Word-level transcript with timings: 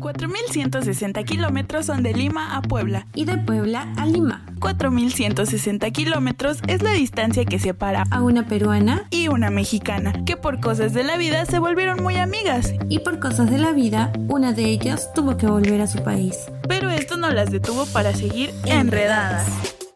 4.160 0.00 1.24
kilómetros 1.24 1.86
son 1.86 2.02
de 2.02 2.14
Lima 2.14 2.56
a 2.56 2.62
Puebla. 2.62 3.06
Y 3.14 3.26
de 3.26 3.36
Puebla 3.36 3.92
a 3.98 4.06
Lima. 4.06 4.46
4.160 4.58 5.92
kilómetros 5.92 6.60
es 6.66 6.82
la 6.82 6.92
distancia 6.92 7.44
que 7.44 7.58
separa 7.58 8.04
A 8.10 8.22
una 8.22 8.46
peruana 8.46 9.06
y 9.10 9.28
una 9.28 9.50
mexicana, 9.50 10.24
que 10.24 10.36
por 10.36 10.60
cosas 10.60 10.94
de 10.94 11.04
la 11.04 11.16
vida 11.16 11.44
se 11.44 11.58
volvieron 11.58 12.02
muy 12.02 12.16
amigas. 12.16 12.74
y 12.88 13.00
por 13.00 13.20
cosas 13.20 13.50
de 13.50 13.58
la 13.58 13.72
vida, 13.72 14.12
una 14.28 14.52
de 14.52 14.64
ellas 14.64 15.12
tuvo 15.14 15.36
que 15.36 15.46
volver 15.46 15.80
a 15.80 15.86
su 15.86 16.02
país. 16.02 16.50
Pero 16.66 16.90
esto 16.90 17.16
no 17.16 17.30
las 17.30 17.50
detuvo 17.50 17.84
para 17.92 18.12
seguir 18.14 18.50
enredadas. 18.64 19.46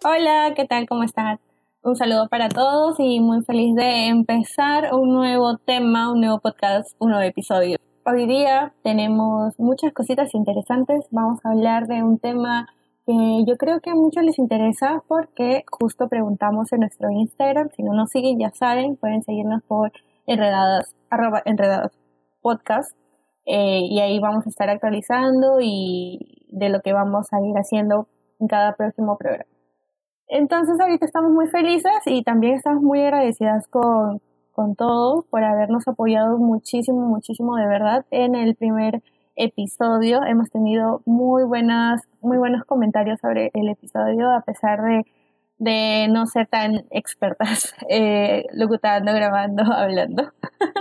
Hola, 0.04 0.52
¿qué 0.54 0.66
tal? 0.66 0.86
¿Cómo 0.86 1.02
están? 1.02 1.40
Un 1.82 1.96
saludo 1.96 2.28
para 2.28 2.48
todos 2.48 2.96
y 2.98 3.20
muy 3.20 3.42
feliz 3.42 3.74
de 3.74 4.08
empezar 4.08 4.94
un 4.94 5.12
nuevo 5.12 5.56
tema, 5.58 6.12
un 6.12 6.20
nuevo 6.20 6.40
podcast, 6.40 6.94
un 6.98 7.10
nuevo 7.10 7.24
episodio. 7.24 7.78
Hoy 8.06 8.26
día 8.26 8.74
tenemos 8.82 9.58
muchas 9.58 9.94
cositas 9.94 10.34
interesantes. 10.34 11.06
Vamos 11.10 11.40
a 11.42 11.52
hablar 11.52 11.86
de 11.86 12.02
un 12.02 12.18
tema 12.18 12.68
que 13.06 13.44
yo 13.46 13.56
creo 13.56 13.80
que 13.80 13.88
a 13.88 13.94
muchos 13.94 14.22
les 14.22 14.38
interesa 14.38 15.02
porque 15.08 15.64
justo 15.70 16.06
preguntamos 16.08 16.70
en 16.74 16.80
nuestro 16.80 17.08
Instagram. 17.08 17.70
Si 17.74 17.82
no 17.82 17.94
nos 17.94 18.10
siguen, 18.10 18.38
ya 18.38 18.50
saben, 18.50 18.96
pueden 18.96 19.22
seguirnos 19.22 19.62
por 19.62 19.90
enredadas, 20.26 20.94
arroba 21.08 21.42
podcast. 22.42 22.94
Eh, 23.46 23.80
y 23.88 24.00
ahí 24.00 24.20
vamos 24.20 24.44
a 24.44 24.50
estar 24.50 24.68
actualizando 24.68 25.60
y 25.62 26.46
de 26.48 26.68
lo 26.68 26.82
que 26.82 26.92
vamos 26.92 27.32
a 27.32 27.40
ir 27.40 27.56
haciendo 27.56 28.06
en 28.38 28.48
cada 28.48 28.74
próximo 28.74 29.16
programa. 29.16 29.48
Entonces 30.28 30.78
ahorita 30.78 31.06
estamos 31.06 31.32
muy 31.32 31.46
felices 31.46 32.02
y 32.04 32.22
también 32.22 32.56
estamos 32.56 32.82
muy 32.82 33.00
agradecidas 33.00 33.66
con, 33.68 34.20
con 34.54 34.76
todos 34.76 35.26
por 35.26 35.44
habernos 35.44 35.86
apoyado 35.88 36.38
muchísimo, 36.38 37.00
muchísimo 37.08 37.56
de 37.56 37.66
verdad 37.66 38.06
en 38.10 38.34
el 38.34 38.54
primer 38.54 39.02
episodio. 39.36 40.22
Hemos 40.24 40.50
tenido 40.50 41.02
muy 41.04 41.44
buenas, 41.44 42.02
muy 42.20 42.38
buenos 42.38 42.64
comentarios 42.64 43.20
sobre 43.20 43.50
el 43.52 43.68
episodio 43.68 44.30
a 44.30 44.42
pesar 44.42 44.80
de, 44.82 45.04
de 45.58 46.06
no 46.08 46.26
ser 46.26 46.46
tan 46.46 46.86
expertas 46.90 47.74
eh, 47.90 48.44
locutando, 48.52 49.12
grabando, 49.12 49.62
hablando. 49.72 50.32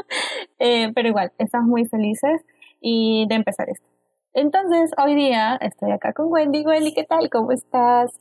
Eh, 0.60 0.94
pero 0.96 1.10
igual, 1.10 1.34
estamos 1.40 1.68
muy 1.68 1.84
felices 1.86 2.46
y 2.80 3.26
de 3.28 3.36
empezar 3.36 3.70
esto. 3.70 3.86
Entonces, 4.34 4.92
hoy 4.98 5.14
día 5.14 5.58
estoy 5.60 5.92
acá 5.92 6.14
con 6.14 6.32
Wendy. 6.32 6.66
Wendy, 6.66 6.94
¿qué 6.94 7.04
tal? 7.04 7.30
¿Cómo 7.30 7.52
estás? 7.52 8.18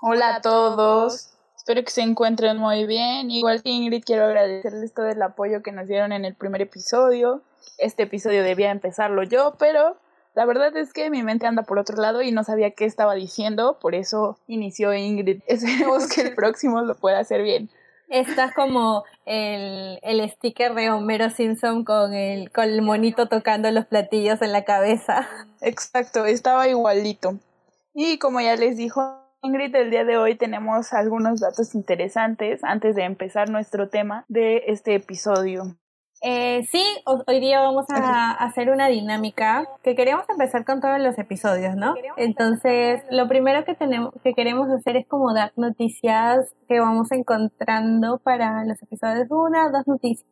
Hola 0.00 0.36
a 0.36 0.40
todos. 0.40 1.38
Espero 1.60 1.84
que 1.84 1.90
se 1.90 2.00
encuentren 2.00 2.56
muy 2.56 2.86
bien. 2.86 3.30
Igual 3.30 3.62
que 3.62 3.68
Ingrid, 3.68 4.02
quiero 4.02 4.24
agradecerles 4.24 4.94
todo 4.94 5.08
el 5.10 5.20
apoyo 5.20 5.62
que 5.62 5.72
nos 5.72 5.86
dieron 5.86 6.10
en 6.10 6.24
el 6.24 6.34
primer 6.34 6.62
episodio. 6.62 7.42
Este 7.76 8.04
episodio 8.04 8.42
debía 8.42 8.70
empezarlo 8.70 9.24
yo, 9.24 9.56
pero 9.58 9.98
la 10.34 10.46
verdad 10.46 10.74
es 10.78 10.94
que 10.94 11.10
mi 11.10 11.22
mente 11.22 11.46
anda 11.46 11.64
por 11.64 11.78
otro 11.78 11.98
lado 11.98 12.22
y 12.22 12.32
no 12.32 12.44
sabía 12.44 12.70
qué 12.70 12.86
estaba 12.86 13.14
diciendo, 13.14 13.78
por 13.78 13.94
eso 13.94 14.38
inició 14.46 14.94
Ingrid. 14.94 15.42
Esperemos 15.46 16.08
que 16.08 16.22
el 16.22 16.34
próximo 16.34 16.80
lo 16.80 16.94
pueda 16.94 17.18
hacer 17.18 17.42
bien. 17.42 17.68
Estás 18.08 18.54
como 18.54 19.04
el, 19.26 19.98
el 20.00 20.30
sticker 20.30 20.72
de 20.74 20.90
Homero 20.90 21.28
Simpson 21.28 21.84
con 21.84 22.14
el, 22.14 22.50
con 22.52 22.64
el 22.64 22.80
monito 22.80 23.28
tocando 23.28 23.70
los 23.70 23.84
platillos 23.84 24.40
en 24.40 24.52
la 24.52 24.64
cabeza. 24.64 25.28
Exacto, 25.60 26.24
estaba 26.24 26.68
igualito. 26.68 27.38
Y 27.92 28.18
como 28.18 28.40
ya 28.40 28.56
les 28.56 28.78
dijo 28.78 29.19
Ingrid, 29.42 29.74
el 29.74 29.90
día 29.90 30.04
de 30.04 30.18
hoy 30.18 30.36
tenemos 30.36 30.92
algunos 30.92 31.40
datos 31.40 31.74
interesantes 31.74 32.62
antes 32.62 32.94
de 32.94 33.04
empezar 33.04 33.48
nuestro 33.48 33.88
tema 33.88 34.24
de 34.28 34.64
este 34.66 34.94
episodio. 34.94 35.62
Eh, 36.22 36.66
sí, 36.70 36.84
ho- 37.06 37.24
hoy 37.26 37.40
día 37.40 37.60
vamos 37.62 37.86
a 37.88 38.32
hacer 38.32 38.68
una 38.68 38.88
dinámica 38.88 39.66
que 39.82 39.94
queremos 39.94 40.28
empezar 40.28 40.66
con 40.66 40.82
todos 40.82 41.00
los 41.00 41.18
episodios, 41.18 41.74
¿no? 41.76 41.94
Entonces, 42.18 43.02
lo 43.10 43.26
primero 43.28 43.64
que 43.64 43.74
tenemos, 43.74 44.12
que 44.22 44.34
queremos 44.34 44.68
hacer 44.68 44.98
es 44.98 45.06
como 45.08 45.32
dar 45.32 45.52
noticias 45.56 46.54
que 46.68 46.78
vamos 46.78 47.10
encontrando 47.10 48.18
para 48.18 48.62
los 48.66 48.82
episodios, 48.82 49.26
una, 49.30 49.70
dos 49.70 49.86
noticias, 49.86 50.28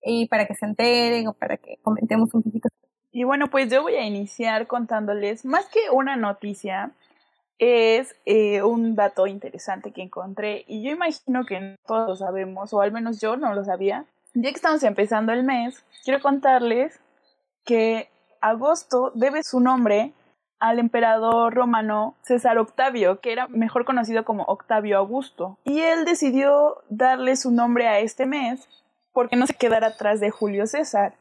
y 0.00 0.26
para 0.28 0.46
que 0.46 0.54
se 0.54 0.64
enteren 0.64 1.28
o 1.28 1.34
para 1.34 1.58
que 1.58 1.76
comentemos 1.82 2.32
un 2.32 2.42
poquito. 2.42 2.70
Y 3.12 3.24
bueno, 3.24 3.48
pues 3.50 3.70
yo 3.70 3.82
voy 3.82 3.96
a 3.96 4.06
iniciar 4.06 4.66
contándoles, 4.66 5.44
más 5.44 5.66
que 5.66 5.90
una 5.92 6.16
noticia, 6.16 6.92
es 7.58 8.14
eh, 8.24 8.62
un 8.62 8.94
dato 8.94 9.26
interesante 9.26 9.92
que 9.92 10.02
encontré 10.02 10.64
y 10.68 10.82
yo 10.82 10.92
imagino 10.92 11.44
que 11.44 11.76
todos 11.86 12.08
lo 12.08 12.16
sabemos, 12.16 12.72
o 12.72 12.80
al 12.80 12.92
menos 12.92 13.20
yo 13.20 13.36
no 13.36 13.54
lo 13.54 13.64
sabía. 13.64 14.04
Ya 14.34 14.50
que 14.50 14.56
estamos 14.56 14.82
empezando 14.82 15.32
el 15.32 15.42
mes, 15.42 15.84
quiero 16.04 16.20
contarles 16.20 17.00
que 17.64 18.08
agosto 18.40 19.10
debe 19.14 19.42
su 19.42 19.60
nombre 19.60 20.12
al 20.60 20.78
emperador 20.78 21.54
romano 21.54 22.14
César 22.22 22.58
Octavio, 22.58 23.20
que 23.20 23.32
era 23.32 23.48
mejor 23.48 23.84
conocido 23.84 24.24
como 24.24 24.44
Octavio 24.44 24.98
Augusto. 24.98 25.58
Y 25.64 25.80
él 25.80 26.04
decidió 26.04 26.82
darle 26.88 27.36
su 27.36 27.50
nombre 27.50 27.88
a 27.88 28.00
este 28.00 28.26
mes 28.26 28.68
porque 29.12 29.36
no 29.36 29.46
se 29.46 29.54
quedara 29.54 29.88
atrás 29.88 30.20
de 30.20 30.30
Julio 30.30 30.66
César. 30.66 31.14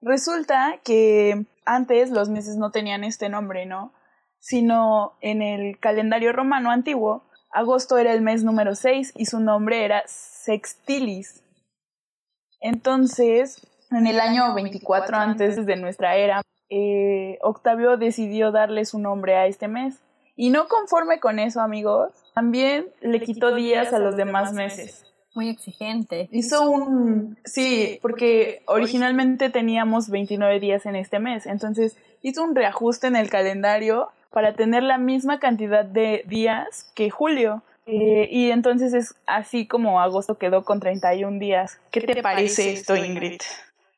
Resulta 0.00 0.78
que 0.84 1.46
antes 1.64 2.10
los 2.10 2.28
meses 2.28 2.56
no 2.56 2.70
tenían 2.70 3.04
este 3.04 3.28
nombre, 3.28 3.66
¿no? 3.66 3.92
Sino 4.42 5.12
en 5.20 5.40
el 5.40 5.78
calendario 5.78 6.32
romano 6.32 6.72
antiguo, 6.72 7.22
agosto 7.52 7.96
era 7.96 8.12
el 8.12 8.22
mes 8.22 8.42
número 8.42 8.74
6 8.74 9.12
y 9.16 9.26
su 9.26 9.38
nombre 9.38 9.84
era 9.84 10.02
Sextilis. 10.06 11.44
Entonces, 12.60 13.64
en 13.92 14.08
el 14.08 14.18
año 14.18 14.52
24 14.52 15.16
antes 15.16 15.64
de 15.64 15.76
nuestra 15.76 16.16
era, 16.16 16.42
eh, 16.70 17.38
Octavio 17.40 17.96
decidió 17.96 18.50
darle 18.50 18.84
su 18.84 18.98
nombre 18.98 19.36
a 19.36 19.46
este 19.46 19.68
mes. 19.68 20.00
Y 20.34 20.50
no 20.50 20.66
conforme 20.66 21.20
con 21.20 21.38
eso, 21.38 21.60
amigos, 21.60 22.10
también 22.34 22.86
le 23.00 23.20
quitó 23.20 23.54
días 23.54 23.92
a 23.92 24.00
los 24.00 24.16
demás 24.16 24.52
meses. 24.54 25.06
Muy 25.36 25.50
exigente. 25.50 26.28
Hizo 26.32 26.68
un... 26.68 27.38
Sí, 27.44 28.00
porque 28.02 28.64
originalmente 28.66 29.50
teníamos 29.50 30.10
29 30.10 30.58
días 30.58 30.84
en 30.84 30.96
este 30.96 31.20
mes, 31.20 31.46
entonces 31.46 31.96
hizo 32.22 32.42
un 32.42 32.56
reajuste 32.56 33.06
en 33.06 33.14
el 33.14 33.30
calendario 33.30 34.08
para 34.32 34.54
tener 34.54 34.82
la 34.82 34.98
misma 34.98 35.38
cantidad 35.38 35.84
de 35.84 36.24
días 36.26 36.90
que 36.94 37.10
julio. 37.10 37.62
Eh, 37.86 38.28
y 38.30 38.50
entonces 38.50 38.94
es 38.94 39.14
así 39.26 39.66
como 39.66 40.00
agosto 40.00 40.38
quedó 40.38 40.64
con 40.64 40.80
31 40.80 41.38
días. 41.38 41.80
¿Qué 41.90 42.00
te, 42.00 42.22
parece 42.22 42.72
esto, 42.72 42.94
Ingrid? 42.96 43.40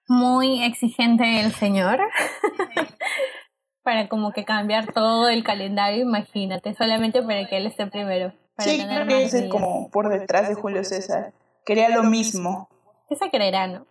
Muy 0.09 0.65
exigente 0.65 1.41
el 1.41 1.53
señor. 1.53 2.01
para 3.83 4.09
como 4.09 4.33
que 4.33 4.45
cambiar 4.45 4.93
todo 4.93 5.29
el 5.29 5.45
calendario, 5.45 6.03
imagínate, 6.03 6.75
solamente 6.75 7.23
para 7.23 7.47
que 7.47 7.59
él 7.59 7.67
esté 7.67 7.87
primero. 7.87 8.33
Para 8.57 8.71
Sí, 8.71 8.79
tener 8.79 9.05
creo 9.07 9.19
que 9.19 9.25
es 9.25 9.33
días. 9.33 9.51
como 9.51 9.91
por 9.91 10.09
detrás 10.09 10.49
de 10.49 10.55
Julio 10.55 10.83
César. 10.85 11.33
Quería 11.67 11.89
lo 11.91 12.03
mismo, 12.03 12.69
¿Qué 13.09 13.17
se 13.17 13.31
creerá, 13.31 13.67
no? 13.67 13.87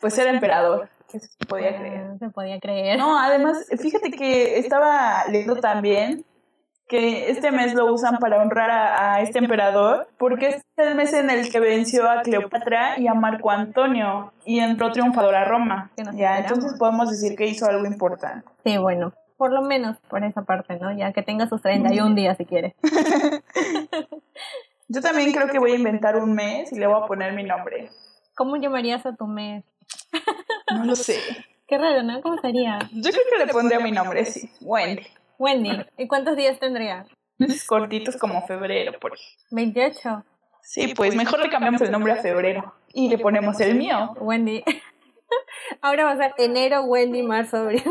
pues 0.00 0.16
era 0.18 0.30
emperador. 0.30 0.88
¿Qué 1.10 1.20
se 1.20 1.28
podía 1.46 1.76
creer? 1.78 2.18
Se 2.18 2.30
podía 2.30 2.60
creer. 2.60 2.98
No, 2.98 3.18
además, 3.18 3.66
fíjate 3.78 4.10
que 4.10 4.58
estaba 4.58 5.24
leyendo 5.28 5.56
también 5.56 6.24
que 6.88 7.30
este 7.30 7.50
mes 7.50 7.74
lo 7.74 7.92
usan 7.92 8.18
para 8.18 8.40
honrar 8.40 8.70
a, 8.70 9.14
a 9.14 9.20
este 9.20 9.38
emperador, 9.38 10.08
porque 10.18 10.48
es 10.48 10.62
el 10.76 10.94
mes 10.94 11.12
en 11.12 11.30
el 11.30 11.50
que 11.50 11.58
venció 11.58 12.08
a 12.08 12.22
Cleopatra 12.22 12.98
y 12.98 13.08
a 13.08 13.14
Marco 13.14 13.50
Antonio 13.50 14.32
y 14.44 14.60
entró 14.60 14.92
triunfador 14.92 15.34
a 15.34 15.44
Roma. 15.44 15.90
Que 15.96 16.04
Ya, 16.14 16.38
entonces 16.38 16.74
podemos 16.78 17.10
decir 17.10 17.36
que 17.36 17.46
hizo 17.46 17.66
algo 17.66 17.86
importante. 17.86 18.46
Sí, 18.64 18.78
bueno, 18.78 19.12
por 19.36 19.52
lo 19.52 19.62
menos 19.62 19.96
por 20.08 20.24
esa 20.24 20.42
parte, 20.42 20.78
¿no? 20.78 20.96
Ya 20.96 21.12
que 21.12 21.22
tenga 21.22 21.48
sus 21.48 21.60
31 21.60 22.14
días 22.14 22.36
si 22.36 22.44
quiere. 22.44 22.76
Yo 24.88 25.00
también 25.00 25.32
creo 25.32 25.48
que 25.48 25.58
voy 25.58 25.72
a 25.72 25.76
inventar 25.76 26.16
un 26.16 26.34
mes 26.34 26.72
y 26.72 26.78
le 26.78 26.86
voy 26.86 27.02
a 27.02 27.06
poner 27.06 27.32
mi 27.32 27.42
nombre. 27.42 27.90
¿Cómo 28.36 28.56
llamarías 28.56 29.04
a 29.06 29.16
tu 29.16 29.26
mes? 29.26 29.64
No 30.74 30.84
lo 30.84 30.96
sé. 30.96 31.20
Qué 31.66 31.78
raro, 31.78 32.02
¿no? 32.02 32.20
¿Cómo 32.20 32.40
sería? 32.40 32.78
Yo 32.92 33.10
creo 33.10 33.24
que 33.30 33.46
le 33.46 33.52
pondría 33.52 33.80
mi 33.80 33.90
nombre, 33.90 34.24
sí. 34.24 34.50
Wendy. 34.60 35.06
Wendy. 35.38 35.84
¿Y 35.98 36.06
cuántos 36.06 36.36
días 36.36 36.58
tendría? 36.58 37.06
Cortitos 37.66 38.16
como 38.16 38.46
febrero, 38.46 38.98
por 38.98 39.14
ejemplo. 39.14 39.82
¿28? 39.82 40.24
Sí, 40.62 40.94
pues 40.94 41.14
mejor 41.14 41.40
le 41.40 41.48
cambiamos 41.48 41.80
el 41.82 41.90
nombre 41.90 42.12
a 42.12 42.16
febrero 42.16 42.74
y 42.92 43.08
le 43.08 43.18
ponemos 43.18 43.60
el 43.60 43.76
mío. 43.76 44.14
Wendy. 44.18 44.64
Ahora 45.82 46.04
va 46.04 46.12
a 46.12 46.16
ser 46.16 46.34
enero, 46.38 46.82
Wendy, 46.84 47.22
marzo, 47.22 47.58
abril. 47.58 47.82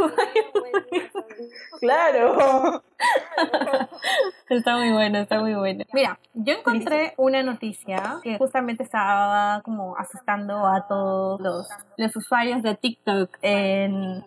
Claro. 1.79 2.83
Está 4.49 4.77
muy 4.77 4.91
bueno, 4.91 5.19
está 5.19 5.39
muy 5.39 5.55
bueno. 5.55 5.83
Mira, 5.91 6.19
yo 6.33 6.53
encontré 6.53 7.13
una 7.17 7.43
noticia 7.43 8.19
que 8.23 8.37
justamente 8.37 8.83
estaba 8.83 9.61
como 9.63 9.97
asustando 9.97 10.67
a 10.67 10.87
todos 10.87 11.41
los, 11.41 11.67
los 11.97 12.15
usuarios 12.15 12.61
de 12.61 12.75
TikTok 12.75 13.37
en 13.41 14.23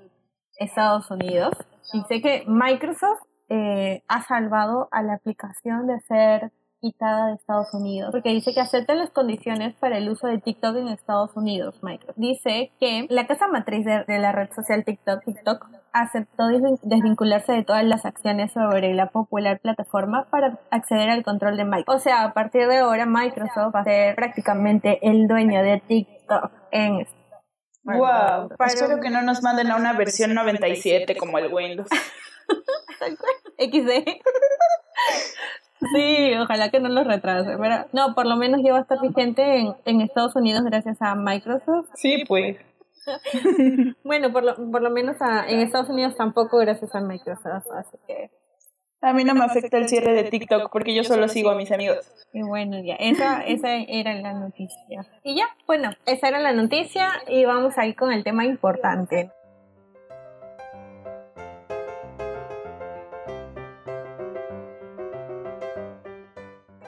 Estados 0.58 1.10
Unidos. 1.10 1.54
Dice 1.92 2.20
que 2.20 2.44
Microsoft 2.46 3.22
eh, 3.48 4.02
ha 4.08 4.22
salvado 4.24 4.88
a 4.90 5.02
la 5.02 5.14
aplicación 5.14 5.86
de 5.86 6.00
ser 6.00 6.52
quitada 6.80 7.26
de 7.28 7.34
Estados 7.34 7.72
Unidos, 7.74 8.10
porque 8.12 8.30
dice 8.30 8.52
que 8.54 8.60
acepta 8.60 8.94
las 8.94 9.10
condiciones 9.10 9.74
para 9.76 9.98
el 9.98 10.08
uso 10.08 10.26
de 10.26 10.38
TikTok 10.38 10.76
en 10.76 10.88
Estados 10.88 11.30
Unidos, 11.36 11.76
Microsoft. 11.82 12.16
Dice 12.18 12.72
que 12.80 13.06
la 13.10 13.26
casa 13.26 13.48
matriz 13.48 13.84
de, 13.84 14.04
de 14.06 14.18
la 14.18 14.32
red 14.32 14.48
social 14.54 14.84
TikTok, 14.84 15.24
TikTok 15.24 15.66
aceptó 15.92 16.44
desvin- 16.44 16.78
desvincularse 16.82 17.52
de 17.52 17.64
todas 17.64 17.84
las 17.84 18.04
acciones 18.06 18.52
sobre 18.52 18.94
la 18.94 19.06
popular 19.10 19.58
plataforma 19.60 20.28
para 20.30 20.58
acceder 20.70 21.10
al 21.10 21.24
control 21.24 21.56
de 21.56 21.64
Microsoft. 21.64 21.96
O 21.96 21.98
sea, 22.02 22.22
a 22.24 22.32
partir 22.34 22.68
de 22.68 22.78
ahora 22.78 23.06
Microsoft 23.06 23.74
va 23.74 23.80
a 23.80 23.84
ser 23.84 24.14
prácticamente 24.14 24.98
el 25.02 25.26
dueño 25.26 25.62
de 25.62 25.80
TikTok 25.86 26.52
en 26.70 27.06
Wow. 27.84 28.50
Para- 28.58 28.66
Espero 28.72 29.00
que 29.00 29.08
no 29.08 29.22
nos 29.22 29.42
manden 29.42 29.70
a 29.70 29.76
una 29.76 29.94
versión 29.94 30.34
97 30.34 31.16
como 31.16 31.38
el 31.38 31.52
Windows. 31.52 31.88
XD. 33.58 33.90
Sí, 35.94 36.32
ojalá 36.34 36.70
que 36.70 36.80
no 36.80 36.88
los 36.88 37.06
retrase. 37.06 37.56
Pero 37.58 37.86
no, 37.92 38.14
por 38.14 38.26
lo 38.26 38.36
menos 38.36 38.60
ya 38.64 38.72
va 38.72 38.78
a 38.78 38.82
estar 38.82 39.00
vigente 39.00 39.58
en, 39.58 39.74
en 39.84 40.00
Estados 40.00 40.34
Unidos 40.36 40.64
gracias 40.64 41.00
a 41.00 41.14
Microsoft. 41.14 41.88
Sí, 41.94 42.24
pues. 42.26 42.56
Bueno, 44.04 44.32
por 44.32 44.44
lo, 44.44 44.54
por 44.70 44.82
lo 44.82 44.90
menos 44.90 45.16
a- 45.20 45.48
en 45.48 45.60
Estados 45.60 45.88
Unidos 45.88 46.16
tampoco 46.16 46.58
gracias 46.58 46.94
a 46.94 47.00
Microsoft. 47.00 47.66
Así 47.74 47.96
que, 48.06 48.30
A 49.00 49.12
mí 49.12 49.24
no 49.24 49.34
me 49.34 49.44
afecta 49.44 49.78
el 49.78 49.88
cierre 49.88 50.12
de 50.12 50.24
TikTok 50.24 50.70
porque 50.70 50.94
yo 50.94 51.04
solo 51.04 51.28
sigo 51.28 51.50
a 51.50 51.54
mis 51.54 51.70
amigos. 51.72 51.98
y 52.32 52.42
bueno, 52.42 52.78
ya, 52.82 52.94
esa, 52.96 53.40
esa 53.46 53.74
era 53.76 54.14
la 54.14 54.34
noticia. 54.34 55.06
Y 55.22 55.36
ya, 55.36 55.46
bueno, 55.66 55.90
esa 56.06 56.28
era 56.28 56.38
la 56.40 56.52
noticia 56.52 57.08
y 57.28 57.44
vamos 57.44 57.78
a 57.78 57.86
ir 57.86 57.94
con 57.96 58.12
el 58.12 58.24
tema 58.24 58.44
importante. 58.44 59.30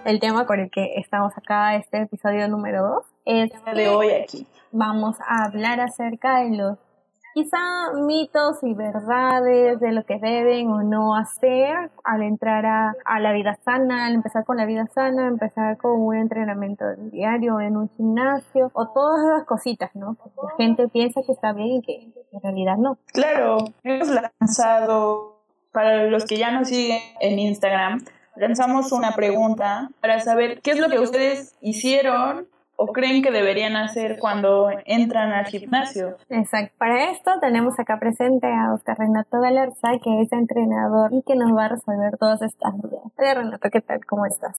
El 0.04 0.18
tema 0.18 0.46
por 0.46 0.58
el 0.58 0.70
que 0.70 0.94
estamos 0.96 1.36
acá, 1.36 1.76
este 1.76 2.02
episodio 2.02 2.48
número 2.48 2.82
2, 2.82 3.04
es 3.26 3.50
De 3.74 3.88
hoy 3.88 4.10
aquí. 4.10 4.46
vamos 4.72 5.16
a 5.20 5.44
hablar 5.44 5.80
acerca 5.80 6.38
de 6.40 6.56
los 6.56 6.78
quizá 7.34 7.92
mitos 8.06 8.56
y 8.62 8.74
verdades 8.74 9.78
de 9.78 9.92
lo 9.92 10.04
que 10.04 10.18
deben 10.18 10.68
o 10.68 10.82
no 10.82 11.14
hacer 11.14 11.90
al 12.02 12.22
entrar 12.22 12.64
a, 12.66 12.94
a 13.04 13.20
la 13.20 13.32
vida 13.32 13.56
sana, 13.64 14.06
al 14.06 14.14
empezar 14.14 14.44
con 14.44 14.56
la 14.56 14.64
vida 14.64 14.86
sana, 14.94 15.28
empezar 15.28 15.76
con 15.76 16.00
un 16.00 16.16
entrenamiento 16.16 16.84
diario 17.12 17.60
en 17.60 17.76
un 17.76 17.90
gimnasio 17.96 18.70
o 18.72 18.88
todas 18.88 19.22
esas 19.24 19.46
cositas, 19.46 19.94
¿no? 19.94 20.14
Que 20.16 20.30
la 20.42 20.56
gente 20.56 20.88
piensa 20.88 21.20
que 21.24 21.32
está 21.32 21.52
bien 21.52 21.68
y 21.68 21.82
que 21.82 22.12
en 22.32 22.40
realidad 22.42 22.76
no. 22.78 22.98
Claro, 23.12 23.58
hemos 23.84 24.08
lanzado, 24.40 25.42
para 25.72 26.04
los 26.06 26.24
que 26.24 26.36
ya 26.36 26.50
nos 26.50 26.68
siguen 26.68 26.98
en 27.20 27.38
Instagram, 27.38 28.00
lanzamos 28.40 28.90
una 28.92 29.12
pregunta 29.12 29.88
para 30.00 30.18
saber 30.20 30.60
qué 30.62 30.72
es 30.72 30.78
lo 30.80 30.88
que 30.88 30.98
ustedes 30.98 31.54
hicieron 31.60 32.48
o 32.82 32.86
creen 32.92 33.22
que 33.22 33.30
deberían 33.30 33.76
hacer 33.76 34.16
cuando 34.18 34.70
entran 34.86 35.32
al 35.32 35.44
gimnasio. 35.46 36.16
Exacto. 36.30 36.74
Para 36.78 37.10
esto 37.10 37.30
tenemos 37.40 37.78
acá 37.78 37.98
presente 38.00 38.46
a 38.46 38.72
Oscar 38.72 38.96
Renato 38.98 39.38
Galarza, 39.38 39.90
que 40.02 40.22
es 40.22 40.32
entrenador 40.32 41.12
y 41.12 41.22
que 41.22 41.36
nos 41.36 41.54
va 41.54 41.66
a 41.66 41.68
resolver 41.68 42.16
todas 42.18 42.40
estas 42.40 42.72
dudas. 42.80 43.02
Hola 43.18 43.34
Renato, 43.34 43.68
¿qué 43.70 43.82
tal? 43.82 44.04
¿Cómo 44.06 44.24
estás? 44.24 44.56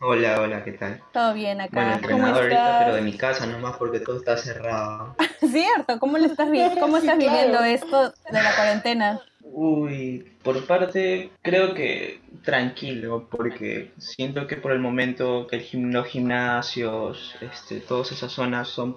Hola, 0.00 0.40
hola, 0.40 0.62
¿qué 0.64 0.72
tal? 0.72 1.02
Todo 1.12 1.34
bien 1.34 1.58
Bueno, 1.58 1.88
acá. 1.90 1.94
entrenador 1.96 2.36
ahorita, 2.42 2.56
estás? 2.64 2.84
pero 2.84 2.94
de 2.94 3.02
mi 3.02 3.16
casa 3.18 3.46
nomás 3.46 3.76
porque 3.76 3.98
todo 4.00 4.16
está 4.16 4.36
cerrado. 4.38 5.16
Cierto, 5.40 5.98
¿cómo 5.98 6.16
lo 6.18 6.24
estás, 6.26 6.50
vi- 6.50 6.62
cómo 6.80 6.96
estás 6.98 7.16
Sí, 7.18 7.24
claro. 7.24 7.36
viviendo 7.36 7.64
esto 7.64 8.10
de 8.30 8.42
la 8.42 8.54
cuarentena? 8.56 9.20
Uy, 9.50 10.24
por 10.42 10.66
parte 10.66 11.30
creo 11.42 11.72
que 11.74 12.20
tranquilo, 12.44 13.28
porque 13.30 13.92
siento 13.98 14.46
que 14.46 14.56
por 14.56 14.72
el 14.72 14.78
momento 14.78 15.46
que 15.48 15.56
el 15.56 15.62
gim- 15.64 15.90
los 15.92 16.06
gimnasios, 16.06 17.34
este, 17.40 17.80
todas 17.80 18.12
esas 18.12 18.30
zonas 18.32 18.68
son 18.68 18.96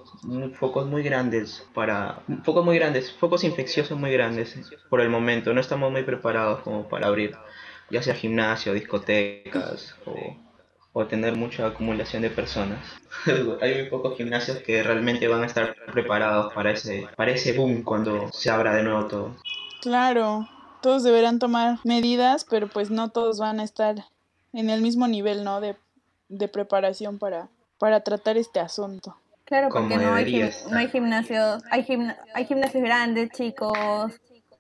focos 0.60 0.88
muy 0.88 1.04
grandes 1.04 1.66
para, 1.74 2.22
focos 2.44 2.66
muy 2.66 2.76
grandes, 2.78 3.12
focos 3.14 3.44
infecciosos 3.46 3.98
muy 3.98 4.12
grandes 4.12 4.56
por 4.90 5.00
el 5.02 5.10
momento. 5.10 5.54
No 5.54 5.62
estamos 5.62 5.92
muy 5.92 6.04
preparados 6.04 6.62
como 6.62 6.88
para 6.90 7.08
abrir, 7.08 7.38
ya 7.90 8.02
sea 8.04 8.14
gimnasio, 8.16 8.74
discotecas 8.74 9.96
o, 10.06 10.38
o 10.94 11.08
tener 11.08 11.36
mucha 11.36 11.66
acumulación 11.68 12.22
de 12.24 12.30
personas. 12.30 12.86
Hay 13.62 13.74
muy 13.76 13.90
pocos 13.90 14.18
gimnasios 14.18 14.60
que 14.60 14.84
realmente 14.84 15.28
van 15.28 15.44
a 15.44 15.48
estar 15.48 15.76
preparados 15.94 16.54
para 16.54 16.72
ese, 16.72 17.10
para 17.16 17.32
ese 17.32 17.54
boom 17.54 17.84
cuando 17.84 18.30
se 18.34 18.50
abra 18.50 18.74
de 18.76 18.84
nuevo 18.84 19.08
todo. 19.08 19.38
Claro, 19.82 20.48
todos 20.82 21.04
deberán 21.04 21.40
tomar 21.40 21.80
medidas, 21.84 22.46
pero 22.50 22.68
pues 22.68 22.90
no 22.90 23.10
todos 23.10 23.40
van 23.40 23.60
a 23.60 23.64
estar 23.64 23.96
en 24.54 24.70
el 24.70 24.82
mismo 24.82 25.08
nivel, 25.08 25.44
¿no? 25.44 25.60
De, 25.62 25.76
de 26.30 26.48
preparación 26.48 27.20
para, 27.20 27.50
para 27.78 28.02
tratar 28.02 28.38
este 28.38 28.60
asunto. 28.60 29.18
Claro, 29.46 29.70
porque 29.70 29.98
no 29.98 30.14
hay, 30.14 30.26
gim- 30.26 30.70
no 30.72 30.78
hay 30.78 30.88
gimnasios, 30.90 31.64
hay, 31.72 31.84
gimna- 31.84 32.18
hay 32.34 32.46
gimnasios 32.46 32.84
grandes, 32.84 33.30
chicos. 33.32 34.14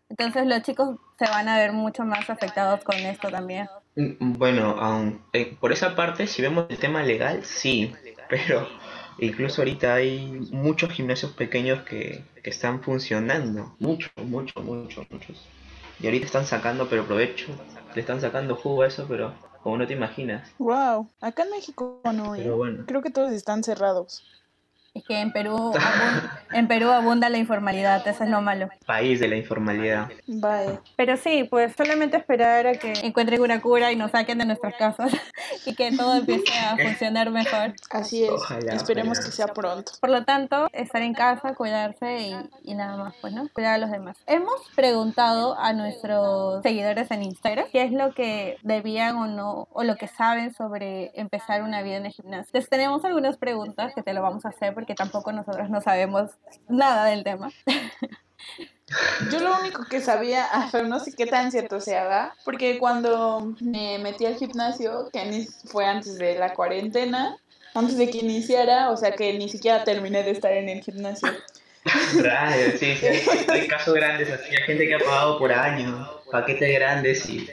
Entonces 0.09 0.45
los 0.45 0.62
chicos 0.63 0.97
se 1.18 1.25
van 1.29 1.47
a 1.47 1.57
ver 1.57 1.71
mucho 1.71 2.03
más 2.03 2.29
afectados 2.29 2.83
con 2.83 2.97
esto 2.97 3.29
también. 3.29 3.69
Mm, 3.95 4.33
Bueno, 4.38 4.75
aun- 4.79 5.21
eh, 5.33 5.56
por 5.59 5.71
esa 5.71 5.95
parte, 5.95 6.27
si 6.27 6.41
vemos 6.41 6.65
el 6.69 6.77
tema 6.79 7.03
legal, 7.03 7.45
sí, 7.45 7.94
pero 8.29 8.67
incluso 9.18 9.62
ahorita 9.62 9.94
hay 9.96 10.48
muchos 10.52 10.92
gimnasios 10.92 11.31
pequeños 11.34 11.84
que, 11.84 12.24
que 12.44 12.50
están 12.50 12.81
funcionando, 12.81 13.75
mucho, 13.80 14.10
mucho, 14.18 14.62
mucho, 14.62 15.06
muchos. 15.10 15.48
Y 16.00 16.06
ahorita 16.06 16.25
están 16.25 16.46
sacando, 16.46 16.90
pero 16.90 17.06
provecho, 17.06 17.48
le 17.94 18.02
están 18.02 18.22
sacando 18.22 18.56
jugo 18.56 18.81
a 18.84 18.88
eso, 18.88 19.06
pero 19.08 19.34
como 19.62 19.78
no 19.78 19.88
te 19.88 19.94
imaginas. 19.94 20.52
Wow, 20.58 21.08
acá 21.22 21.44
en 21.44 21.52
México 21.52 22.02
no, 22.04 22.36
¿eh? 22.36 22.40
Pero 22.40 22.58
bueno. 22.58 22.86
Creo 22.88 23.02
que 23.02 23.12
todos 23.12 23.31
están 23.31 23.63
cerrados. 23.63 24.24
Es 24.93 25.05
que 25.05 25.21
en 25.21 25.31
Perú, 25.31 25.55
abun- 25.73 26.29
en 26.51 26.67
Perú 26.67 26.89
abunda 26.91 27.29
la 27.29 27.38
informalidad, 27.38 28.05
eso 28.05 28.25
es 28.25 28.29
lo 28.29 28.41
malo. 28.41 28.67
País 28.85 29.21
de 29.21 29.29
la 29.29 29.38
informalidad. 29.38 30.09
Vaya. 30.27 30.81
Pero 30.97 31.15
sí, 31.15 31.45
pues 31.49 31.73
solamente 31.77 32.17
esperar 32.17 32.67
a 32.67 32.73
que 32.73 32.91
encuentren 33.03 33.39
una 33.41 33.61
cura 33.61 33.93
y 33.93 33.95
nos 33.95 34.11
saquen 34.11 34.38
de 34.39 34.45
nuestras 34.45 34.75
casas 34.75 35.11
y 35.65 35.75
que 35.75 35.91
todo 35.95 36.15
empiece 36.15 36.51
a 36.59 36.75
funcionar 36.75 37.29
mejor. 37.31 37.73
Así 37.89 38.25
es. 38.25 38.31
Ojalá, 38.31 38.73
Esperemos 38.73 39.17
ojalá. 39.19 39.29
que 39.29 39.35
sea 39.35 39.47
pronto. 39.47 39.93
Por 40.01 40.09
lo 40.09 40.25
tanto, 40.25 40.67
estar 40.73 41.01
en 41.01 41.13
casa, 41.13 41.53
cuidarse 41.55 42.17
y, 42.19 42.35
y 42.71 42.73
nada 42.75 42.97
más, 42.97 43.15
pues, 43.21 43.31
¿no? 43.33 43.47
Cuidar 43.53 43.75
a 43.75 43.77
los 43.77 43.91
demás. 43.91 44.17
Hemos 44.27 44.59
preguntado 44.75 45.57
a 45.57 45.71
nuestros 45.71 46.61
seguidores 46.63 47.09
en 47.11 47.23
Instagram 47.23 47.67
qué 47.71 47.83
es 47.83 47.93
lo 47.93 48.13
que 48.13 48.57
debían 48.63 49.15
o 49.15 49.27
no, 49.27 49.69
o 49.71 49.83
lo 49.83 49.95
que 49.95 50.07
saben 50.07 50.53
sobre 50.53 51.11
empezar 51.17 51.63
una 51.63 51.81
vida 51.81 51.95
en 51.95 52.07
el 52.07 52.11
gimnasio. 52.11 52.47
Entonces, 52.47 52.69
tenemos 52.69 53.05
algunas 53.05 53.38
preguntas 53.38 53.93
que 53.95 54.03
te 54.03 54.13
lo 54.13 54.21
vamos 54.21 54.45
a 54.45 54.49
hacer 54.49 54.73
porque 54.81 54.95
tampoco 54.95 55.31
nosotros 55.31 55.69
no 55.69 55.80
sabemos 55.80 56.31
nada 56.68 57.06
del 57.06 57.24
tema. 57.24 57.51
Yo 59.31 59.39
lo 59.39 59.60
único 59.60 59.86
que 59.86 60.01
sabía, 60.01 60.48
ah, 60.51 60.69
pero 60.72 60.88
no 60.88 61.00
sé 61.00 61.13
qué 61.16 61.28
tan 61.28 61.51
cierto 61.51 61.79
sea, 61.79 62.03
¿verdad? 62.03 62.32
Porque 62.44 62.79
cuando 62.79 63.53
me 63.60 64.00
metí 64.00 64.25
al 64.25 64.38
gimnasio, 64.38 65.12
que 65.13 65.46
fue 65.65 65.86
antes 65.86 66.17
de 66.17 66.34
la 66.39 66.55
cuarentena, 66.55 67.38
antes 67.75 67.96
de 67.96 68.10
que 68.10 68.17
iniciara, 68.17 68.89
o 68.89 68.98
sea 68.98 69.12
que 69.12 69.38
ni 69.38 69.50
siquiera 69.50 69.84
terminé 69.84 70.24
de 70.24 70.32
estar 70.32 70.51
en 70.51 70.67
el 70.67 70.82
gimnasio. 70.82 71.29
Sí, 72.79 72.96
sí, 72.96 73.05
hay, 73.05 73.22
hay 73.50 73.67
casos 73.67 73.94
grandes 73.94 74.32
así, 74.32 74.50
hay 74.50 74.63
gente 74.63 74.88
que 74.88 74.96
ha 74.96 75.00
pagado 75.00 75.38
por 75.38 75.53
años, 75.53 76.10
paquetes 76.32 76.74
grandes 76.74 77.29
y... 77.29 77.48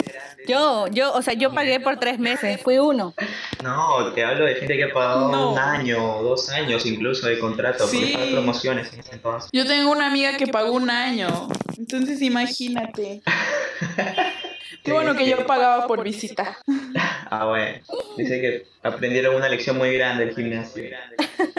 Yo, 0.48 0.86
yo, 0.88 1.12
o 1.12 1.20
sea, 1.22 1.34
yo 1.34 1.52
pagué 1.52 1.78
por 1.78 1.98
tres 2.00 2.18
meses, 2.18 2.60
fui 2.62 2.78
uno. 2.78 3.14
No, 3.62 4.12
te 4.14 4.24
hablo 4.24 4.46
de 4.46 4.54
gente 4.54 4.76
que 4.76 4.84
ha 4.84 4.92
pagado 4.94 5.30
No. 5.30 5.52
un 5.52 5.58
año, 5.58 6.22
dos 6.22 6.48
años 6.48 6.86
incluso 6.86 7.26
de 7.26 7.38
contrato, 7.38 7.86
Sí. 7.86 8.12
porque 8.14 8.32
promociones 8.32 8.92
en 8.94 9.00
ese 9.00 9.12
entonces. 9.12 9.50
Yo 9.52 9.66
tengo 9.66 9.92
una 9.92 10.06
amiga 10.06 10.36
que 10.38 10.46
pagó 10.46 10.72
un 10.72 10.88
año, 10.90 11.48
entonces 11.76 12.22
imagínate. 12.22 13.20
Qué 14.88 14.94
bueno 14.94 15.14
que 15.14 15.28
yo 15.28 15.46
pagaba 15.46 15.86
por 15.86 16.02
visita. 16.02 16.58
Ah, 17.30 17.44
bueno. 17.44 17.78
Dice 18.16 18.40
que 18.40 18.66
aprendieron 18.82 19.36
una 19.36 19.50
lección 19.50 19.76
muy 19.76 19.92
grande 19.92 20.24
del 20.24 20.34
gimnasio. 20.34 20.84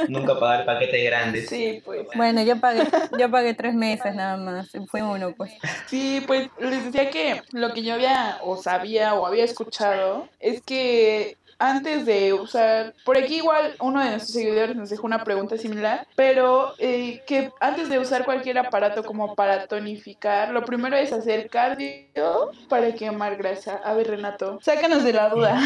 Nunca 0.07 0.39
pagar 0.39 0.65
paquetes 0.65 1.05
grandes. 1.05 1.47
Sí, 1.47 1.79
pues. 1.85 2.07
Bueno, 2.15 2.41
yo 2.41 2.59
pagué, 2.59 2.87
yo 3.19 3.29
pagué 3.29 3.53
tres 3.53 3.75
meses 3.75 4.15
nada 4.15 4.35
más, 4.37 4.71
fui 4.87 5.01
uno, 5.01 5.31
pues. 5.37 5.51
Sí, 5.85 6.23
pues 6.25 6.49
les 6.59 6.85
decía 6.85 7.11
que 7.11 7.43
lo 7.51 7.71
que 7.71 7.83
yo 7.83 7.93
había 7.93 8.39
o 8.41 8.57
sabía 8.57 9.13
o 9.13 9.27
había 9.27 9.43
escuchado 9.43 10.27
es 10.39 10.61
que 10.61 11.37
antes 11.59 12.05
de 12.05 12.33
usar, 12.33 12.95
por 13.03 13.17
aquí 13.17 13.35
igual 13.35 13.75
uno 13.79 13.99
de 13.99 14.11
nuestros 14.11 14.33
seguidores 14.33 14.75
nos 14.75 14.89
dejó 14.89 15.05
una 15.05 15.23
pregunta 15.25 15.57
similar, 15.57 16.07
pero 16.15 16.73
eh, 16.77 17.21
que 17.27 17.51
antes 17.59 17.89
de 17.89 17.99
usar 17.99 18.23
cualquier 18.23 18.57
aparato 18.57 19.03
como 19.03 19.35
para 19.35 19.67
tonificar, 19.67 20.51
lo 20.51 20.63
primero 20.63 20.95
es 20.95 21.11
hacer 21.11 21.49
cardio 21.49 22.51
para 22.69 22.93
quemar 22.93 23.35
grasa. 23.35 23.75
A 23.83 23.93
ver, 23.93 24.07
Renato, 24.07 24.59
sácanos 24.61 25.03
de 25.03 25.13
la 25.13 25.29
duda. 25.35 25.61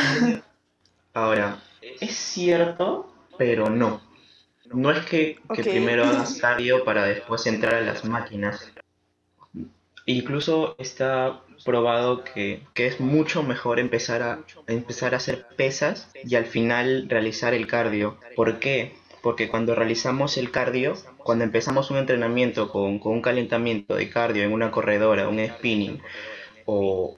Ahora, 1.13 1.59
es 1.81 2.15
cierto, 2.15 3.13
pero 3.37 3.69
no. 3.69 4.01
No 4.73 4.89
es 4.89 5.05
que, 5.05 5.39
primero 5.55 6.05
hagas 6.05 6.33
cardio 6.41 6.83
para 6.83 7.05
después 7.05 7.45
entrar 7.45 7.75
a 7.75 7.81
las 7.81 8.03
máquinas. 8.03 8.72
Incluso 10.05 10.75
está 10.79 11.41
probado 11.63 12.23
que, 12.23 12.61
que 12.73 12.87
es 12.87 12.99
mucho 12.99 13.43
mejor 13.43 13.79
empezar 13.79 14.21
a, 14.21 14.39
empezar 14.67 15.13
a 15.13 15.17
hacer 15.17 15.45
pesas 15.55 16.09
y 16.23 16.35
al 16.35 16.45
final 16.45 17.07
realizar 17.09 17.53
el 17.53 17.67
cardio. 17.67 18.17
¿Por 18.35 18.59
qué? 18.59 18.93
Porque 19.21 19.47
cuando 19.47 19.75
realizamos 19.75 20.37
el 20.37 20.51
cardio, 20.51 20.95
cuando 21.17 21.45
empezamos 21.45 21.89
un 21.89 21.97
entrenamiento 21.97 22.69
con, 22.69 22.99
con 22.99 23.13
un 23.13 23.21
calentamiento 23.21 23.95
de 23.95 24.09
cardio 24.09 24.43
en 24.43 24.51
una 24.51 24.71
corredora, 24.71 25.29
un 25.29 25.45
spinning 25.45 26.01
o, 26.65 27.17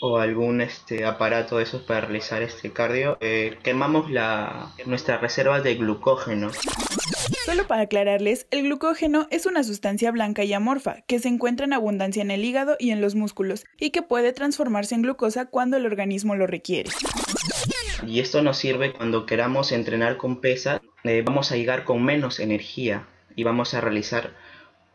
o 0.00 0.18
algún 0.18 0.60
este 0.60 1.04
aparato 1.04 1.58
de 1.58 1.64
esos 1.64 1.82
para 1.82 2.02
realizar 2.02 2.42
este 2.42 2.72
cardio, 2.72 3.16
eh, 3.20 3.58
quemamos 3.62 4.10
la, 4.10 4.72
nuestras 4.86 5.20
reservas 5.20 5.62
de 5.62 5.76
glucógeno. 5.76 6.50
Solo 7.44 7.66
para 7.66 7.82
aclararles, 7.82 8.46
el 8.50 8.64
glucógeno 8.64 9.26
es 9.30 9.46
una 9.46 9.62
sustancia 9.64 10.10
blanca 10.10 10.44
y 10.44 10.52
amorfa 10.52 11.02
que 11.06 11.18
se 11.18 11.28
encuentra 11.28 11.66
en 11.66 11.72
abundancia 11.72 12.22
en 12.22 12.30
el 12.30 12.44
hígado 12.44 12.76
y 12.78 12.90
en 12.90 13.00
los 13.00 13.14
músculos 13.14 13.64
y 13.78 13.90
que 13.90 14.02
puede 14.02 14.32
transformarse 14.32 14.94
en 14.94 15.02
glucosa 15.02 15.46
cuando 15.46 15.76
el 15.76 15.86
organismo 15.86 16.34
lo 16.34 16.46
requiere. 16.46 16.90
Y 18.06 18.20
esto 18.20 18.42
nos 18.42 18.58
sirve 18.58 18.92
cuando 18.92 19.26
queramos 19.26 19.72
entrenar 19.72 20.16
con 20.16 20.40
pesa, 20.40 20.82
eh, 21.04 21.22
vamos 21.24 21.52
a 21.52 21.56
llegar 21.56 21.84
con 21.84 22.04
menos 22.04 22.40
energía 22.40 23.06
y 23.36 23.44
vamos 23.44 23.74
a 23.74 23.80
realizar 23.80 24.32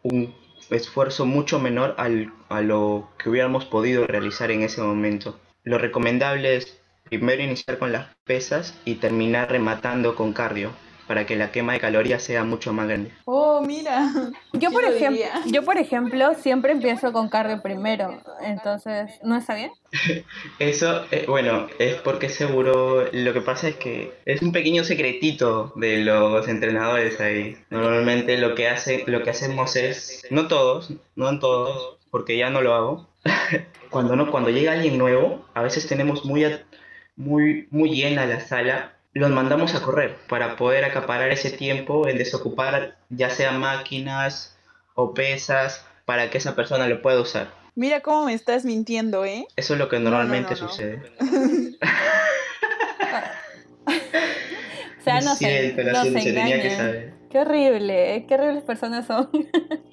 un 0.04 0.34
esfuerzo 0.70 1.26
mucho 1.26 1.60
menor 1.60 1.96
al, 1.98 2.34
a 2.50 2.62
lo 2.62 3.10
que 3.18 3.30
hubiéramos 3.30 3.66
podido 3.66 4.06
realizar 4.08 4.52
en 4.52 4.64
ese 4.64 4.82
momento. 4.82 5.40
Lo 5.64 5.78
recomendable 5.78 6.56
es 6.56 6.80
primero 7.04 7.44
iniciar 7.44 7.78
con 7.78 7.92
las 7.92 8.08
pesas 8.24 8.80
y 8.86 8.96
terminar 8.96 9.52
rematando 9.52 10.16
con 10.16 10.34
cardio 10.34 10.72
para 11.10 11.26
que 11.26 11.36
la 11.36 11.52
quema 11.52 11.74
de 11.74 11.80
calorías 11.80 12.22
sea 12.22 12.44
mucho 12.44 12.72
más 12.72 12.88
grande. 12.88 13.12
Oh, 13.26 13.64
mira. 13.66 14.12
Yo 14.54 14.60
¿Quién 14.60 14.72
por, 14.72 14.84
lo 14.84 14.90
ejemplo, 14.90 15.26
yo, 15.48 15.66
por 15.66 15.78
ejemplo, 15.80 16.36
siempre 16.36 16.72
empiezo 16.72 17.12
con 17.12 17.30
cardio 17.30 17.64
primero. 17.64 18.22
Entonces, 18.44 19.10
¿no 19.24 19.36
está 19.36 19.56
bien? 19.56 19.72
Eso, 20.60 21.06
eh, 21.10 21.26
bueno, 21.28 21.66
es 21.80 21.96
porque 21.96 22.30
seguro 22.30 23.08
lo 23.12 23.34
que 23.34 23.42
pasa 23.42 23.70
es 23.70 23.78
que 23.78 24.14
es 24.26 24.44
un 24.44 24.52
pequeño 24.52 24.84
secretito 24.84 25.74
de 25.78 26.04
los 26.04 26.48
entrenadores 26.48 27.20
ahí. 27.20 27.58
Normalmente 27.72 28.38
lo 28.38 28.54
que 28.54 28.68
hace, 28.68 29.04
lo 29.08 29.24
que 29.24 29.32
hacemos 29.32 29.76
es, 29.78 30.28
no 30.30 30.48
todos, 30.48 30.94
no 31.16 31.28
en 31.28 31.40
todos, 31.40 31.98
porque 32.12 32.38
ya 32.38 32.52
no 32.52 32.62
lo 32.62 32.76
hago. 32.76 33.10
cuando 33.90 34.16
no, 34.16 34.30
cuando 34.30 34.52
llega 34.52 34.74
alguien 34.74 35.00
nuevo, 35.00 35.44
a 35.56 35.64
veces 35.64 35.88
tenemos 35.88 36.24
muy, 36.24 36.46
muy, 37.16 37.68
muy 37.72 37.96
llena 37.96 38.28
la 38.28 38.42
sala. 38.42 38.94
Los 39.14 39.32
mandamos 39.32 39.74
a 39.74 39.82
correr 39.82 40.18
para 40.28 40.56
poder 40.56 40.86
acaparar 40.86 41.32
ese 41.32 41.50
tiempo 41.50 42.08
en 42.08 42.18
desocupar 42.18 42.98
ya 43.10 43.30
sea 43.30 43.52
máquinas 43.52 44.56
o 44.94 45.14
pesas 45.14 45.86
para 46.06 46.30
que 46.30 46.38
esa 46.38 46.56
persona 46.56 46.88
lo 46.88 47.02
pueda 47.02 47.20
usar. 47.20 47.52
Mira 47.76 48.02
cómo 48.02 48.26
me 48.26 48.34
estás 48.34 48.66
mintiendo, 48.66 49.26
¿eh? 49.26 49.48
Eso 49.56 49.74
es 49.74 49.80
lo 49.80 49.90
que 49.90 49.98
No, 49.98 50.06
no, 50.06 50.10
normalmente 50.12 50.54
no, 50.56 50.62
no. 50.62 50.70
sucede. 50.70 51.02
O 55.00 55.02
sea, 55.02 55.22
lo 55.22 55.28
nos 55.28 55.38
siento, 55.38 55.82
se 55.82 56.14
tenía 56.14 56.46
que 56.46 56.54
engañan. 56.56 56.78
saber. 56.78 57.14
Qué 57.32 57.40
horrible, 57.40 58.16
¿eh? 58.16 58.26
qué 58.28 58.36
horribles 58.36 58.64
personas 58.64 59.08
son. 59.08 59.30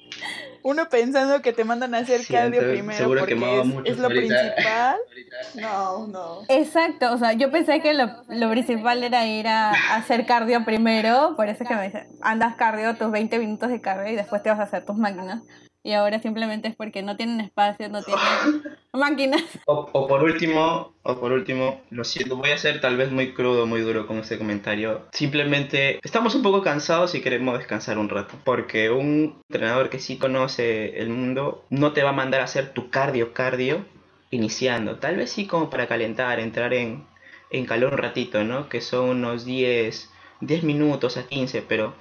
Uno 0.63 0.89
pensando 0.89 1.41
que 1.41 1.53
te 1.53 1.63
mandan 1.63 1.95
a 1.95 1.99
hacer 1.99 2.21
Sí, 2.21 2.33
cardio 2.33 2.61
entonces, 2.61 2.79
primero 2.79 3.07
porque 3.19 3.33
es, 3.33 3.65
mucho 3.65 3.91
es 3.91 3.97
lo 3.97 4.07
ahorita. 4.07 4.53
principal. 4.55 4.97
No, 5.55 6.07
no. 6.07 6.41
Exacto, 6.47 7.13
o 7.13 7.17
sea, 7.17 7.33
yo 7.33 7.51
pensé 7.51 7.79
que 7.81 7.93
lo, 7.93 8.09
lo 8.27 8.49
principal 8.49 9.03
era 9.03 9.25
ir 9.27 9.47
a, 9.47 9.69
a 9.71 9.95
hacer 9.97 10.25
cardio 10.25 10.63
primero, 10.65 11.35
por 11.35 11.47
eso 11.47 11.63
es 11.63 11.69
que 11.69 11.75
me 11.75 11.83
dicen, 11.83 12.07
andas 12.21 12.55
cardio 12.55 12.95
tus 12.95 13.11
20 13.11 13.37
minutos 13.39 13.69
de 13.69 13.81
cardio 13.81 14.11
y 14.11 14.15
después 14.15 14.41
te 14.41 14.49
vas 14.49 14.59
a 14.59 14.63
hacer 14.63 14.85
tus 14.85 14.97
máquinas. 14.97 15.43
Y 15.83 15.93
ahora 15.93 16.19
simplemente 16.19 16.67
es 16.67 16.75
porque 16.75 17.01
no 17.01 17.15
tienen 17.15 17.39
espacio, 17.39 17.87
no 17.89 18.03
tienen 18.03 18.23
máquinas. 18.93 19.43
O, 19.65 19.89
o 19.93 20.07
por 20.07 20.23
último, 20.23 20.93
o 21.03 21.19
por 21.19 21.31
último, 21.31 21.81
lo 21.91 22.03
siento, 22.03 22.35
voy 22.35 22.51
a 22.51 22.57
ser 22.57 22.81
tal 22.81 22.97
vez 22.97 23.11
muy 23.11 23.33
crudo, 23.33 23.65
muy 23.65 23.81
duro 23.81 24.05
con 24.05 24.17
este 24.17 24.37
comentario. 24.37 25.07
Simplemente 25.11 25.99
estamos 26.03 26.35
un 26.35 26.41
poco 26.41 26.61
cansados 26.61 27.15
y 27.15 27.21
queremos 27.21 27.57
descansar 27.57 27.97
un 27.97 28.09
rato. 28.09 28.33
Porque 28.43 28.89
un 28.89 29.41
entrenador 29.49 29.89
que 29.89 29.99
sí 29.99 30.17
conoce 30.17 30.99
el 30.99 31.09
mundo 31.09 31.63
no 31.69 31.93
te 31.93 32.03
va 32.03 32.09
a 32.09 32.13
mandar 32.13 32.41
a 32.41 32.45
hacer 32.45 32.73
tu 32.73 32.89
cardio, 32.89 33.33
cardio, 33.33 33.85
iniciando. 34.31 34.97
Tal 34.97 35.15
vez 35.15 35.31
sí 35.31 35.47
como 35.47 35.69
para 35.69 35.87
calentar, 35.87 36.39
entrar 36.39 36.73
en, 36.73 37.05
en 37.49 37.65
calor 37.65 37.93
un 37.93 37.99
ratito, 37.99 38.43
¿no? 38.43 38.67
Que 38.69 38.81
son 38.81 39.09
unos 39.09 39.45
10, 39.45 40.11
10 40.41 40.63
minutos 40.63 41.17
a 41.17 41.27
15, 41.27 41.61
pero 41.61 41.93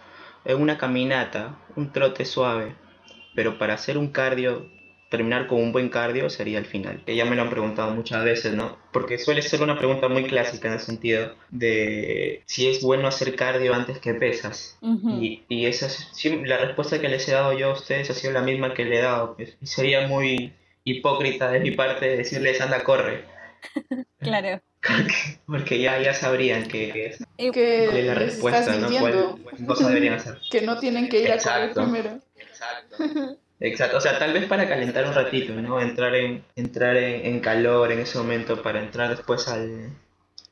en 0.44 0.60
una 0.60 0.78
caminata, 0.78 1.56
un 1.76 1.92
trote 1.92 2.24
suave. 2.24 2.74
Pero 3.36 3.58
para 3.58 3.74
hacer 3.74 3.96
un 3.98 4.08
cardio 4.08 4.68
terminar 5.08 5.46
con 5.46 5.62
un 5.62 5.70
buen 5.70 5.88
cardio 5.88 6.28
sería 6.28 6.58
el 6.58 6.64
final. 6.66 7.04
Que 7.06 7.14
ya 7.14 7.24
me 7.24 7.36
lo 7.36 7.42
han 7.42 7.50
preguntado 7.50 7.92
muchas 7.94 8.24
veces, 8.24 8.54
¿no? 8.54 8.76
Porque 8.92 9.18
suele 9.18 9.40
ser 9.42 9.62
una 9.62 9.78
pregunta 9.78 10.08
muy 10.08 10.24
clásica 10.24 10.66
en 10.66 10.74
el 10.74 10.80
sentido 10.80 11.32
de 11.50 12.42
si 12.46 12.68
es 12.68 12.82
bueno 12.82 13.06
hacer 13.06 13.36
cardio 13.36 13.72
antes 13.72 13.98
que 14.00 14.14
pesas. 14.14 14.76
Y, 14.82 15.44
y 15.48 15.66
esa 15.66 15.86
es, 15.86 16.10
la 16.44 16.58
respuesta 16.58 17.00
que 17.00 17.08
les 17.08 17.28
he 17.28 17.32
dado 17.32 17.52
yo 17.56 17.70
a 17.70 17.74
ustedes 17.74 18.10
ha 18.10 18.14
sido 18.14 18.32
la 18.32 18.42
misma 18.42 18.74
que 18.74 18.84
le 18.84 18.98
he 18.98 19.02
dado. 19.02 19.36
pues. 19.36 19.56
Y 19.62 19.66
sería 19.66 20.08
muy 20.08 20.52
hipócrita 20.82 21.50
de 21.52 21.60
mi 21.60 21.70
parte 21.70 22.16
decirles 22.16 22.60
anda, 22.60 22.82
corre. 22.82 23.24
Claro. 24.18 24.60
Porque 25.46 25.80
ya, 25.80 26.00
ya 26.00 26.14
sabrían 26.14 26.66
que 26.68 27.06
es, 27.06 27.24
Y- 27.36 27.50
Que 27.50 27.84
cuál 27.86 27.96
es 27.98 28.06
la 28.06 28.14
respuesta, 28.14 28.60
estás 28.60 28.78
¿no? 28.78 28.88
mintiendo. 28.88 29.38
¿Cuál 29.42 29.66
cosa 29.66 29.88
deberían 29.88 30.14
hacer? 30.14 30.38
Que 30.50 30.62
no 30.62 30.78
tienen 30.78 31.08
que 31.08 31.20
ir 31.22 31.30
a 31.32 31.38
correr 31.38 31.72
primero. 31.74 32.20
Exacto, 33.60 33.96
o 33.98 34.00
sea, 34.00 34.18
tal 34.18 34.32
vez 34.34 34.46
para 34.46 34.68
calentar 34.68 35.06
un 35.06 35.14
ratito, 35.14 35.54
¿no? 35.54 35.80
Entrar 35.80 36.14
en, 36.14 36.44
entrar 36.56 36.96
en, 36.96 37.24
en 37.26 37.40
calor 37.40 37.90
en 37.92 38.00
ese 38.00 38.18
momento 38.18 38.62
para 38.62 38.80
entrar 38.82 39.08
después 39.10 39.48
al, 39.48 39.98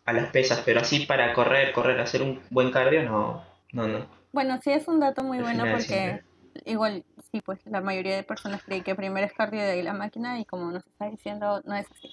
a 0.06 0.12
las 0.12 0.30
pesas, 0.30 0.62
pero 0.64 0.80
así 0.80 1.00
para 1.06 1.32
correr, 1.34 1.72
correr, 1.72 2.00
hacer 2.00 2.22
un 2.22 2.40
buen 2.50 2.70
cardio, 2.70 3.02
no, 3.04 3.44
no, 3.72 3.88
no. 3.88 4.06
Bueno, 4.32 4.60
sí 4.62 4.70
es 4.72 4.88
un 4.88 5.00
dato 5.00 5.22
muy 5.24 5.38
Al 5.38 5.44
bueno 5.44 5.68
porque 5.68 5.80
siempre. 5.80 6.24
igual, 6.64 7.04
sí, 7.32 7.40
pues 7.40 7.60
la 7.66 7.80
mayoría 7.80 8.16
de 8.16 8.22
personas 8.24 8.62
creen 8.64 8.82
que 8.84 8.94
primero 8.94 9.26
es 9.26 9.32
cardio 9.32 9.60
y 9.60 9.64
de 9.64 9.70
ahí 9.72 9.82
la 9.82 9.92
máquina 9.94 10.40
y 10.40 10.44
como 10.44 10.70
nos 10.70 10.86
está 10.86 11.06
diciendo, 11.10 11.62
no 11.64 11.74
es 11.76 11.90
así. 11.90 12.10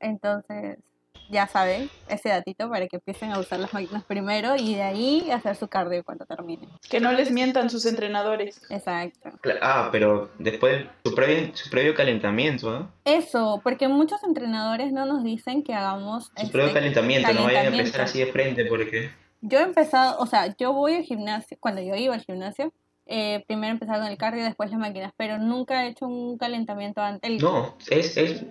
Entonces, 0.00 0.78
ya 1.30 1.46
saben 1.46 1.88
ese 2.08 2.28
datito 2.28 2.68
para 2.68 2.86
que 2.86 2.96
empiecen 2.96 3.32
a 3.32 3.38
usar 3.38 3.58
las 3.58 3.72
máquinas 3.72 4.04
primero 4.04 4.56
y 4.56 4.74
de 4.74 4.82
ahí 4.82 5.30
hacer 5.30 5.56
su 5.56 5.68
cardio 5.68 6.04
cuando 6.04 6.26
terminen. 6.26 6.68
Que 6.88 7.00
no 7.00 7.12
les 7.12 7.30
mientan 7.30 7.70
sus 7.70 7.86
entrenadores. 7.86 8.60
Exacto. 8.70 9.30
Ah, 9.60 9.88
pero 9.90 10.30
después 10.38 10.84
su 11.04 11.14
previo, 11.14 11.50
su 11.56 11.70
previo 11.70 11.94
calentamiento, 11.94 12.70
¿no? 12.70 12.92
Eso, 13.04 13.60
porque 13.64 13.88
muchos 13.88 14.22
entrenadores 14.24 14.92
no 14.92 15.06
nos 15.06 15.24
dicen 15.24 15.62
que 15.62 15.74
hagamos 15.74 16.26
Su 16.36 16.50
previo 16.50 16.68
este, 16.68 16.80
calentamiento, 16.80 17.32
no 17.32 17.44
vayan 17.44 17.66
a 17.66 17.68
empezar 17.68 17.92
calentamiento. 17.92 18.02
así 18.02 18.18
de 18.20 18.26
frente 18.26 18.64
porque... 18.66 19.10
Yo 19.40 19.58
he 19.58 19.62
empezado, 19.62 20.18
o 20.20 20.26
sea, 20.26 20.54
yo 20.56 20.72
voy 20.72 20.94
al 20.94 21.02
gimnasio, 21.02 21.56
cuando 21.60 21.82
yo 21.82 21.94
iba 21.96 22.14
al 22.14 22.22
gimnasio, 22.22 22.72
eh, 23.06 23.44
primero 23.46 23.72
empezaba 23.74 23.98
con 24.02 24.08
el 24.10 24.16
cardio 24.16 24.40
y 24.40 24.44
después 24.44 24.70
las 24.70 24.80
máquinas, 24.80 25.12
pero 25.18 25.36
nunca 25.38 25.84
he 25.84 25.88
hecho 25.90 26.06
un 26.06 26.38
calentamiento 26.38 27.02
antes. 27.02 27.30
El- 27.30 27.38
No, 27.42 27.76
es, 27.90 28.16
es, 28.16 28.42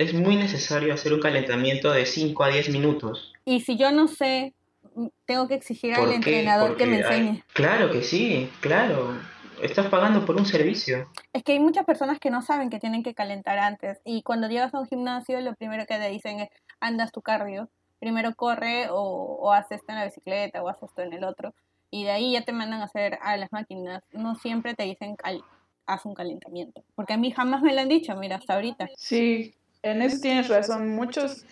es 0.00 0.14
muy 0.14 0.34
necesario 0.36 0.94
hacer 0.94 1.12
un 1.12 1.20
calentamiento 1.20 1.92
de 1.92 2.06
5 2.06 2.42
a 2.44 2.48
10 2.48 2.70
minutos. 2.70 3.34
Y 3.44 3.60
si 3.60 3.76
yo 3.76 3.92
no 3.92 4.08
sé, 4.08 4.54
tengo 5.26 5.46
que 5.46 5.54
exigir 5.54 5.92
al 5.94 6.10
entrenador 6.10 6.78
que 6.78 6.86
me 6.86 6.96
hay- 6.96 7.02
enseñe. 7.02 7.44
Claro 7.52 7.90
que 7.90 8.02
sí, 8.02 8.50
claro. 8.60 9.14
Estás 9.62 9.88
pagando 9.88 10.24
por 10.24 10.36
un 10.36 10.46
servicio. 10.46 11.06
Es 11.34 11.42
que 11.42 11.52
hay 11.52 11.60
muchas 11.60 11.84
personas 11.84 12.18
que 12.18 12.30
no 12.30 12.40
saben 12.40 12.70
que 12.70 12.78
tienen 12.80 13.02
que 13.02 13.12
calentar 13.14 13.58
antes. 13.58 14.00
Y 14.06 14.22
cuando 14.22 14.48
llegas 14.48 14.72
a 14.72 14.80
un 14.80 14.86
gimnasio, 14.86 15.38
lo 15.42 15.54
primero 15.54 15.84
que 15.84 15.98
te 15.98 16.08
dicen 16.08 16.40
es, 16.40 16.48
andas 16.80 17.12
tu 17.12 17.20
cardio. 17.20 17.68
Primero 17.98 18.34
corre 18.34 18.88
o, 18.88 18.96
o 18.96 19.52
haz 19.52 19.70
esto 19.70 19.84
en 19.92 19.96
la 19.98 20.06
bicicleta 20.06 20.62
o 20.62 20.68
haz 20.70 20.82
esto 20.82 21.02
en 21.02 21.12
el 21.12 21.24
otro. 21.24 21.52
Y 21.90 22.04
de 22.04 22.10
ahí 22.12 22.32
ya 22.32 22.42
te 22.46 22.52
mandan 22.52 22.80
a 22.80 22.84
hacer 22.84 23.18
a 23.20 23.36
las 23.36 23.52
máquinas. 23.52 24.02
No 24.12 24.34
siempre 24.34 24.72
te 24.74 24.84
dicen, 24.84 25.14
cal- 25.16 25.44
haz 25.84 26.06
un 26.06 26.14
calentamiento. 26.14 26.82
Porque 26.94 27.12
a 27.12 27.18
mí 27.18 27.30
jamás 27.30 27.60
me 27.60 27.74
lo 27.74 27.82
han 27.82 27.90
dicho, 27.90 28.16
mira, 28.16 28.36
hasta 28.36 28.54
ahorita. 28.54 28.88
Sí, 28.96 29.54
en 29.82 30.02
eso 30.02 30.18
tienes 30.20 30.48
razón. 30.48 30.88
Muchos 30.88 31.44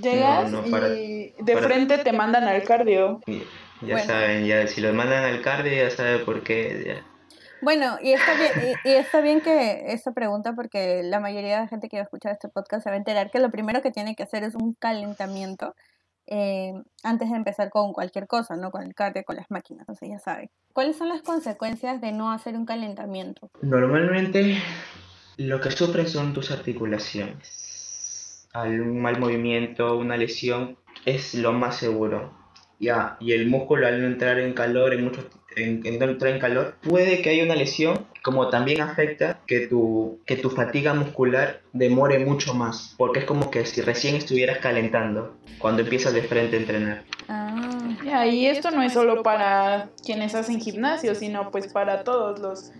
llegas 0.00 0.50
No, 0.50 0.62
no, 0.62 0.70
para- 0.70 0.88
y 0.94 1.34
de 1.38 1.54
para- 1.54 1.66
frente 1.66 1.98
te 1.98 2.12
mandan 2.12 2.44
al 2.44 2.62
cardio. 2.64 3.20
Ya 3.26 3.42
Bueno. 3.80 4.04
saben, 4.04 4.46
ya 4.46 4.66
si 4.66 4.80
los 4.80 4.94
mandan 4.94 5.24
al 5.24 5.42
cardio 5.42 5.72
ya 5.72 5.90
saben 5.90 6.24
por 6.24 6.42
qué. 6.42 6.84
ya. 6.86 7.06
Bueno, 7.60 7.96
y 8.02 8.12
está 8.12 8.34
bien, 8.34 8.76
y, 8.84 8.88
y 8.88 8.92
está 8.92 9.20
bien 9.22 9.40
que 9.40 9.84
esta 9.92 10.12
pregunta, 10.12 10.52
porque 10.54 11.02
la 11.02 11.18
mayoría 11.18 11.54
de 11.56 11.62
la 11.62 11.68
gente 11.68 11.88
que 11.88 11.96
va 11.96 12.02
a 12.02 12.04
escuchar 12.04 12.32
este 12.32 12.48
podcast 12.48 12.84
se 12.84 12.90
va 12.90 12.94
a 12.94 12.98
enterar 12.98 13.30
que 13.30 13.38
lo 13.40 13.50
primero 13.50 13.80
que 13.80 13.90
tiene 13.90 14.14
que 14.14 14.22
hacer 14.22 14.44
es 14.44 14.54
un 14.54 14.74
calentamiento 14.74 15.74
eh, 16.26 16.72
antes 17.02 17.30
de 17.30 17.36
empezar 17.36 17.70
con 17.70 17.92
cualquier 17.94 18.26
cosa, 18.26 18.56
¿no? 18.56 18.70
Con 18.70 18.82
el 18.82 18.94
cardio, 18.94 19.24
con 19.24 19.36
las 19.36 19.50
máquinas, 19.50 19.82
entonces 19.82 20.08
ya 20.10 20.18
saben. 20.18 20.50
¿Cuáles 20.72 20.96
son 20.96 21.08
las 21.08 21.22
consecuencias 21.22 22.00
de 22.00 22.12
no 22.12 22.32
hacer 22.32 22.54
un 22.54 22.64
calentamiento? 22.66 23.50
Normalmente 23.62 24.56
lo 25.38 25.60
que 25.60 25.70
sufren 25.70 26.06
son 26.08 26.32
tus 26.34 26.50
articulaciones. 26.50 27.63
Algún 28.54 29.02
mal 29.02 29.18
movimiento, 29.18 29.98
una 29.98 30.16
lesión, 30.16 30.78
es 31.04 31.34
lo 31.34 31.52
más 31.52 31.76
seguro. 31.76 32.32
Ya, 32.78 33.16
y 33.20 33.32
el 33.32 33.48
músculo 33.48 33.86
al 33.86 34.00
no 34.00 34.06
entrar 34.06 34.38
en 34.38 34.52
calor 34.52 34.94
en 34.94 35.04
muchos, 35.04 35.26
en, 35.56 35.84
en, 35.84 36.02
entrar 36.02 36.32
en 36.32 36.38
calor, 36.38 36.76
puede 36.82 37.20
que 37.20 37.30
haya 37.30 37.44
una 37.44 37.56
lesión, 37.56 38.06
como 38.22 38.48
también 38.48 38.80
afecta 38.80 39.40
que 39.46 39.66
tu, 39.66 40.20
que 40.24 40.36
tu 40.36 40.50
fatiga 40.50 40.94
muscular 40.94 41.62
demore 41.72 42.18
mucho 42.20 42.54
más, 42.54 42.94
porque 42.96 43.20
es 43.20 43.24
como 43.24 43.50
que 43.50 43.66
si 43.66 43.80
recién 43.80 44.14
estuvieras 44.16 44.58
calentando 44.58 45.36
cuando 45.58 45.82
empiezas 45.82 46.14
de 46.14 46.22
frente 46.22 46.56
a 46.56 46.60
entrenar. 46.60 47.04
Ah. 47.28 48.26
y 48.26 48.46
esto 48.46 48.70
no 48.70 48.82
es 48.82 48.92
solo 48.92 49.22
para 49.22 49.88
quienes 50.04 50.34
hacen 50.34 50.60
gimnasio, 50.60 51.14
sino 51.14 51.50
pues 51.50 51.72
para 51.72 52.04
todos 52.04 52.38
los 52.38 52.72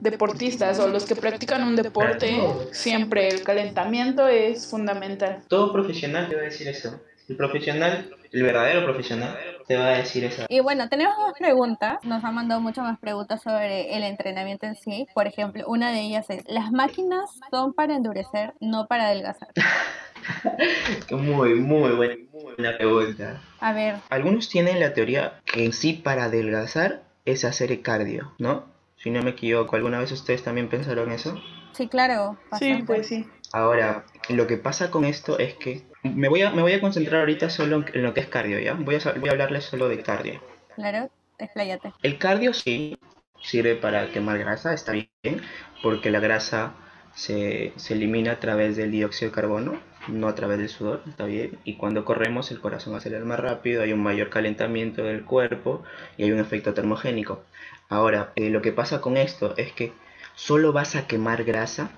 deportistas 0.00 0.78
o 0.78 0.88
los 0.88 1.04
que 1.04 1.14
practican 1.14 1.62
un 1.62 1.76
deporte, 1.76 2.40
siempre 2.72 3.28
el 3.28 3.42
calentamiento 3.42 4.26
es 4.28 4.68
fundamental. 4.68 5.42
Todo 5.48 5.72
profesional 5.72 6.28
te 6.28 6.36
va 6.36 6.42
a 6.42 6.44
decir 6.44 6.68
eso. 6.68 7.00
El 7.28 7.36
profesional, 7.36 8.10
el 8.32 8.42
verdadero 8.42 8.84
profesional, 8.84 9.38
te 9.68 9.76
va 9.76 9.86
a 9.86 9.98
decir 9.98 10.24
eso. 10.24 10.46
Y 10.48 10.58
bueno, 10.58 10.88
tenemos 10.88 11.16
más 11.18 11.34
preguntas. 11.38 11.98
Nos 12.02 12.24
han 12.24 12.34
mandado 12.34 12.60
muchas 12.60 12.84
más 12.84 12.98
preguntas 12.98 13.40
sobre 13.40 13.96
el 13.96 14.02
entrenamiento 14.02 14.66
en 14.66 14.74
sí. 14.74 15.06
Por 15.14 15.28
ejemplo, 15.28 15.62
una 15.68 15.92
de 15.92 16.00
ellas 16.00 16.28
es, 16.28 16.42
¿las 16.48 16.72
máquinas 16.72 17.30
son 17.52 17.72
para 17.72 17.94
endurecer, 17.94 18.54
no 18.58 18.88
para 18.88 19.06
adelgazar? 19.06 19.50
muy, 21.12 21.54
muy 21.54 21.90
buena, 21.92 22.16
muy 22.32 22.54
buena 22.56 22.76
pregunta. 22.76 23.40
A 23.60 23.72
ver. 23.72 23.96
Algunos 24.08 24.48
tienen 24.48 24.80
la 24.80 24.92
teoría 24.92 25.40
que 25.44 25.64
en 25.64 25.72
sí 25.72 25.92
para 25.92 26.24
adelgazar 26.24 27.02
es 27.24 27.44
hacer 27.44 27.80
cardio, 27.82 28.32
¿no? 28.38 28.64
Si 29.02 29.10
no 29.10 29.22
me 29.22 29.30
equivoco, 29.30 29.76
¿alguna 29.76 29.98
vez 29.98 30.12
ustedes 30.12 30.42
también 30.42 30.68
pensaron 30.68 31.10
eso? 31.10 31.40
Sí, 31.72 31.88
claro. 31.88 32.36
Sí, 32.58 32.82
pues 32.86 33.06
sí. 33.06 33.26
Ahora, 33.52 34.04
lo 34.28 34.46
que 34.46 34.58
pasa 34.58 34.90
con 34.90 35.04
esto 35.04 35.38
es 35.38 35.54
que 35.54 35.82
me 36.02 36.28
voy 36.28 36.42
a, 36.42 36.50
me 36.50 36.60
voy 36.60 36.72
a 36.72 36.80
concentrar 36.80 37.20
ahorita 37.20 37.48
solo 37.48 37.84
en 37.94 38.02
lo 38.02 38.12
que 38.12 38.20
es 38.20 38.28
cardio, 38.28 38.58
¿ya? 38.58 38.74
Voy 38.74 38.96
a, 38.96 39.12
voy 39.18 39.28
a 39.28 39.32
hablarles 39.32 39.64
solo 39.64 39.88
de 39.88 40.02
cardio. 40.02 40.40
Claro, 40.74 41.10
expláyate. 41.38 41.92
El 42.02 42.18
cardio 42.18 42.52
sí 42.52 42.98
sirve 43.42 43.74
para 43.74 44.12
quemar 44.12 44.38
grasa, 44.38 44.74
está 44.74 44.92
bien, 44.92 45.40
porque 45.82 46.10
la 46.10 46.20
grasa 46.20 46.74
se, 47.14 47.72
se 47.76 47.94
elimina 47.94 48.32
a 48.32 48.40
través 48.40 48.76
del 48.76 48.90
dióxido 48.90 49.30
de 49.30 49.34
carbono, 49.34 49.80
no 50.08 50.28
a 50.28 50.34
través 50.34 50.58
del 50.58 50.68
sudor, 50.68 51.02
está 51.08 51.24
bien. 51.24 51.58
Y 51.64 51.76
cuando 51.76 52.04
corremos 52.04 52.50
el 52.50 52.60
corazón 52.60 52.94
acelera 52.94 53.24
más 53.24 53.40
rápido, 53.40 53.82
hay 53.82 53.92
un 53.92 54.02
mayor 54.02 54.30
calentamiento 54.30 55.02
del 55.04 55.24
cuerpo 55.24 55.82
y 56.16 56.24
hay 56.24 56.32
un 56.32 56.40
efecto 56.40 56.74
termogénico. 56.74 57.42
Ahora, 57.88 58.32
eh, 58.36 58.50
lo 58.50 58.62
que 58.62 58.72
pasa 58.72 59.00
con 59.00 59.16
esto 59.16 59.54
es 59.56 59.72
que 59.72 59.92
solo 60.34 60.72
vas 60.72 60.96
a 60.96 61.06
quemar 61.06 61.44
grasa 61.44 61.90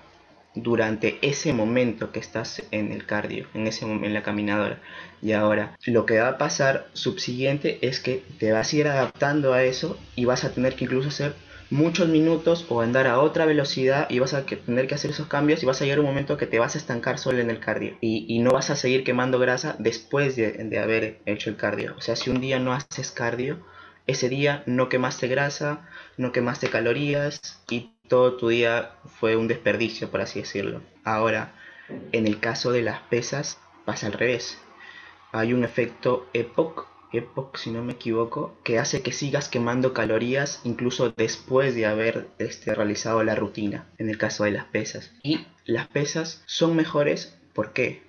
durante 0.55 1.19
ese 1.23 1.53
momento 1.53 2.13
que 2.13 2.21
estás 2.21 2.63
en 2.71 2.93
el 2.93 3.07
cardio, 3.07 3.47
en 3.55 3.67
ese 3.67 3.87
en 3.87 4.13
la 4.13 4.23
caminadora. 4.23 4.81
Y 5.23 5.33
ahora, 5.33 5.79
lo 5.87 6.05
que 6.05 6.19
va 6.21 6.29
a 6.29 6.39
pasar 6.39 6.89
subsiguiente 6.93 7.79
es 7.87 8.01
que 8.01 8.23
te 8.39 8.53
vas 8.53 8.73
a 8.73 8.77
ir 8.77 8.89
adaptando 8.89 9.55
a 9.55 9.65
eso 9.65 9.99
y 10.15 10.25
vas 10.25 10.45
a 10.45 10.53
tener 10.53 10.75
que 10.75 10.85
incluso 10.85 11.09
hacer 11.09 11.35
muchos 11.73 12.07
minutos 12.09 12.67
o 12.69 12.83
andar 12.83 13.07
a 13.07 13.19
otra 13.19 13.47
velocidad 13.47 14.07
y 14.11 14.19
vas 14.19 14.35
a 14.35 14.45
tener 14.45 14.87
que 14.87 14.95
hacer 14.95 15.11
esos 15.11 15.27
cambios 15.27 15.63
y 15.63 15.67
vas 15.67 15.81
a 15.81 15.85
llegar 15.85 16.01
un 16.01 16.07
momento 16.07 16.37
que 16.37 16.47
te 16.47 16.59
vas 16.59 16.75
a 16.75 16.79
estancar 16.79 17.19
solo 17.19 17.39
en 17.39 17.49
el 17.49 17.61
cardio 17.61 17.97
y, 18.03 18.39
no 18.41 18.51
vas 18.51 18.69
a 18.69 18.77
seguir 18.77 19.05
quemando 19.05 19.39
grasa 19.39 19.77
después 19.79 20.37
de, 20.37 20.53
de 20.53 20.79
haber 20.79 21.21
hecho 21.25 21.49
el 21.49 21.57
cardio. 21.57 21.95
O 21.97 22.03
sea, 22.03 22.15
si 22.15 22.29
un 22.29 22.41
día 22.41 22.59
no 22.59 22.75
haces 22.75 23.11
cardio, 23.11 23.59
ese 24.07 24.29
día 24.29 24.63
no 24.67 24.91
quemaste 24.91 25.29
grasa, 25.29 25.89
no 26.19 26.31
quemaste 26.31 26.69
calorías 26.69 27.63
y 27.71 27.93
todo 28.07 28.37
tu 28.37 28.49
día 28.49 28.97
fue 29.07 29.37
un 29.37 29.49
desperdicio, 29.49 30.11
por 30.11 30.21
así 30.21 30.41
decirlo. 30.41 30.83
Ahora, 31.05 31.55
en 32.13 32.27
el 32.27 32.39
caso 32.39 32.71
de 32.71 32.83
las 32.83 33.01
pesas, 33.01 33.59
pasa 33.87 34.09
al 34.09 34.13
revés. 34.13 34.59
Hay 35.33 35.55
un 35.55 35.65
efecto 35.65 36.29
EPOC, 36.35 36.87
EPOC 37.13 37.57
si 37.57 37.71
no 37.71 37.83
me 37.83 37.93
equivoco, 37.93 38.57
que 38.65 38.79
hace 38.79 39.03
que 39.03 39.13
sigas 39.13 39.49
quemando 39.49 39.93
calorías 39.93 40.61
incluso 40.65 41.11
después 41.11 41.75
de 41.75 41.87
haber 41.87 42.29
este, 42.39 42.75
realizado 42.75 43.23
la 43.25 43.35
rutina, 43.35 43.87
en 43.99 44.09
el 44.09 44.19
caso 44.19 44.45
de 44.45 44.53
las 44.53 44.65
pesas. 44.67 45.13
Y 45.23 45.47
las 45.65 45.89
pesas 45.89 46.43
son 46.47 46.77
mejores, 46.77 47.39
¿por 47.53 47.73
qué? 47.73 48.03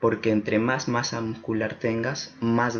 Porque 0.00 0.30
entre 0.30 0.58
más 0.58 0.88
masa 0.88 1.20
muscular 1.20 1.78
tengas, 1.78 2.34
más 2.40 2.78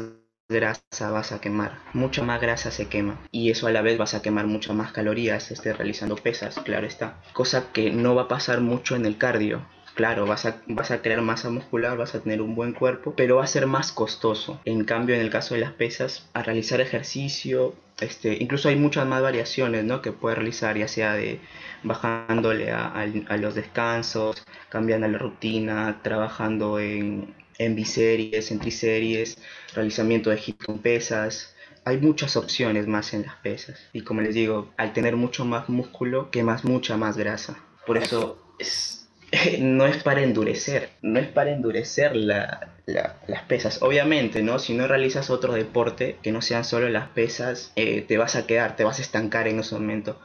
grasa 0.49 1.11
vas 1.11 1.33
a 1.33 1.41
quemar, 1.41 1.79
mucha 1.95 2.23
más 2.23 2.41
grasa 2.41 2.71
se 2.71 2.87
quema 2.89 3.19
y 3.33 3.51
eso 3.51 3.67
a 3.67 3.73
la 3.73 3.81
vez 3.81 3.97
vas 3.97 4.13
a 4.13 4.21
quemar 4.21 4.47
muchas 4.47 4.77
más 4.77 4.93
calorías 4.93 5.51
esté 5.51 5.73
realizando 5.73 6.17
pesas, 6.17 6.57
claro 6.65 6.87
está. 6.87 7.23
Cosa 7.33 7.73
que 7.73 7.91
no 7.91 8.15
va 8.15 8.23
a 8.23 8.29
pasar 8.29 8.61
mucho 8.61 8.95
en 8.95 9.07
el 9.07 9.17
cardio. 9.17 9.67
Claro, 9.95 10.27
vas 10.27 10.45
a, 10.45 10.61
vas 10.67 10.91
a 10.91 11.03
crear 11.03 11.23
masa 11.23 11.51
muscular, 11.51 11.97
vas 11.97 12.15
a 12.15 12.21
tener 12.21 12.43
un 12.43 12.55
buen 12.57 12.73
cuerpo, 12.73 13.15
pero 13.17 13.37
va 13.37 13.45
a 13.45 13.47
ser 13.47 13.67
más 13.67 13.93
costoso. 13.93 14.61
En 14.65 14.85
cambio, 14.85 15.15
en 15.15 15.21
el 15.21 15.31
caso 15.31 15.55
de 15.55 15.61
las 15.61 15.73
pesas, 15.73 16.29
a 16.33 16.43
realizar 16.43 16.81
ejercicio, 16.81 17.75
este, 18.01 18.35
incluso 18.41 18.69
hay 18.69 18.77
muchas 18.77 19.07
más 19.07 19.23
variaciones 19.23 19.85
¿no? 19.85 20.03
que 20.03 20.11
puedes 20.11 20.37
realizar, 20.37 20.77
ya 20.77 20.89
sea 20.89 21.15
de 21.15 21.41
bajándole 21.85 22.73
a, 22.73 22.89
a 22.89 23.37
los 23.37 23.55
descansos, 23.55 24.43
cambiando 24.69 25.07
la 25.07 25.19
rutina, 25.19 26.01
trabajando 26.03 26.81
en, 26.81 27.35
en 27.59 27.77
biseries, 27.77 28.51
en 28.51 28.59
triseries, 28.59 29.39
realizamiento 29.75 30.31
de 30.31 30.39
hit 30.39 30.63
con 30.63 30.81
pesas. 30.81 31.55
Hay 31.85 31.99
muchas 31.99 32.37
opciones 32.37 32.87
más 32.87 33.13
en 33.15 33.23
las 33.23 33.37
pesas. 33.37 33.79
Y 33.93 34.01
como 34.03 34.23
les 34.23 34.35
digo, 34.35 34.73
al 34.77 34.93
tener 34.93 35.17
mucho 35.17 35.45
más 35.45 35.69
músculo, 35.69 36.31
quemas 36.31 36.65
mucha 36.65 36.97
más 36.97 37.17
grasa. 37.17 37.59
Por 37.87 37.99
eso 37.99 38.39
es, 38.59 39.04
no 39.61 39.87
es 39.87 40.03
para 40.03 40.23
endurecer, 40.23 40.91
no 41.03 41.19
es 41.19 41.29
para 41.29 41.53
endurecer 41.53 42.17
la, 42.17 42.73
las 42.87 43.43
pesas. 43.49 43.83
Obviamente, 43.83 44.43
¿no? 44.43 44.59
Si 44.59 44.75
no 44.75 44.87
realizas 44.87 45.31
otro 45.31 45.53
deporte 45.55 46.17
que 46.23 46.33
no 46.33 46.43
sean 46.43 46.65
solo 46.65 46.89
las 46.89 47.09
pesas, 47.09 47.73
eh, 47.77 48.03
te 48.03 48.19
vas 48.19 48.37
a 48.37 48.47
quedar, 48.47 48.77
te 48.77 48.85
vas 48.85 48.99
a 48.99 49.03
estancar 49.03 49.49
en 49.49 49.61
ese 49.61 49.75
momento 49.75 50.19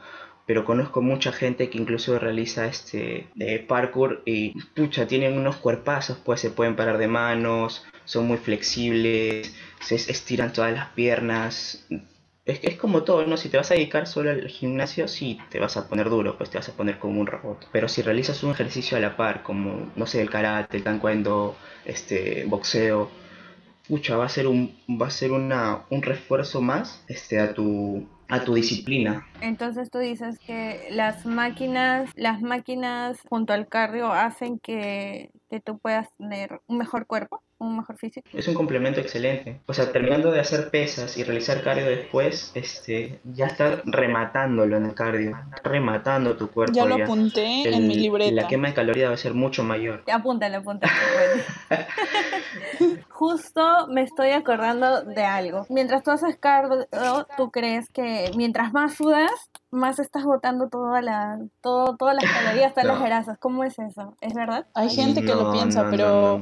pero 0.50 0.64
conozco 0.64 1.00
mucha 1.00 1.30
gente 1.30 1.70
que 1.70 1.78
incluso 1.78 2.18
realiza 2.18 2.66
este 2.66 3.28
parkour 3.68 4.22
y 4.26 4.60
pucha, 4.74 5.06
tienen 5.06 5.38
unos 5.38 5.58
cuerpazos, 5.58 6.18
pues 6.24 6.40
se 6.40 6.50
pueden 6.50 6.74
parar 6.74 6.98
de 6.98 7.06
manos, 7.06 7.86
son 8.04 8.26
muy 8.26 8.36
flexibles, 8.36 9.54
se 9.80 9.94
estiran 9.94 10.52
todas 10.52 10.72
las 10.72 10.88
piernas. 10.88 11.86
Es, 12.50 12.60
es 12.62 12.76
como 12.76 13.02
todo, 13.02 13.26
¿no? 13.26 13.36
Si 13.36 13.48
te 13.48 13.56
vas 13.56 13.70
a 13.70 13.74
dedicar 13.74 14.06
solo 14.06 14.30
al 14.30 14.48
gimnasio, 14.48 15.08
sí, 15.08 15.38
te 15.50 15.60
vas 15.60 15.76
a 15.76 15.88
poner 15.88 16.10
duro, 16.10 16.36
pues 16.36 16.50
te 16.50 16.58
vas 16.58 16.68
a 16.68 16.72
poner 16.72 16.98
como 16.98 17.20
un 17.20 17.26
robot. 17.26 17.68
Pero 17.72 17.88
si 17.88 18.02
realizas 18.02 18.42
un 18.42 18.50
ejercicio 18.50 18.96
a 18.96 19.00
la 19.00 19.16
par, 19.16 19.42
como, 19.42 19.90
no 19.96 20.06
sé, 20.06 20.20
el 20.20 20.30
karate, 20.30 20.76
el 20.78 20.82
taekwondo, 20.82 21.56
este, 21.84 22.44
boxeo, 22.46 23.10
pucha, 23.88 24.16
va 24.16 24.26
a 24.26 24.28
ser 24.28 24.46
un, 24.46 24.76
va 24.88 25.06
a 25.06 25.10
ser 25.10 25.32
una, 25.32 25.82
un 25.90 26.02
refuerzo 26.02 26.60
más 26.60 27.04
este, 27.08 27.40
a 27.40 27.54
tu 27.54 28.06
a 28.30 28.44
tu 28.44 28.54
disciplina. 28.54 29.26
Entonces 29.40 29.90
tú 29.90 29.98
dices 29.98 30.38
que 30.38 30.86
las 30.90 31.26
máquinas, 31.26 32.10
las 32.14 32.40
máquinas 32.40 33.18
junto 33.28 33.52
al 33.52 33.66
cardio 33.66 34.12
hacen 34.12 34.60
que, 34.60 35.30
que 35.50 35.60
tú 35.60 35.78
puedas 35.78 36.08
tener 36.16 36.60
un 36.68 36.78
mejor 36.78 37.06
cuerpo 37.06 37.42
un 37.60 37.76
mejor 37.76 37.96
físico. 37.96 38.28
Es 38.32 38.48
un 38.48 38.54
complemento 38.54 39.00
excelente. 39.00 39.60
O 39.66 39.74
sea, 39.74 39.92
terminando 39.92 40.32
de 40.32 40.40
hacer 40.40 40.70
pesas 40.70 41.16
y 41.16 41.24
realizar 41.24 41.62
cardio 41.62 41.86
después, 41.86 42.52
este, 42.54 43.20
ya 43.24 43.46
estás 43.46 43.82
rematándolo 43.84 44.76
en 44.76 44.86
el 44.86 44.94
cardio, 44.94 45.38
rematando 45.62 46.36
tu 46.36 46.50
cuerpo. 46.50 46.74
Ya 46.74 46.84
lo 46.86 46.96
apunté 46.96 47.68
en 47.68 47.86
mi 47.86 47.94
libreta. 47.94 48.34
La 48.34 48.48
quema 48.48 48.68
de 48.68 48.74
calorías 48.74 49.10
va 49.10 49.14
a 49.14 49.18
ser 49.18 49.34
mucho 49.34 49.62
mayor. 49.62 50.02
Apúntale, 50.10 50.56
apúntale. 50.56 50.92
Justo 53.10 53.86
me 53.88 54.02
estoy 54.02 54.30
acordando 54.30 55.02
de 55.02 55.24
algo. 55.24 55.66
Mientras 55.68 56.02
tú 56.02 56.10
haces 56.10 56.36
cardio, 56.38 56.86
tú 57.36 57.50
crees 57.50 57.88
que 57.90 58.30
mientras 58.36 58.72
más 58.72 58.94
sudas, 58.94 59.30
más 59.70 59.98
estás 59.98 60.24
botando 60.24 60.68
toda 60.68 61.02
la, 61.02 61.38
todo, 61.60 61.96
todas 61.96 62.14
las 62.14 62.24
calorías, 62.24 62.72
todas 62.72 62.86
las 62.86 63.00
grasas. 63.00 63.38
¿Cómo 63.38 63.64
es 63.64 63.78
eso? 63.78 64.16
¿Es 64.20 64.34
verdad? 64.34 64.66
Hay 64.74 64.88
gente 64.90 65.22
que 65.22 65.34
lo 65.34 65.52
piensa, 65.52 65.88
pero 65.90 66.40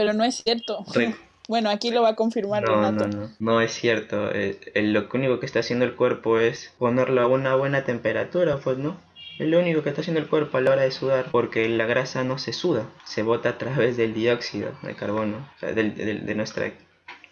pero 0.00 0.14
no 0.14 0.24
es 0.24 0.42
cierto. 0.42 0.84
Bueno, 1.48 1.68
aquí 1.68 1.90
lo 1.90 2.02
va 2.02 2.10
a 2.10 2.14
confirmar 2.14 2.62
no, 2.62 2.76
Renato. 2.76 3.08
No, 3.08 3.22
no, 3.22 3.30
no 3.40 3.60
es 3.60 3.72
cierto. 3.72 4.30
Eh, 4.32 4.56
lo 4.76 5.08
único 5.12 5.40
que 5.40 5.46
está 5.46 5.58
haciendo 5.58 5.84
el 5.84 5.96
cuerpo 5.96 6.38
es 6.38 6.72
ponerlo 6.78 7.22
a 7.22 7.26
una 7.26 7.56
buena 7.56 7.82
temperatura, 7.82 8.58
pues 8.58 8.78
no. 8.78 8.96
Es 9.36 9.48
lo 9.48 9.58
único 9.58 9.82
que 9.82 9.88
está 9.88 10.00
haciendo 10.00 10.20
el 10.20 10.28
cuerpo 10.28 10.58
a 10.58 10.60
la 10.60 10.70
hora 10.70 10.82
de 10.82 10.92
sudar, 10.92 11.26
porque 11.32 11.68
la 11.68 11.86
grasa 11.86 12.22
no 12.22 12.38
se 12.38 12.52
suda, 12.52 12.84
se 13.04 13.24
bota 13.24 13.48
a 13.48 13.58
través 13.58 13.96
del 13.96 14.14
dióxido 14.14 14.70
de 14.82 14.94
carbono, 14.94 15.38
o 15.56 15.58
sea, 15.58 15.72
de 15.72 16.34
nuestra 16.36 16.70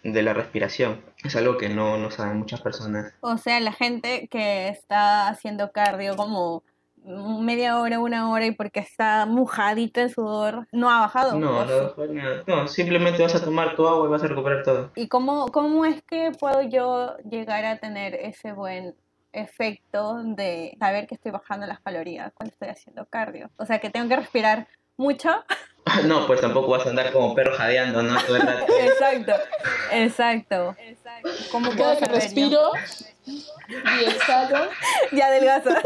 de 0.03 0.21
la 0.21 0.33
respiración. 0.33 1.01
Es 1.23 1.35
algo 1.35 1.57
que 1.57 1.69
no, 1.69 1.97
no 1.97 2.11
saben 2.11 2.37
muchas 2.37 2.61
personas. 2.61 3.13
O 3.21 3.37
sea, 3.37 3.59
la 3.59 3.73
gente 3.73 4.27
que 4.29 4.69
está 4.69 5.27
haciendo 5.29 5.71
cardio 5.71 6.15
como 6.15 6.63
media 7.05 7.79
hora, 7.79 7.99
una 7.99 8.29
hora 8.29 8.45
y 8.45 8.51
porque 8.51 8.79
está 8.79 9.25
mojadito 9.25 10.01
en 10.01 10.09
sudor, 10.09 10.67
no 10.71 10.89
ha 10.89 11.01
bajado. 11.01 11.39
No, 11.39 11.65
no, 12.47 12.67
simplemente 12.67 13.21
vas 13.21 13.35
a 13.35 13.43
tomar 13.43 13.75
tu 13.75 13.87
agua 13.87 14.07
y 14.07 14.09
vas 14.09 14.23
a 14.23 14.27
recuperar 14.27 14.63
todo. 14.63 14.91
¿Y 14.95 15.07
cómo, 15.07 15.47
cómo 15.47 15.85
es 15.85 16.01
que 16.03 16.31
puedo 16.39 16.61
yo 16.61 17.17
llegar 17.29 17.65
a 17.65 17.77
tener 17.77 18.15
ese 18.15 18.53
buen 18.53 18.95
efecto 19.31 20.21
de 20.23 20.75
saber 20.79 21.07
que 21.07 21.15
estoy 21.15 21.31
bajando 21.31 21.67
las 21.67 21.79
calorías 21.79 22.31
cuando 22.33 22.51
estoy 22.53 22.69
haciendo 22.69 23.05
cardio? 23.05 23.49
O 23.57 23.65
sea, 23.65 23.79
que 23.79 23.89
tengo 23.89 24.07
que 24.09 24.15
respirar 24.15 24.67
mucho. 24.97 25.29
No, 26.05 26.27
pues 26.27 26.39
tampoco 26.39 26.67
vas 26.67 26.85
a 26.85 26.91
andar 26.91 27.11
como 27.11 27.33
perro 27.33 27.55
jadeando, 27.55 28.03
¿no? 28.03 28.15
exacto, 28.79 29.33
exacto. 29.91 30.75
¿Cómo 31.51 31.71
puedo 31.71 31.97
que 31.97 32.05
respiro? 32.05 32.71
y 33.25 34.05
exhalo. 34.05 34.69
Ya 35.11 35.27
adelgaza. 35.27 35.81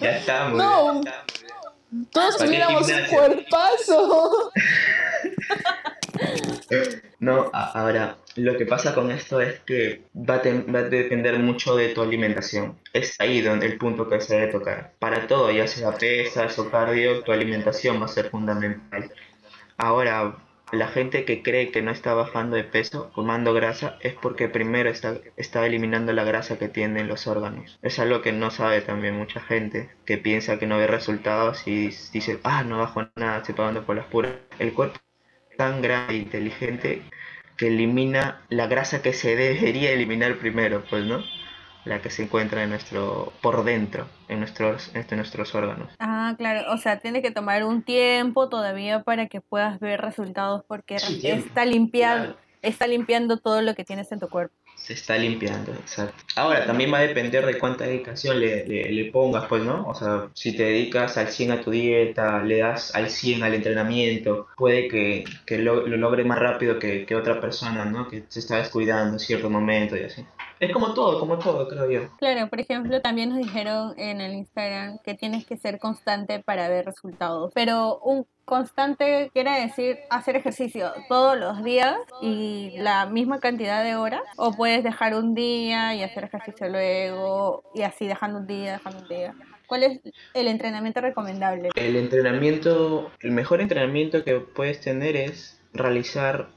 Ya 0.00 0.16
estamos. 0.18 0.58
No. 0.58 1.02
ya 1.02 1.10
estamos. 1.10 1.72
Todos 2.10 2.36
¿Para 2.36 2.50
qué 2.50 2.56
tuviéramos 2.56 2.88
un 2.88 3.06
cuerpazo. 3.06 4.52
No, 7.18 7.50
ahora, 7.52 8.16
lo 8.36 8.56
que 8.56 8.66
pasa 8.66 8.94
con 8.94 9.10
esto 9.10 9.40
es 9.40 9.60
que 9.60 10.02
va 10.14 10.36
a, 10.36 10.72
va 10.72 10.78
a 10.80 10.82
depender 10.82 11.38
mucho 11.38 11.76
de 11.76 11.90
tu 11.90 12.02
alimentación. 12.02 12.78
Es 12.92 13.20
ahí 13.20 13.40
donde 13.40 13.66
el 13.66 13.78
punto 13.78 14.08
que 14.08 14.20
se 14.20 14.34
debe 14.34 14.52
tocar. 14.52 14.94
Para 14.98 15.26
todo, 15.26 15.50
ya 15.50 15.66
sea 15.66 15.92
pesas 15.92 16.58
o 16.58 16.70
cardio, 16.70 17.22
tu 17.22 17.32
alimentación 17.32 18.00
va 18.00 18.06
a 18.06 18.08
ser 18.08 18.30
fundamental. 18.30 19.12
Ahora, 19.76 20.36
la 20.72 20.88
gente 20.88 21.24
que 21.24 21.42
cree 21.42 21.70
que 21.70 21.82
no 21.82 21.90
está 21.90 22.14
bajando 22.14 22.56
de 22.56 22.64
peso, 22.64 23.12
quemando 23.14 23.52
grasa, 23.52 23.98
es 24.00 24.14
porque 24.14 24.48
primero 24.48 24.88
está, 24.88 25.18
está 25.36 25.66
eliminando 25.66 26.12
la 26.14 26.24
grasa 26.24 26.58
que 26.58 26.68
tienen 26.68 27.08
los 27.08 27.26
órganos. 27.26 27.78
Es 27.82 27.98
algo 27.98 28.22
que 28.22 28.32
no 28.32 28.50
sabe 28.50 28.80
también 28.80 29.16
mucha 29.16 29.40
gente, 29.40 29.90
que 30.06 30.18
piensa 30.18 30.58
que 30.58 30.66
no 30.66 30.78
ve 30.78 30.86
resultados 30.86 31.66
y 31.68 31.88
dice, 32.12 32.40
ah, 32.42 32.64
no 32.64 32.78
bajo 32.78 33.06
nada, 33.16 33.38
estoy 33.38 33.54
pagando 33.54 33.84
por 33.84 33.96
las 33.96 34.06
puras. 34.06 34.32
El 34.58 34.72
cuerpo 34.72 34.98
es 35.50 35.56
tan 35.58 35.82
grande 35.82 36.14
e 36.14 36.18
inteligente 36.18 37.02
que 37.56 37.68
elimina 37.68 38.42
la 38.48 38.66
grasa 38.66 39.02
que 39.02 39.12
se 39.12 39.36
debería 39.36 39.92
eliminar 39.92 40.36
primero, 40.38 40.84
pues, 40.88 41.04
¿no? 41.04 41.22
La 41.84 42.00
que 42.00 42.10
se 42.10 42.22
encuentra 42.22 42.62
en 42.62 42.70
nuestro, 42.70 43.32
por 43.42 43.64
dentro, 43.64 44.06
en 44.28 44.38
nuestros, 44.40 44.90
en 44.94 45.04
nuestros 45.16 45.54
órganos. 45.54 45.92
Ah, 45.98 46.34
claro, 46.38 46.72
o 46.72 46.76
sea, 46.78 47.00
tiene 47.00 47.22
que 47.22 47.30
tomar 47.32 47.64
un 47.64 47.82
tiempo 47.82 48.48
todavía 48.48 49.02
para 49.02 49.26
que 49.28 49.40
puedas 49.40 49.80
ver 49.80 50.00
resultados 50.00 50.64
porque 50.66 50.98
Sí, 50.98 51.20
está 51.26 51.64
limpiando, 51.64 52.34
claro. 52.34 52.40
está 52.62 52.86
limpiando 52.86 53.38
todo 53.38 53.62
lo 53.62 53.74
que 53.74 53.84
tienes 53.84 54.12
en 54.12 54.20
tu 54.20 54.28
cuerpo. 54.28 54.54
Se 54.76 54.94
está 54.94 55.16
limpiando, 55.18 55.72
exacto. 55.74 56.24
Ahora, 56.34 56.64
también 56.66 56.92
va 56.92 56.98
a 56.98 57.02
depender 57.02 57.46
de 57.46 57.58
cuánta 57.58 57.84
dedicación 57.84 58.40
le, 58.40 58.66
le, 58.66 58.90
le 58.90 59.10
pongas, 59.12 59.46
pues, 59.46 59.62
¿no? 59.62 59.86
O 59.86 59.94
sea, 59.94 60.28
si 60.34 60.56
te 60.56 60.64
dedicas 60.64 61.16
al 61.18 61.28
100 61.28 61.50
a 61.52 61.60
tu 61.60 61.70
dieta, 61.70 62.42
le 62.42 62.58
das 62.58 62.94
al 62.94 63.10
100 63.10 63.42
al 63.44 63.54
entrenamiento, 63.54 64.48
puede 64.56 64.88
que, 64.88 65.24
que 65.46 65.58
lo, 65.58 65.86
lo 65.86 65.96
logre 65.98 66.24
más 66.24 66.38
rápido 66.38 66.78
que, 66.78 67.06
que 67.06 67.14
otra 67.14 67.40
persona, 67.40 67.84
¿no? 67.84 68.08
Que 68.08 68.24
se 68.28 68.40
está 68.40 68.56
descuidando 68.58 69.14
en 69.14 69.20
cierto 69.20 69.50
momento 69.50 69.96
y 69.96 70.04
así. 70.04 70.26
Es 70.62 70.70
como 70.70 70.94
todo, 70.94 71.18
como 71.18 71.40
todo, 71.40 71.66
creo 71.66 71.90
yo. 71.90 72.16
Claro, 72.18 72.48
por 72.48 72.60
ejemplo, 72.60 73.00
también 73.00 73.30
nos 73.30 73.38
dijeron 73.38 73.94
en 73.98 74.20
el 74.20 74.32
Instagram 74.34 75.00
que 75.04 75.14
tienes 75.14 75.44
que 75.44 75.56
ser 75.56 75.80
constante 75.80 76.38
para 76.38 76.68
ver 76.68 76.84
resultados. 76.84 77.50
Pero 77.52 77.98
un 77.98 78.28
constante 78.44 79.28
quiere 79.32 79.50
decir 79.60 79.98
hacer 80.08 80.36
ejercicio 80.36 80.92
todos 81.08 81.36
los 81.36 81.64
días 81.64 81.96
y 82.20 82.74
la 82.76 83.06
misma 83.06 83.40
cantidad 83.40 83.82
de 83.82 83.96
horas. 83.96 84.22
O 84.36 84.52
puedes 84.52 84.84
dejar 84.84 85.16
un 85.16 85.34
día 85.34 85.96
y 85.96 86.04
hacer 86.04 86.22
ejercicio 86.22 86.68
luego 86.68 87.64
y 87.74 87.82
así 87.82 88.06
dejando 88.06 88.38
un 88.38 88.46
día, 88.46 88.74
dejando 88.74 89.00
un 89.00 89.08
día. 89.08 89.34
¿Cuál 89.66 89.82
es 89.82 90.00
el 90.32 90.46
entrenamiento 90.46 91.00
recomendable? 91.00 91.70
El 91.74 91.96
entrenamiento, 91.96 93.10
el 93.18 93.32
mejor 93.32 93.62
entrenamiento 93.62 94.22
que 94.22 94.38
puedes 94.38 94.80
tener 94.80 95.16
es 95.16 95.60
realizar, 95.72 96.50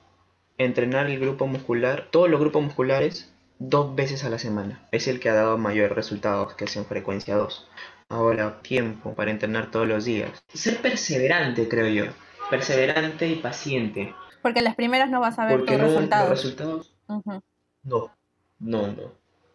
entrenar 0.59 1.07
el 1.07 1.19
grupo 1.19 1.47
muscular, 1.47 2.09
todos 2.11 2.29
los 2.29 2.39
grupos 2.39 2.61
musculares, 2.61 3.34
dos 3.59 3.95
veces 3.95 4.23
a 4.23 4.29
la 4.29 4.39
semana. 4.39 4.87
Es 4.91 5.07
el 5.07 5.19
que 5.19 5.29
ha 5.29 5.33
dado 5.33 5.57
mayores 5.57 5.95
resultados, 5.95 6.53
que 6.55 6.65
es 6.65 6.75
en 6.75 6.85
frecuencia 6.85 7.35
2. 7.35 7.67
Ahora, 8.09 8.61
tiempo 8.61 9.13
para 9.15 9.31
entrenar 9.31 9.71
todos 9.71 9.87
los 9.87 10.05
días. 10.05 10.43
Ser 10.53 10.81
perseverante, 10.81 11.67
creo 11.67 11.87
yo. 11.87 12.11
Perseverante 12.49 13.27
y 13.27 13.35
paciente. 13.35 14.13
Porque 14.41 14.61
las 14.61 14.75
primeras 14.75 15.09
no 15.09 15.19
vas 15.19 15.39
a 15.39 15.45
ver 15.45 15.65
tus 15.65 15.71
no, 15.71 15.77
resultados. 15.85 16.29
los 16.29 16.43
resultados 16.43 16.95
no, 17.07 18.11
no, 18.59 18.87
no. 18.87 19.11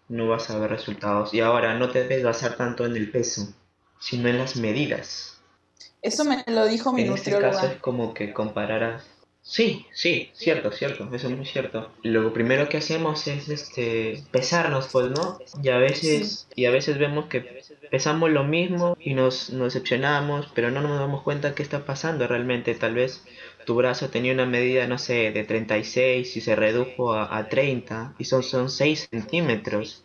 No 0.09 0.29
vas 0.29 0.51
a 0.51 0.59
ver 0.59 0.71
resultados. 0.71 1.33
Y 1.33 1.41
ahora 1.41 1.79
no 1.79 1.91
te 1.91 2.03
debes 2.03 2.25
basar 2.25 2.57
tanto 2.57 2.85
en 2.85 2.97
el 2.97 3.11
peso, 3.11 3.55
sino 4.01 4.29
en 4.29 4.39
las 4.39 4.57
medidas. 4.57 5.41
Eso 6.03 6.25
me 6.25 6.43
lo 6.47 6.67
dijo 6.67 6.93
mi 6.93 7.03
En 7.03 7.13
este 7.13 7.31
caso 7.31 7.43
nutrióloga. 7.43 7.75
es 7.75 7.81
como 7.81 8.15
que 8.15 8.33
compararas. 8.33 9.05
Sí, 9.43 9.87
sí, 9.93 10.31
cierto, 10.35 10.71
cierto, 10.71 11.09
eso 11.13 11.27
es 11.29 11.37
muy 11.37 11.45
cierto. 11.47 11.91
Lo 12.03 12.33
primero 12.33 12.69
que 12.69 12.77
hacemos 12.77 13.27
es 13.27 13.49
este 13.49 14.23
pesarnos, 14.31 14.89
pues, 14.89 15.11
¿no? 15.11 15.39
Y 15.63 15.71
a 15.71 15.79
veces, 15.79 16.47
y 16.55 16.67
a 16.67 16.71
veces 16.71 16.99
vemos 16.99 17.27
que 17.27 17.51
pesamos 17.91 18.31
lo 18.31 18.45
mismo 18.45 18.97
y 19.01 19.15
nos, 19.15 19.51
nos 19.51 19.73
decepcionamos, 19.75 20.47
pero 20.55 20.71
no 20.71 20.83
nos 20.83 21.01
damos 21.01 21.23
cuenta 21.23 21.55
qué 21.55 21.63
está 21.65 21.85
pasando 21.85 22.29
realmente. 22.29 22.75
Tal 22.77 22.95
vez 22.95 23.25
tu 23.65 23.75
brazo 23.75 24.09
tenía 24.11 24.33
una 24.35 24.47
medida, 24.47 24.87
no 24.87 24.99
sé, 24.99 25.33
de 25.33 25.43
36 25.45 26.37
y 26.37 26.41
se 26.43 26.55
redujo 26.55 27.13
a, 27.15 27.37
a 27.37 27.49
30 27.49 28.15
y 28.19 28.25
son, 28.27 28.43
son 28.45 28.71
6 28.71 29.09
centímetros 29.11 30.05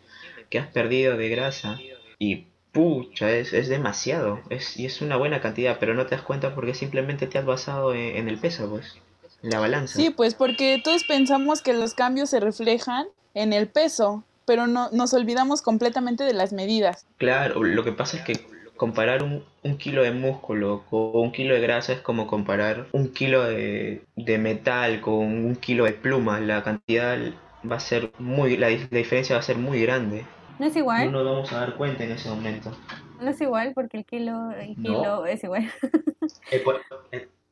que 0.50 0.58
has 0.58 0.66
perdido 0.68 1.16
de 1.16 1.28
grasa. 1.28 1.84
Y 2.18 2.46
pucha, 2.72 3.30
es, 3.36 3.52
es 3.52 3.68
demasiado, 3.68 4.40
es, 4.50 4.76
y 4.76 4.86
es 4.86 5.00
una 5.02 5.16
buena 5.16 5.40
cantidad, 5.40 5.78
pero 5.78 5.94
no 5.94 6.06
te 6.06 6.16
das 6.16 6.24
cuenta 6.24 6.54
porque 6.54 6.74
simplemente 6.74 7.26
te 7.28 7.38
has 7.38 7.44
basado 7.46 7.94
en, 7.94 8.16
en 8.16 8.28
el 8.28 8.38
peso, 8.40 8.68
pues, 8.68 8.98
la 9.42 9.58
balanza. 9.60 9.96
Sí, 9.98 10.10
pues 10.10 10.34
porque 10.34 10.80
todos 10.82 11.04
pensamos 11.04 11.62
que 11.62 11.72
los 11.72 11.94
cambios 11.94 12.30
se 12.30 12.40
reflejan 12.40 13.06
en 13.34 13.52
el 13.52 13.68
peso, 13.68 14.24
pero 14.44 14.66
no 14.66 14.90
nos 14.92 15.12
olvidamos 15.14 15.62
completamente 15.62 16.24
de 16.24 16.32
las 16.34 16.52
medidas. 16.52 17.06
Claro, 17.18 17.62
lo 17.62 17.84
que 17.84 17.92
pasa 17.92 18.16
es 18.18 18.22
que 18.24 18.46
comparar 18.76 19.22
un, 19.22 19.42
un 19.62 19.78
kilo 19.78 20.02
de 20.02 20.10
músculo 20.12 20.84
con 20.90 21.10
un 21.14 21.32
kilo 21.32 21.54
de 21.54 21.60
grasa 21.60 21.92
es 21.94 22.00
como 22.00 22.26
comparar 22.26 22.86
un 22.92 23.12
kilo 23.12 23.42
de, 23.44 24.02
de 24.16 24.38
metal 24.38 25.00
con 25.00 25.14
un 25.16 25.56
kilo 25.56 25.84
de 25.84 25.92
pluma. 25.92 26.40
La 26.40 26.62
cantidad 26.62 27.16
va 27.70 27.76
a 27.76 27.80
ser 27.80 28.12
muy, 28.18 28.56
la, 28.56 28.68
la 28.70 28.76
diferencia 28.98 29.34
va 29.36 29.40
a 29.40 29.42
ser 29.44 29.56
muy 29.58 29.80
grande. 29.82 30.24
No 30.58 30.66
es 30.66 30.76
igual, 30.76 31.10
No 31.12 31.22
nos 31.22 31.32
vamos 31.34 31.52
a 31.52 31.60
dar 31.60 31.74
cuenta 31.76 32.04
en 32.04 32.12
ese 32.12 32.28
momento. 32.30 32.70
no 33.20 33.30
es 33.30 33.40
igual 33.40 33.72
porque 33.74 33.98
el 33.98 34.04
kilo, 34.06 34.50
el 34.52 34.74
No. 34.76 34.82
kilo 34.82 35.26
es 35.26 35.42
igual. 35.44 35.70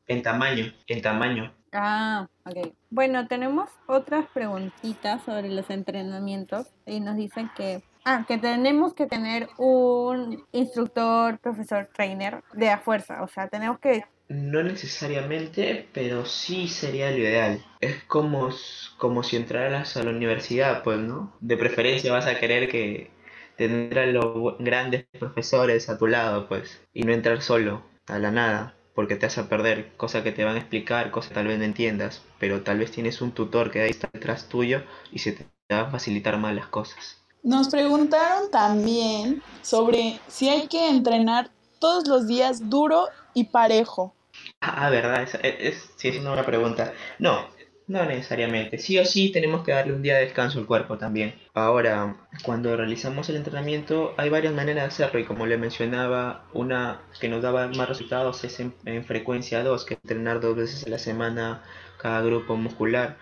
En 0.07 0.21
tamaño, 0.21 0.71
en 0.87 1.01
tamaño. 1.01 1.51
Ah, 1.77 2.29
ok. 2.45 2.73
Bueno, 2.89 3.27
tenemos 3.27 3.69
otras 3.85 4.27
preguntitas 4.33 5.23
sobre 5.23 5.49
los 5.49 5.69
entrenamientos 5.69 6.73
y 6.85 7.01
nos 7.01 7.17
dicen 7.17 7.51
que, 7.55 7.83
ah, 8.05 8.25
que 8.27 8.37
tenemos 8.37 8.93
que 8.93 9.07
tener 9.07 9.49
un 9.57 10.45
instructor, 10.53 11.39
profesor, 11.39 11.89
trainer 11.93 12.43
de 12.53 12.69
a 12.69 12.79
fuerza, 12.79 13.21
o 13.23 13.27
sea, 13.27 13.49
tenemos 13.49 13.79
que, 13.79 14.05
No 14.27 14.63
necesariamente, 14.63 15.89
pero 15.93 16.25
sí 16.25 16.67
sería 16.67 17.11
lo 17.11 17.17
ideal. 17.17 17.63
Es 17.79 18.03
como, 18.05 18.49
como 18.97 19.23
si 19.23 19.35
entraras 19.35 19.97
a 19.97 20.03
la 20.03 20.09
universidad, 20.11 20.83
pues, 20.83 20.99
¿no? 20.99 21.37
De 21.41 21.57
preferencia 21.57 22.11
vas 22.11 22.25
a 22.27 22.39
querer 22.39 22.69
que 22.69 23.11
tener 23.55 23.99
a 23.99 24.05
los 24.07 24.57
grandes 24.59 25.05
profesores 25.19 25.89
a 25.89 25.97
tu 25.97 26.07
lado, 26.07 26.47
pues, 26.47 26.81
y 26.93 27.03
no 27.03 27.13
entrar 27.13 27.41
solo, 27.41 27.85
a 28.07 28.19
la 28.19 28.31
nada, 28.31 28.74
porque 28.95 29.15
te 29.15 29.27
vas 29.27 29.37
a 29.37 29.49
perder 29.49 29.91
cosas 29.97 30.23
que 30.23 30.31
te 30.31 30.43
van 30.43 30.55
a 30.55 30.59
explicar, 30.59 31.11
cosas 31.11 31.29
que 31.29 31.35
tal 31.35 31.47
vez 31.47 31.59
no 31.59 31.65
entiendas, 31.65 32.23
pero 32.39 32.63
tal 32.63 32.79
vez 32.79 32.91
tienes 32.91 33.21
un 33.21 33.31
tutor 33.33 33.69
que 33.71 33.81
ahí 33.81 33.91
está 33.91 34.09
detrás 34.13 34.49
tuyo 34.49 34.83
y 35.11 35.19
se 35.19 35.33
te 35.33 35.45
va 35.71 35.81
a 35.81 35.91
facilitar 35.91 36.37
más 36.39 36.55
las 36.55 36.67
cosas. 36.67 37.21
Nos 37.43 37.69
preguntaron 37.69 38.51
también 38.51 39.41
sobre 39.61 40.19
si 40.27 40.49
hay 40.49 40.67
que 40.67 40.89
entrenar 40.89 41.49
todos 41.79 42.07
los 42.09 42.27
días 42.27 42.69
duro 42.69 43.07
y 43.33 43.45
parejo. 43.45 44.13
Ah, 44.61 44.89
verdad, 44.89 45.27
es- 45.43 45.89
sí, 45.95 46.09
es 46.09 46.19
una 46.19 46.29
buena 46.31 46.45
pregunta. 46.45 46.93
No, 47.19 47.47
no 47.87 48.03
necesariamente. 48.05 48.77
Sí 48.79 48.97
o 48.97 49.05
sí 49.05 49.31
tenemos 49.31 49.63
que 49.63 49.71
darle 49.71 49.93
un 49.93 50.01
día 50.01 50.15
de 50.15 50.25
descanso 50.25 50.59
al 50.59 50.65
cuerpo 50.65 50.97
también. 50.97 51.35
Ahora, 51.53 52.15
cuando 52.43 52.75
realizamos 52.75 53.29
el 53.29 53.35
entrenamiento 53.35 54.13
hay 54.17 54.29
varias 54.29 54.53
maneras 54.53 54.83
de 54.83 54.87
hacerlo 54.87 55.19
y 55.19 55.25
como 55.25 55.45
le 55.45 55.57
mencionaba, 55.57 56.45
una 56.53 57.01
que 57.19 57.29
nos 57.29 57.43
daba 57.43 57.67
más 57.67 57.87
resultados 57.87 58.43
es 58.43 58.59
en, 58.59 58.73
en 58.85 59.05
frecuencia 59.05 59.63
2, 59.63 59.85
que 59.85 59.93
entrenar 59.95 60.39
dos 60.41 60.55
veces 60.55 60.85
a 60.85 60.89
la 60.89 60.97
semana 60.97 61.63
cada 61.99 62.21
grupo 62.21 62.55
muscular. 62.55 63.17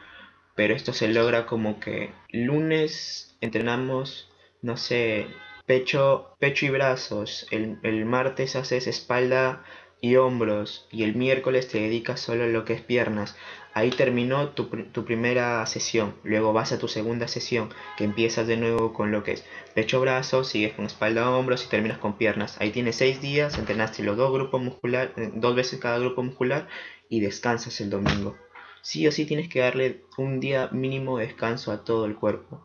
Pero 0.56 0.76
esto 0.76 0.94
se 0.94 1.08
logra 1.10 1.46
como 1.46 1.80
que 1.80 2.14
lunes 2.32 3.38
entrenamos, 3.42 4.32
no 4.62 4.78
sé, 4.78 5.28
pecho, 5.66 6.36
pecho 6.40 6.66
y 6.68 6.70
brazos. 6.70 7.48
El, 7.52 7.80
el 7.84 8.06
martes 8.06 8.56
haces 8.56 8.88
espalda 8.88 9.64
y 10.02 10.18
hombros 10.18 10.86
y 10.92 11.04
el 11.04 11.16
miércoles 11.16 11.70
te 11.70 11.80
dedicas 11.80 12.20
solo 12.20 12.44
a 12.44 12.48
lo 12.48 12.66
que 12.66 12.74
es 12.74 12.82
piernas. 12.82 13.36
Ahí 13.76 13.90
terminó 13.90 14.50
tu, 14.50 14.66
tu 14.66 15.04
primera 15.04 15.66
sesión, 15.66 16.14
luego 16.24 16.54
vas 16.54 16.72
a 16.72 16.78
tu 16.78 16.88
segunda 16.88 17.28
sesión, 17.28 17.70
que 17.98 18.04
empiezas 18.04 18.46
de 18.46 18.56
nuevo 18.56 18.94
con 18.94 19.12
lo 19.12 19.24
que 19.24 19.32
es 19.32 19.46
pecho, 19.74 20.00
brazos, 20.00 20.48
sigues 20.48 20.74
con 20.74 20.86
espalda, 20.86 21.30
hombros 21.32 21.66
y 21.66 21.70
terminas 21.70 21.98
con 21.98 22.18
piernas. 22.18 22.58
Ahí 22.60 22.70
tienes 22.70 22.98
seis 22.98 23.20
días, 23.20 23.58
entrenaste 23.58 24.04
los 24.04 24.16
dos 24.16 24.32
grupos 24.32 24.62
muscular, 24.62 25.14
eh, 25.18 25.32
dos 25.34 25.56
veces 25.56 25.80
cada 25.80 25.98
grupo 25.98 26.22
muscular 26.22 26.68
y 27.10 27.20
descansas 27.20 27.82
el 27.82 27.90
domingo. 27.90 28.38
Sí 28.82 29.08
o 29.08 29.12
sí 29.12 29.26
tienes 29.26 29.50
que 29.50 29.62
darle 29.62 30.04
un 30.18 30.40
día 30.40 30.70
mínimo 30.72 31.18
de 31.18 31.26
descanso 31.26 31.72
a 31.72 31.84
todo 31.84 32.06
el 32.06 32.16
cuerpo. 32.16 32.62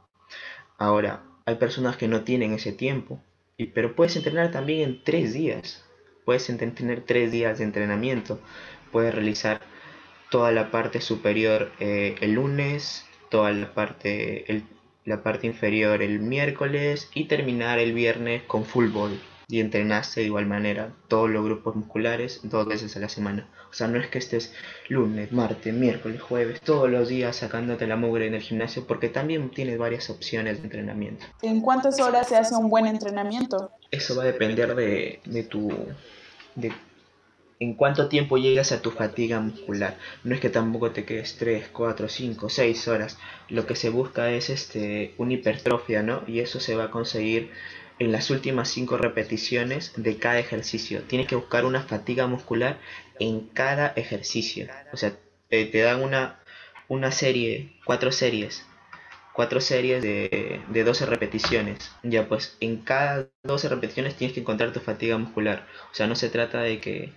Ahora, 0.77 1.23
hay 1.47 1.55
personas 1.55 1.97
que 1.97 2.09
no 2.09 2.25
tienen 2.25 2.53
ese 2.53 2.73
tiempo, 2.73 3.23
pero 3.75 3.97
puedes 3.97 4.17
entrenar 4.17 4.51
también 4.51 4.89
en 4.89 5.05
tres 5.05 5.33
días. 5.33 5.85
Puedes 6.27 6.47
tener 6.47 7.05
tres 7.07 7.33
días 7.33 7.59
de 7.59 7.65
entrenamiento. 7.65 8.39
Puedes 8.93 9.15
realizar 9.15 9.63
toda 10.31 10.53
la 10.53 10.71
parte 10.71 11.01
superior 11.01 11.73
eh, 11.81 12.17
el 12.21 12.35
lunes, 12.35 13.05
toda 13.31 13.53
la 13.53 13.73
parte, 13.75 14.51
el, 14.51 14.65
la 15.05 15.23
parte 15.23 15.47
inferior 15.47 16.03
el 16.03 16.21
miércoles 16.21 17.11
y 17.15 17.25
terminar 17.25 17.79
el 17.79 17.93
viernes 17.93 18.43
con 18.45 18.65
full 18.65 18.89
body. 18.89 19.21
Y 19.51 19.61
entrenaste 19.61 20.21
de 20.21 20.27
igual 20.27 20.45
manera 20.45 20.93
todos 21.09 21.31
los 21.31 21.43
grupos 21.43 21.75
musculares 21.75 22.41
dos 22.43 22.67
veces 22.67 22.95
a 22.97 23.01
la 23.01 23.09
semana. 23.09 23.49
O 23.71 23.73
sea, 23.73 23.89
no 23.89 23.99
es 23.99 24.09
que 24.09 24.19
estés 24.19 24.53
lunes, 24.89 25.33
martes, 25.33 25.73
miércoles, 25.73 26.21
jueves, 26.21 26.61
todos 26.61 26.91
los 26.91 27.09
días 27.09 27.37
sacándote 27.37 27.87
la 27.87 27.97
mugre 27.97 28.27
en 28.27 28.35
el 28.35 28.43
gimnasio, 28.43 28.87
porque 28.87 29.09
también 29.09 29.51
tienes 29.51 29.79
varias 29.79 30.11
opciones 30.11 30.59
de 30.59 30.65
entrenamiento. 30.65 31.25
¿En 31.41 31.63
cuántas 31.63 31.99
horas 31.99 32.29
se 32.29 32.37
hace 32.37 32.55
un 32.55 32.69
buen 32.69 32.87
entrenamiento? 32.87 33.73
Eso 33.91 34.17
va 34.17 34.25
a 34.25 34.27
depender 34.27 34.75
de, 34.75 35.21
de 35.25 35.43
tu... 35.45 35.73
De 36.55 36.73
en 37.61 37.75
cuánto 37.75 38.09
tiempo 38.09 38.39
llegas 38.39 38.73
a 38.73 38.83
tu 38.83 38.91
fatiga 38.91 39.41
muscular. 39.41 39.97
No 40.25 40.35
es 40.35 40.41
que 40.41 40.51
tampoco 40.51 40.93
te 40.93 41.05
quedes 41.05 41.37
3, 41.39 41.69
4, 41.73 42.09
5, 42.09 42.49
6 42.49 42.89
horas. 42.89 43.19
Lo 43.49 43.67
que 43.67 43.75
se 43.75 43.91
busca 43.91 44.31
es 44.31 44.51
este, 44.51 45.15
una 45.19 45.35
hipertrofia, 45.35 46.03
¿no? 46.03 46.23
Y 46.27 46.41
eso 46.41 46.61
se 46.61 46.77
va 46.77 46.85
a 46.85 46.91
conseguir 46.91 47.51
en 47.99 48.13
las 48.13 48.31
últimas 48.31 48.69
5 48.69 48.97
repeticiones 48.97 49.93
de 49.97 50.17
cada 50.19 50.39
ejercicio. 50.39 51.03
Tienes 51.03 51.27
que 51.27 51.35
buscar 51.35 51.65
una 51.65 51.83
fatiga 51.83 52.27
muscular 52.27 52.79
en 53.19 53.49
cada 53.49 53.89
ejercicio. 53.89 54.69
O 54.93 54.97
sea, 54.97 55.17
te, 55.49 55.71
dan 55.83 56.03
una, 56.03 56.41
una 56.87 57.11
serie, 57.11 57.73
cuatro 57.85 58.13
series. 58.13 58.65
Cuatro 59.33 59.61
series 59.61 60.03
de, 60.03 60.61
de 60.69 60.85
12 60.85 61.07
repeticiones. 61.07 61.93
Ya 62.03 62.29
pues, 62.29 62.57
en 62.61 62.79
cada 62.79 63.29
12 63.45 63.69
repeticiones 63.69 64.17
tienes 64.17 64.35
que 64.35 64.41
encontrar 64.41 64.73
tu 64.73 64.81
fatiga 64.81 65.17
muscular. 65.17 65.67
O 65.93 65.95
sea, 65.95 66.07
no 66.07 66.17
se 66.17 66.29
trata 66.29 66.61
de 66.61 66.81
que 66.81 67.13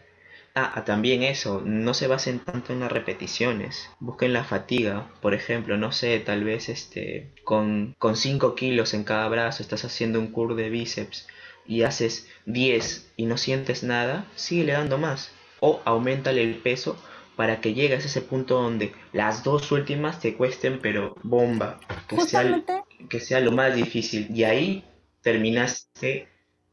Ah, 0.53 0.73
ah, 0.75 0.83
también 0.83 1.23
eso, 1.23 1.61
no 1.63 1.93
se 1.93 2.07
basen 2.07 2.39
tanto 2.39 2.73
en 2.73 2.81
las 2.81 2.91
repeticiones, 2.91 3.89
busquen 3.99 4.33
la 4.33 4.43
fatiga, 4.43 5.09
por 5.21 5.33
ejemplo, 5.33 5.77
no 5.77 5.93
sé, 5.93 6.19
tal 6.19 6.43
vez 6.43 6.67
este, 6.67 7.31
con, 7.45 7.95
con 7.97 8.17
5 8.17 8.53
kilos 8.55 8.93
en 8.93 9.05
cada 9.05 9.29
brazo 9.29 9.63
estás 9.63 9.85
haciendo 9.85 10.19
un 10.19 10.27
curl 10.27 10.57
de 10.57 10.69
bíceps 10.69 11.27
y 11.65 11.83
haces 11.83 12.27
10 12.47 13.13
y 13.15 13.27
no 13.27 13.37
sientes 13.37 13.83
nada, 13.83 14.25
sigue 14.35 14.73
dando 14.73 14.97
más, 14.97 15.31
o 15.61 15.81
aumentale 15.85 16.43
el 16.43 16.55
peso 16.55 17.01
para 17.37 17.61
que 17.61 17.73
llegues 17.73 18.03
a 18.03 18.07
ese 18.07 18.21
punto 18.21 18.61
donde 18.61 18.93
las 19.13 19.45
dos 19.45 19.71
últimas 19.71 20.19
te 20.19 20.35
cuesten, 20.35 20.79
pero 20.81 21.15
bomba, 21.23 21.79
que, 22.09 22.19
sea, 22.19 22.61
que 23.09 23.21
sea 23.21 23.39
lo 23.39 23.53
más 23.53 23.73
difícil, 23.73 24.27
y 24.35 24.43
ahí 24.43 24.83
terminaste 25.21 26.27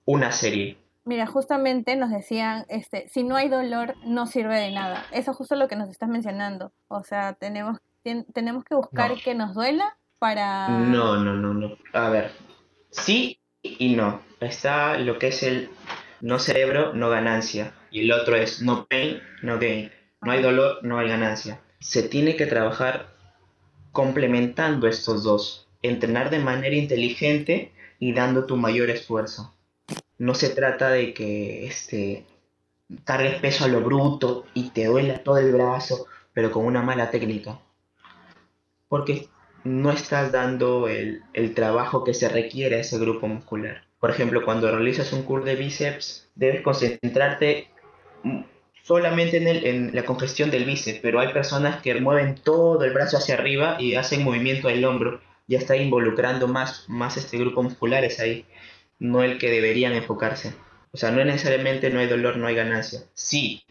una 0.05 0.33
serie 0.33 0.79
Mira, 1.09 1.25
justamente 1.27 1.97
nos 1.97 2.11
decían, 2.11 2.67
este, 2.69 3.09
si 3.09 3.25
no 3.25 3.35
hay 3.35 3.49
dolor, 3.49 3.95
no 4.05 4.27
sirve 4.27 4.61
de 4.61 4.73
nada. 4.73 5.07
Eso 5.11 5.31
es 5.31 5.39
justo 5.39 5.57
lo 5.57 5.67
que 5.67 5.75
nos 5.75 5.89
estás 5.89 6.11
mencionando. 6.11 6.71
O 6.89 7.03
sea, 7.03 7.33
tenemos, 7.33 7.79
tenemos 8.35 8.63
que 8.63 8.75
buscar 8.75 9.15
que 9.15 9.35
nos 9.35 9.55
duela 9.55 9.97
para... 10.19 10.69
No, 10.69 11.17
no, 11.17 11.33
no, 11.33 11.55
no. 11.55 11.79
A 11.95 12.11
ver, 12.11 12.33
sí 12.91 13.41
y 13.63 13.97
no. 13.97 14.21
Está 14.41 14.99
lo 14.99 15.19
que 15.19 15.29
es 15.29 15.43
el 15.43 15.71
no 16.21 16.39
cerebro, 16.39 16.93
no 16.93 17.09
ganancia. 17.09 17.73
Y 17.91 18.01
el 18.01 18.13
otro 18.13 18.37
es 18.37 18.61
no 18.61 18.85
pain, 18.85 19.23
no 19.43 19.59
gain. 19.59 19.91
No 20.21 20.33
hay 20.33 20.43
dolor, 20.43 20.81
no 20.83 20.99
hay 20.99 21.09
ganancia. 21.09 21.63
Se 21.81 22.03
tiene 22.03 22.37
que 22.37 22.45
trabajar 22.45 23.15
complementando 23.93 24.87
estos 24.87 25.25
dos. 25.25 25.71
Entrenar 25.81 26.29
de 26.29 26.41
manera 26.41 26.77
inteligente 26.77 27.73
y 27.99 28.13
dando 28.13 28.45
tu 28.45 28.59
mayor 28.59 28.91
esfuerzo 28.91 29.55
no 30.19 30.35
se 30.35 30.51
trata 30.51 30.91
de 30.91 31.15
que 31.15 31.67
este, 31.67 32.25
cargues 33.05 33.41
peso 33.41 33.65
a 33.65 33.69
lo 33.69 33.81
bruto 33.81 34.45
y 34.55 34.71
te 34.71 34.87
duela 34.87 35.23
todo 35.23 35.39
el 35.39 35.53
brazo, 35.53 36.07
pero 36.33 36.51
con 36.51 36.65
una 36.65 36.83
mala 36.83 37.11
técnica. 37.11 37.61
Porque 38.89 39.29
no 39.65 39.91
estás 39.91 40.33
dando 40.33 40.89
el, 40.89 41.23
trabajo 41.55 42.05
que 42.05 42.15
se 42.15 42.29
requiere 42.29 42.77
a 42.77 42.81
ese 42.81 42.99
grupo 42.99 43.27
muscular. 43.29 43.85
Por 44.01 44.11
ejemplo, 44.11 44.45
cuando 44.45 44.71
realizas 44.71 45.13
un 45.13 45.23
curl 45.23 45.45
de 45.45 45.57
bíceps, 45.57 46.31
debes 46.35 46.63
concentrarte 46.63 47.69
solamente 48.83 49.37
en, 49.37 49.49
en, 49.49 49.95
la 49.95 50.05
congestión 50.05 50.51
del 50.51 50.65
bíceps, 50.65 51.01
pero 51.01 51.21
hay 51.21 51.33
personas 51.33 51.83
que 51.83 52.01
mueven 52.01 52.37
todo 52.37 52.83
el 52.85 52.93
brazo 52.93 53.19
hacia 53.19 53.35
arriba 53.35 53.77
y 53.79 53.97
hacen 53.97 54.25
movimiento 54.25 54.69
del 54.69 54.85
hombro, 54.85 55.21
ya 55.47 55.59
está 55.59 55.77
involucrando 55.77 56.47
más, 56.49 56.85
más 56.89 57.17
este 57.17 57.39
grupo 57.39 57.63
muscular 57.63 58.05
es 58.05 58.21
ahí 58.21 58.47
no 58.99 59.23
el 59.23 59.39
que 59.39 59.51
deberían 59.51 59.95
enfocarse. 59.95 60.55
O 60.93 60.97
sea, 60.97 61.11
no 61.11 61.25
necesariamente 61.25 61.91
no 61.91 62.01
hay 62.01 62.09
dolor, 62.09 62.37
no 62.37 62.47
hay 62.47 62.55
ganancia. 62.55 63.03
Sí, 63.15 63.63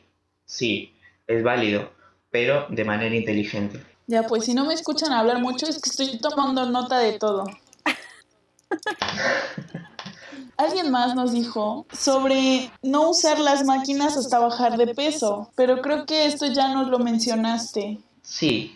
sí, 0.45 0.93
es 1.25 1.43
válido, 1.43 1.91
pero 2.31 2.67
de 2.69 2.85
manera 2.85 3.15
inteligente. 3.15 3.83
Ya, 4.07 4.23
pues 4.23 4.45
si 4.45 4.53
no 4.53 4.65
me 4.65 4.73
escuchan 4.73 5.11
hablar 5.11 5.39
mucho 5.39 5.67
es 5.67 5.81
que 5.81 5.89
estoy 5.89 6.19
tomando 6.19 6.69
nota 6.69 6.99
de 6.99 7.19
todo. 7.19 7.45
Alguien 10.57 10.89
más 10.89 11.13
nos 11.13 11.33
dijo 11.33 11.85
sobre 11.91 12.71
no 12.81 13.11
usar 13.11 13.39
las 13.39 13.63
máquinas 13.63 14.17
hasta 14.17 14.39
bajar 14.39 14.77
de 14.77 14.95
peso, 14.95 15.51
pero 15.55 15.81
creo 15.81 16.05
que 16.05 16.25
esto 16.25 16.47
ya 16.47 16.73
nos 16.73 16.87
lo 16.87 16.97
mencionaste. 16.97 17.99
Sí, 18.23 18.75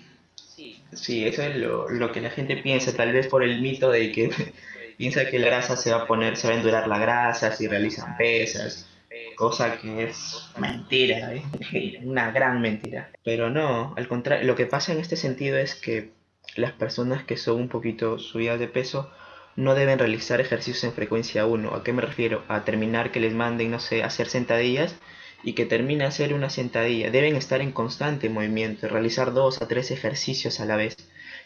sí, 0.94 1.26
eso 1.26 1.42
es 1.42 1.56
lo, 1.56 1.90
lo 1.90 2.12
que 2.12 2.22
la 2.22 2.30
gente 2.30 2.58
piensa, 2.58 2.94
tal 2.94 3.14
vez 3.14 3.28
por 3.28 3.44
el 3.44 3.62
mito 3.62 3.90
de 3.90 4.12
que 4.12 4.54
piensa 5.02 5.26
que 5.26 5.40
la 5.40 5.48
grasa 5.48 5.76
se 5.76 5.90
va 5.90 6.04
a 6.04 6.06
poner, 6.06 6.38
se 6.38 6.48
va 6.48 6.54
a 6.54 6.58
endurar 6.58 6.88
la 6.88 7.00
grasa 7.00 7.52
si 7.52 7.68
realizan 7.68 8.16
pesas, 8.18 8.88
cosa 9.36 9.80
que 9.80 10.04
es 10.04 10.48
mentira, 10.60 11.34
¿eh? 11.34 11.44
una 12.04 12.30
gran 12.30 12.62
mentira. 12.62 13.10
Pero 13.24 13.50
no, 13.50 13.96
al 13.98 14.08
contrario, 14.08 14.46
lo 14.46 14.56
que 14.56 14.68
pasa 14.68 14.92
en 14.92 15.00
este 15.00 15.16
sentido 15.16 15.58
es 15.58 15.74
que 15.74 16.12
las 16.56 16.74
personas 16.74 17.24
que 17.24 17.36
son 17.36 17.62
un 17.62 17.68
poquito 17.68 18.20
subidas 18.20 18.60
de 18.60 18.68
peso 18.68 19.10
no 19.56 19.74
deben 19.74 19.98
realizar 19.98 20.40
ejercicios 20.40 20.84
en 20.84 20.94
frecuencia 20.94 21.48
1. 21.48 21.74
¿A 21.74 21.84
qué 21.84 21.94
me 21.94 22.04
refiero? 22.04 22.44
A 22.48 22.64
terminar 22.64 23.12
que 23.12 23.20
les 23.20 23.34
manden, 23.34 23.72
no 23.72 23.80
sé, 23.80 24.04
hacer 24.04 24.28
sentadillas 24.28 24.96
y 25.44 25.54
que 25.54 25.66
termine 25.66 26.04
hacer 26.04 26.36
una 26.36 26.52
sentadilla. 26.52 27.10
Deben 27.10 27.36
estar 27.36 27.60
en 27.62 27.72
constante 27.72 28.30
movimiento, 28.30 28.88
realizar 28.88 29.34
dos 29.34 29.64
a 29.64 29.68
tres 29.68 29.90
ejercicios 29.90 30.60
a 30.60 30.66
la 30.66 30.76
vez 30.76 30.96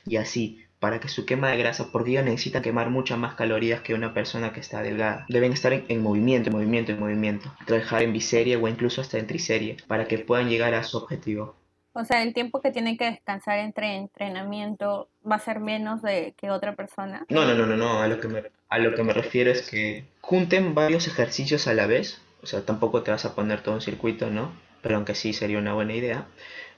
y 0.06 0.18
así 0.18 0.65
para 0.86 1.00
que 1.00 1.08
su 1.08 1.26
quema 1.26 1.50
de 1.50 1.58
grasa 1.58 1.92
por 1.92 2.04
día 2.04 2.22
necesita 2.22 2.62
quemar 2.62 2.92
muchas 2.92 3.18
más 3.18 3.34
calorías 3.34 3.82
que 3.82 3.96
una 3.96 4.14
persona 4.14 4.54
que 4.54 4.60
está 4.60 4.84
delgada. 4.84 5.26
Deben 5.30 5.52
estar 5.52 5.74
en, 5.74 6.04
movimiento, 6.04 6.52
en 6.52 6.56
movimiento, 6.56 6.92
en 6.92 7.00
movimiento. 7.00 7.52
Trabajar 7.66 8.04
en 8.04 8.14
biserie 8.14 8.56
o 8.56 8.68
incluso 8.68 9.02
hasta 9.02 9.18
en 9.18 9.26
triserie 9.26 9.78
para 9.88 10.08
que 10.08 10.20
puedan 10.20 10.48
llegar 10.48 10.76
a 10.76 10.84
su 10.84 10.98
objetivo. 10.98 11.56
O 11.94 12.06
sea, 12.06 12.22
el 12.22 12.36
tiempo 12.36 12.62
que 12.62 12.70
tienen 12.70 12.98
que 12.98 13.06
descansar 13.06 13.58
entre 13.58 13.96
entrenamiento 13.96 15.10
va 15.28 15.38
a 15.38 15.40
ser 15.40 15.60
menos 15.60 16.04
de 16.04 16.36
que 16.38 16.52
otra 16.52 16.76
persona. 16.76 17.26
No, 17.30 17.46
no, 17.46 17.56
no, 17.56 17.66
no, 17.66 17.76
no. 17.76 18.00
A 18.00 18.08
lo 18.08 18.20
que 18.20 18.28
me, 18.28 18.44
a 18.70 18.78
lo 18.78 18.94
que 18.94 19.02
me 19.02 19.14
refiero 19.14 19.50
es 19.50 19.68
que 19.68 20.06
junten 20.22 20.76
varios 20.76 21.08
ejercicios 21.08 21.68
a 21.68 21.74
la 21.74 21.88
vez. 21.88 22.22
O 22.44 22.46
sea, 22.46 22.64
tampoco 22.64 23.02
te 23.02 23.10
vas 23.10 23.26
a 23.26 23.34
poner 23.34 23.62
todo 23.62 23.74
un 23.74 23.82
circuito, 23.82 24.30
¿no? 24.30 24.54
Pero 24.84 24.98
aunque 24.98 25.16
sí 25.16 25.34
sería 25.34 25.58
una 25.58 25.74
buena 25.74 25.96
idea. 25.96 26.28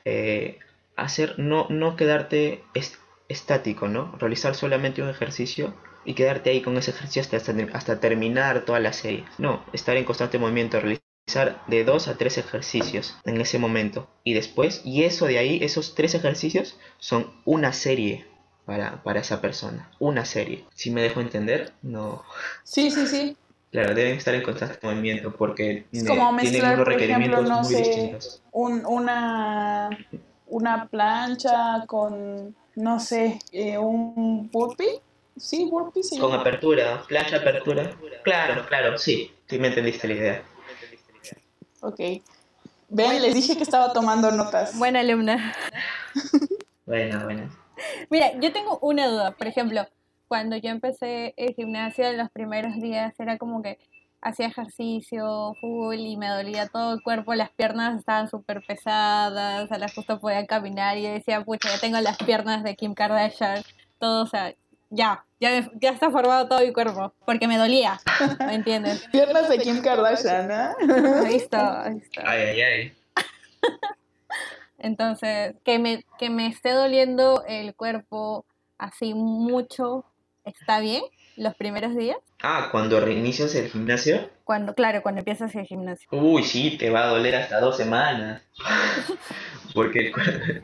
Eh, 0.06 0.60
hacer, 0.96 1.38
no, 1.38 1.68
no 1.70 1.98
quedarte 1.98 2.64
estático, 3.30 3.88
¿no? 3.88 4.16
Realizar 4.18 4.56
solamente 4.56 5.02
un 5.02 5.10
ejercicio 5.10 5.74
y 6.06 6.14
quedarte 6.14 6.50
ahí 6.50 6.62
con 6.62 6.78
ese 6.78 6.92
ejercicio 6.92 7.22
hasta, 7.22 7.54
hasta 7.74 8.00
terminar 8.00 8.66
toda 8.66 8.80
la 8.80 8.94
serie. 8.94 9.26
No, 9.38 9.64
estar 9.74 9.98
en 9.98 10.06
constante 10.06 10.40
movimiento, 10.40 10.80
realizar 10.80 11.62
de 11.68 11.84
dos 11.84 12.08
a 12.08 12.18
tres 12.18 12.38
ejercicios 12.38 13.18
en 13.26 13.42
ese 13.42 13.60
momento. 13.60 14.08
Y 14.24 14.34
después, 14.34 14.82
y 14.86 15.04
eso 15.04 15.26
de 15.26 15.38
ahí, 15.38 15.60
esos 15.62 15.96
tres 15.96 16.16
ejercicios 16.16 16.80
son 16.98 17.34
una 17.44 17.74
serie 17.74 18.26
para, 18.66 19.04
para 19.04 19.20
esa 19.20 19.42
persona. 19.42 19.92
Una 20.00 20.24
serie. 20.24 20.66
Si 20.74 20.92
me 20.92 21.02
dejo 21.02 21.20
entender, 21.20 21.74
no. 21.82 22.24
Sí, 22.64 22.90
sí, 22.92 23.06
sí. 23.08 23.38
Claro, 23.72 23.94
deben 23.94 24.16
estar 24.16 24.34
en 24.34 24.44
constante 24.44 24.80
movimiento 24.82 25.36
porque 25.36 25.88
como 26.08 26.38
tienen 26.38 26.66
unos 26.66 26.88
requerimientos 26.88 27.50
muy 27.50 27.76
distintos. 27.76 28.42
una, 28.54 29.90
una 30.48 30.88
plancha 30.88 31.84
con 31.86 32.56
no 32.78 33.00
sé, 33.00 33.40
eh, 33.52 33.78
un 33.80 34.52
burpee. 34.52 35.02
Sí, 35.36 35.66
burpee 35.66 36.04
sí. 36.04 36.20
Con 36.20 36.32
apertura, 36.32 37.04
plancha 37.08 37.38
apertura. 37.38 37.90
Claro, 38.24 38.66
claro, 38.68 38.98
sí. 39.00 39.32
Sí 39.48 39.58
me 39.58 39.70
entendiste 39.70 40.08
la 40.08 40.14
idea. 40.14 40.44
Ok. 41.82 42.00
Ven, 42.90 43.22
les 43.22 43.34
dije 43.34 43.58
que 43.58 43.64
estaba 43.64 43.94
tomando 43.94 44.32
notas. 44.32 44.78
Buena 44.78 45.00
alumna. 45.00 45.56
Buena, 46.86 47.24
buena. 47.24 47.50
Mira, 48.10 48.40
yo 48.40 48.54
tengo 48.54 48.78
una 48.82 49.08
duda. 49.08 49.32
Por 49.32 49.48
ejemplo, 49.48 49.88
cuando 50.28 50.56
yo 50.56 50.70
empecé 50.70 51.34
el 51.36 51.56
gimnasio 51.56 52.06
en 52.06 52.18
los 52.18 52.30
primeros 52.30 52.76
días 52.76 53.14
era 53.20 53.38
como 53.38 53.64
que 53.64 53.80
hacía 54.28 54.48
ejercicio 54.48 55.56
full 55.60 55.96
y 55.96 56.18
me 56.18 56.28
dolía 56.28 56.68
todo 56.68 56.94
el 56.94 57.02
cuerpo, 57.02 57.34
las 57.34 57.50
piernas 57.52 57.98
estaban 58.00 58.30
súper 58.30 58.62
pesadas, 58.66 59.72
a 59.72 59.78
la 59.78 59.90
justo 59.90 60.20
podía 60.20 60.46
caminar 60.46 60.98
y 60.98 61.08
decía, 61.08 61.44
pucha, 61.44 61.70
ya 61.70 61.80
tengo 61.80 62.00
las 62.00 62.18
piernas 62.18 62.64
de 62.64 62.76
Kim 62.76 62.94
Kardashian, 62.94 63.64
todo, 64.00 64.24
o 64.24 64.28
sea, 64.28 64.54
ya, 64.90 65.26
ya, 65.40 65.70
ya 65.80 65.92
está 65.92 66.12
formado 66.12 66.48
todo 66.48 66.60
mi 66.60 66.72
cuerpo, 66.72 67.14
porque 67.26 67.48
me 67.48 67.58
dolía, 67.58 68.00
¿me 68.40 68.56
entiendes? 68.56 69.08
Piernas 69.12 69.50
de 69.50 69.58
Kim 69.58 69.82
Kardashian, 69.82 70.52
¿eh? 70.52 70.70
Ahí 71.26 71.36
está, 71.36 71.86
ahí 71.86 71.98
está. 71.98 72.22
Ay, 72.26 72.42
ay, 72.42 72.62
ay. 72.62 72.94
Entonces, 74.78 75.56
que 75.64 75.80
me, 75.80 76.06
que 76.20 76.30
me 76.30 76.48
esté 76.48 76.72
doliendo 76.72 77.44
el 77.48 77.76
cuerpo 77.76 78.46
así 78.78 79.14
mucho, 79.14 80.06
¿está 80.46 80.80
bien 80.80 81.04
los 81.36 81.56
primeros 81.56 81.96
días? 81.96 82.18
Ah, 82.42 82.70
cuando 82.72 83.00
reinicias 83.00 83.56
el 83.56 83.70
gimnasio. 83.70 84.30
Cuando, 84.44 84.76
claro, 84.76 85.02
cuando 85.02 85.20
empiezas 85.20 85.54
el 85.56 85.66
gimnasio. 85.66 86.08
Uy, 86.12 86.44
sí, 86.44 86.78
te 86.78 86.90
va 86.90 87.04
a 87.04 87.08
doler 87.08 87.36
hasta 87.36 87.60
dos 87.60 87.78
semanas. 87.78 88.42
porque, 89.74 90.00
el, 90.08 90.14
cuer- 90.14 90.62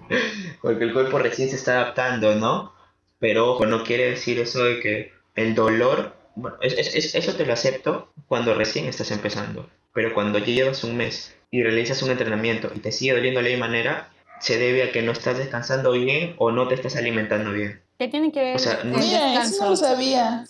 porque 0.62 0.84
el 0.84 0.94
cuerpo 0.94 1.20
recién 1.20 1.50
se 1.50 1.56
está 1.56 1.74
adaptando, 1.82 2.36
¿no? 2.36 2.74
Pero 3.20 3.52
ojo, 3.52 3.66
no 3.66 3.84
quiere 3.84 4.10
decir 4.10 4.40
eso 4.40 4.64
de 4.64 4.80
que 4.80 5.12
el 5.36 5.56
dolor, 5.56 6.16
bueno, 6.36 6.58
es- 6.62 6.74
es- 6.78 6.96
es- 6.96 7.16
eso 7.16 7.34
te 7.36 7.46
lo 7.46 7.54
acepto 7.54 8.12
cuando 8.28 8.54
recién 8.54 8.86
estás 8.86 9.12
empezando. 9.12 9.70
Pero 9.94 10.14
cuando 10.14 10.40
ya 10.40 10.46
llevas 10.46 10.84
un 10.84 10.98
mes 10.98 11.36
y 11.52 11.64
realizas 11.64 12.02
un 12.04 12.12
entrenamiento 12.12 12.72
y 12.76 12.80
te 12.80 12.92
sigue 12.92 13.14
doliendo 13.14 13.40
de 13.40 13.44
la 13.46 13.50
misma 13.52 13.68
manera, 13.68 14.10
se 14.40 14.58
debe 14.58 14.84
a 14.84 14.92
que 14.92 15.02
no 15.02 15.12
estás 15.12 15.38
descansando 15.38 15.92
bien 15.92 16.36
o 16.38 16.52
no 16.52 16.68
te 16.68 16.76
estás 16.76 16.96
alimentando 16.96 17.52
bien. 17.52 17.82
¿Qué 17.98 18.08
tiene 18.08 18.32
que 18.32 18.42
ver 18.42 18.56
O 18.56 18.60
sea, 18.60 18.80
no- 18.84 18.98
Mira, 18.98 19.42
eso 19.44 19.64
no 19.64 19.70
lo 19.72 19.76
sabía. 19.76 20.46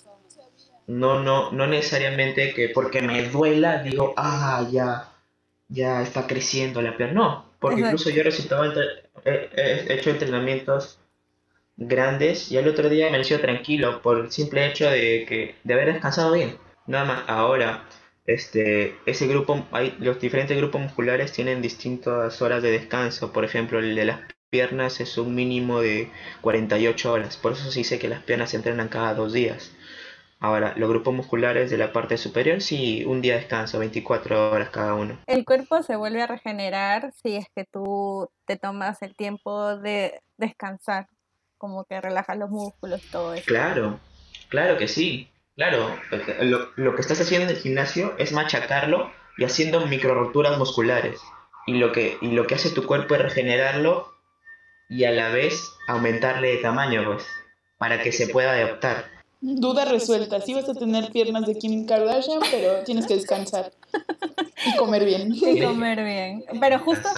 No, 0.87 1.21
no, 1.23 1.51
no 1.51 1.67
necesariamente 1.67 2.53
que 2.53 2.69
porque 2.69 3.01
me 3.01 3.27
duela 3.29 3.81
digo, 3.83 4.13
ah, 4.17 4.67
ya, 4.71 5.09
ya 5.69 6.01
está 6.01 6.27
creciendo 6.27 6.81
la 6.81 6.97
pierna. 6.97 7.13
No, 7.13 7.45
porque 7.59 7.81
Exacto. 7.81 7.95
incluso 7.95 8.09
yo 8.11 8.21
he 8.21 8.25
resultado 8.25 8.65
entre- 8.65 9.09
he, 9.25 9.49
he 9.55 9.93
hecho 9.93 10.09
entrenamientos 10.09 10.99
grandes 11.77 12.51
y 12.51 12.57
al 12.57 12.67
otro 12.67 12.89
día 12.89 13.09
me 13.09 13.23
sido 13.23 13.39
tranquilo 13.39 14.01
por 14.01 14.19
el 14.19 14.31
simple 14.31 14.67
hecho 14.67 14.89
de 14.89 15.25
que 15.27 15.55
de 15.63 15.73
haber 15.73 15.93
descansado 15.93 16.33
bien. 16.33 16.57
Nada 16.87 17.05
más. 17.05 17.23
Ahora, 17.27 17.85
este, 18.25 18.95
ese 19.05 19.27
grupo, 19.27 19.65
hay, 19.71 19.95
los 19.99 20.19
diferentes 20.19 20.55
grupos 20.57 20.81
musculares 20.81 21.31
tienen 21.31 21.61
distintas 21.61 22.41
horas 22.41 22.61
de 22.63 22.71
descanso. 22.71 23.31
Por 23.33 23.45
ejemplo, 23.45 23.79
el 23.79 23.95
de 23.95 24.05
las 24.05 24.19
piernas 24.49 24.99
es 24.99 25.17
un 25.17 25.33
mínimo 25.35 25.81
de 25.81 26.09
48 26.41 27.11
horas. 27.11 27.37
Por 27.37 27.53
eso 27.53 27.71
se 27.71 27.79
dice 27.79 27.99
que 27.99 28.07
las 28.09 28.23
piernas 28.23 28.51
se 28.51 28.57
entrenan 28.57 28.89
cada 28.89 29.13
dos 29.13 29.33
días. 29.33 29.71
Ahora, 30.43 30.73
los 30.75 30.89
grupos 30.89 31.13
musculares 31.13 31.71
de 31.71 31.77
la 31.77 31.93
parte 31.93 32.17
superior, 32.17 32.59
sí, 32.59 33.05
un 33.05 33.21
día 33.21 33.35
de 33.35 33.39
descanso, 33.39 33.79
24 33.79 34.51
horas 34.51 34.71
cada 34.71 34.93
uno. 34.93 35.17
El 35.25 35.45
cuerpo 35.45 35.81
se 35.83 35.95
vuelve 35.95 36.21
a 36.21 36.27
regenerar 36.27 37.13
si 37.23 37.37
es 37.37 37.45
que 37.55 37.63
tú 37.63 38.29
te 38.45 38.57
tomas 38.57 39.01
el 39.03 39.15
tiempo 39.15 39.77
de 39.77 40.19
descansar, 40.35 41.07
como 41.57 41.85
que 41.85 42.01
relajas 42.01 42.37
los 42.37 42.49
músculos 42.49 43.01
todo 43.09 43.33
eso. 43.33 43.45
Claro, 43.45 44.01
claro 44.49 44.77
que 44.77 44.89
sí. 44.89 45.31
Claro, 45.55 45.95
porque 46.09 46.35
lo, 46.43 46.71
lo 46.75 46.93
que 46.93 47.01
estás 47.01 47.21
haciendo 47.21 47.49
en 47.49 47.55
el 47.55 47.61
gimnasio 47.61 48.13
es 48.17 48.33
machacarlo 48.33 49.11
y 49.37 49.45
haciendo 49.45 49.87
micro 49.87 50.13
rupturas 50.13 50.57
musculares. 50.57 51.21
Y 51.67 51.75
lo 51.75 51.93
que, 51.93 52.17
y 52.19 52.31
lo 52.31 52.47
que 52.47 52.55
hace 52.55 52.69
tu 52.69 52.85
cuerpo 52.85 53.15
es 53.15 53.21
regenerarlo 53.21 54.13
y 54.89 55.05
a 55.05 55.11
la 55.11 55.29
vez 55.29 55.71
aumentarle 55.87 56.49
de 56.49 56.57
tamaño, 56.57 57.05
pues, 57.05 57.25
para 57.77 58.01
que 58.01 58.11
se 58.11 58.27
pueda 58.27 58.51
adaptar. 58.51 59.12
Duda 59.45 59.83
resuelta. 59.83 60.39
Sí 60.39 60.53
vas 60.53 60.69
a 60.69 60.73
tener 60.73 61.11
piernas 61.11 61.45
de 61.45 61.57
Kim 61.57 61.85
Kardashian, 61.85 62.39
pero 62.49 62.81
tienes 62.85 63.05
que 63.05 63.15
descansar 63.15 63.73
y 64.65 64.75
comer 64.77 65.03
bien. 65.03 65.33
Y 65.35 65.61
comer 65.61 66.01
bien. 66.01 66.45
Pero 66.61 66.79
justo, 66.79 67.09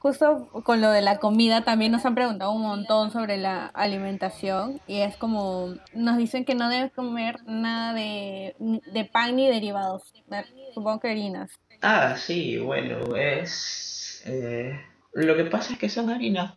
justo 0.00 0.48
con 0.64 0.80
lo 0.80 0.90
de 0.90 1.00
la 1.00 1.18
comida 1.20 1.62
también 1.62 1.92
nos 1.92 2.04
han 2.06 2.16
preguntado 2.16 2.50
un 2.50 2.62
montón 2.62 3.12
sobre 3.12 3.36
la 3.36 3.66
alimentación 3.66 4.80
y 4.88 5.02
es 5.02 5.16
como 5.16 5.74
nos 5.92 6.16
dicen 6.16 6.44
que 6.44 6.56
no 6.56 6.68
debes 6.68 6.92
comer 6.92 7.36
nada 7.46 7.94
de, 7.94 8.56
de 8.58 9.04
pan 9.04 9.36
ni 9.36 9.46
derivados. 9.46 10.12
Supongo 10.74 10.98
que 10.98 11.10
harinas. 11.10 11.52
Ah, 11.82 12.16
sí, 12.16 12.58
bueno, 12.58 13.14
es... 13.14 14.22
eh, 14.26 14.80
lo 15.12 15.36
que 15.36 15.44
pasa 15.44 15.74
es 15.74 15.78
que 15.78 15.88
son 15.88 16.10
harinas, 16.10 16.54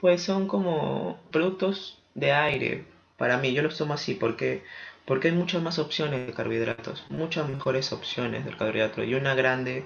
pues 0.00 0.22
son 0.22 0.46
como 0.46 1.18
productos 1.32 1.98
de 2.14 2.30
aire. 2.30 2.97
Para 3.18 3.36
mí, 3.36 3.52
yo 3.52 3.62
los 3.62 3.76
tomo 3.76 3.94
así 3.94 4.14
porque, 4.14 4.62
porque 5.04 5.28
hay 5.28 5.34
muchas 5.34 5.60
más 5.60 5.78
opciones 5.78 6.26
de 6.26 6.32
carbohidratos, 6.32 7.04
muchas 7.10 7.48
mejores 7.48 7.92
opciones 7.92 8.44
del 8.44 8.56
carbohidrato. 8.56 9.02
Y 9.02 9.14
una 9.14 9.34
grande 9.34 9.84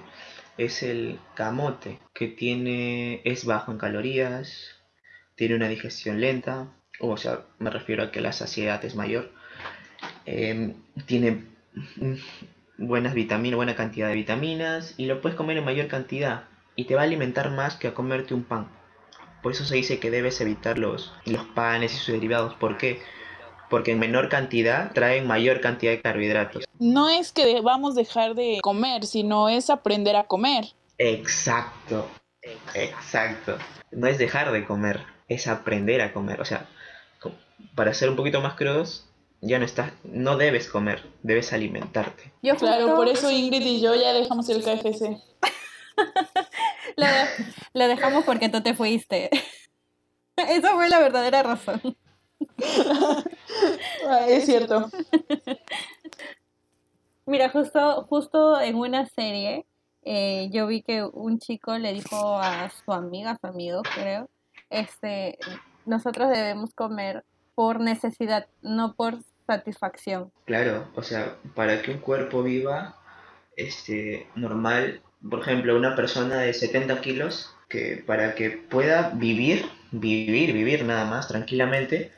es 0.57 0.83
el 0.83 1.19
camote, 1.35 1.99
que 2.13 2.27
tiene, 2.27 3.21
es 3.25 3.43
bajo 3.45 3.71
en 3.71 3.79
calorías, 3.79 4.75
tiene 5.35 5.55
una 5.55 5.67
digestión 5.67 6.21
lenta, 6.21 6.67
o 6.99 7.17
sea, 7.17 7.47
me 7.57 7.71
refiero 7.71 8.03
a 8.03 8.11
que 8.11 8.21
la 8.21 8.33
saciedad 8.33 8.85
es 8.85 8.95
mayor. 8.95 9.31
Em, 10.25 10.75
tiene 11.07 11.43
mm, 11.95 12.13
buenas 12.77 13.15
vitaminas, 13.15 13.57
buena 13.57 13.75
cantidad 13.75 14.09
de 14.09 14.15
vitaminas 14.15 14.93
y 14.97 15.07
lo 15.07 15.21
puedes 15.21 15.35
comer 15.35 15.57
en 15.57 15.65
mayor 15.65 15.87
cantidad 15.87 16.45
y 16.75 16.85
te 16.85 16.95
va 16.95 17.01
a 17.01 17.05
alimentar 17.05 17.49
más 17.49 17.75
que 17.77 17.87
a 17.87 17.95
comerte 17.95 18.35
un 18.35 18.43
pan. 18.43 18.67
Por 19.41 19.51
eso 19.51 19.65
se 19.65 19.75
dice 19.75 19.99
que 19.99 20.11
debes 20.11 20.39
evitar 20.39 20.77
los, 20.77 21.13
los 21.25 21.45
panes 21.47 21.93
y 21.93 21.97
sus 21.97 22.13
derivados. 22.13 22.53
¿Por 22.55 22.77
qué? 22.77 23.01
Porque 23.73 23.93
en 23.93 23.97
menor 23.97 24.29
cantidad 24.29 24.91
traen 24.93 25.25
mayor 25.25 25.59
cantidad 25.59 25.93
de 25.93 25.99
carbohidratos. 25.99 26.63
No 26.77 27.09
es 27.09 27.31
que 27.31 27.43
debamos 27.43 27.95
dejar 27.95 28.35
de 28.35 28.59
comer, 28.61 29.03
sino 29.03 29.49
es 29.49 29.71
aprender 29.71 30.15
a 30.15 30.25
comer. 30.25 30.65
Exacto, 30.99 32.07
exacto. 32.75 33.57
No 33.89 34.05
es 34.05 34.19
dejar 34.19 34.51
de 34.51 34.67
comer, 34.67 35.03
es 35.27 35.47
aprender 35.47 36.01
a 36.01 36.13
comer. 36.13 36.39
O 36.39 36.45
sea, 36.45 36.67
para 37.73 37.95
ser 37.95 38.11
un 38.11 38.15
poquito 38.15 38.41
más 38.41 38.53
crudos, 38.53 39.07
ya 39.41 39.57
no 39.57 39.65
estás, 39.65 39.91
no 40.03 40.37
debes 40.37 40.69
comer, 40.69 41.01
debes 41.23 41.51
alimentarte. 41.51 42.31
Yo 42.43 42.55
Claro, 42.57 42.95
por 42.95 43.07
eso 43.07 43.31
Ingrid 43.31 43.65
y 43.65 43.81
yo 43.81 43.95
ya 43.95 44.13
dejamos 44.13 44.47
el 44.49 44.63
KFC. 44.63 45.17
lo, 46.95 47.07
lo 47.73 47.87
dejamos 47.87 48.23
porque 48.23 48.49
tú 48.49 48.61
te 48.61 48.75
fuiste. 48.75 49.31
Esa 50.35 50.75
fue 50.75 50.89
la 50.89 50.99
verdadera 50.99 51.41
razón. 51.41 51.97
Ah, 54.07 54.27
es 54.27 54.45
cierto. 54.45 54.89
Mira, 57.25 57.49
justo, 57.49 58.05
justo 58.09 58.59
en 58.59 58.75
una 58.75 59.05
serie, 59.05 59.65
eh, 60.03 60.49
yo 60.51 60.67
vi 60.67 60.81
que 60.81 61.03
un 61.03 61.39
chico 61.39 61.77
le 61.77 61.93
dijo 61.93 62.37
a 62.37 62.69
su 62.69 62.91
amiga, 62.91 63.31
a 63.31 63.37
su 63.37 63.47
amigo, 63.47 63.81
creo, 63.95 64.29
este, 64.69 65.37
nosotros 65.85 66.29
debemos 66.29 66.73
comer 66.73 67.23
por 67.55 67.79
necesidad, 67.79 68.47
no 68.61 68.95
por 68.95 69.19
satisfacción. 69.47 70.31
Claro, 70.45 70.89
o 70.95 71.03
sea, 71.03 71.37
para 71.55 71.81
que 71.81 71.91
un 71.91 71.99
cuerpo 71.99 72.43
viva, 72.43 72.97
este, 73.55 74.27
normal, 74.35 75.01
por 75.29 75.39
ejemplo, 75.39 75.77
una 75.77 75.95
persona 75.95 76.37
de 76.37 76.53
70 76.53 76.99
kilos, 77.01 77.55
que 77.69 78.03
para 78.05 78.35
que 78.35 78.51
pueda 78.51 79.11
vivir, 79.11 79.65
vivir, 79.91 80.53
vivir 80.53 80.85
nada 80.85 81.05
más 81.05 81.27
tranquilamente, 81.27 82.11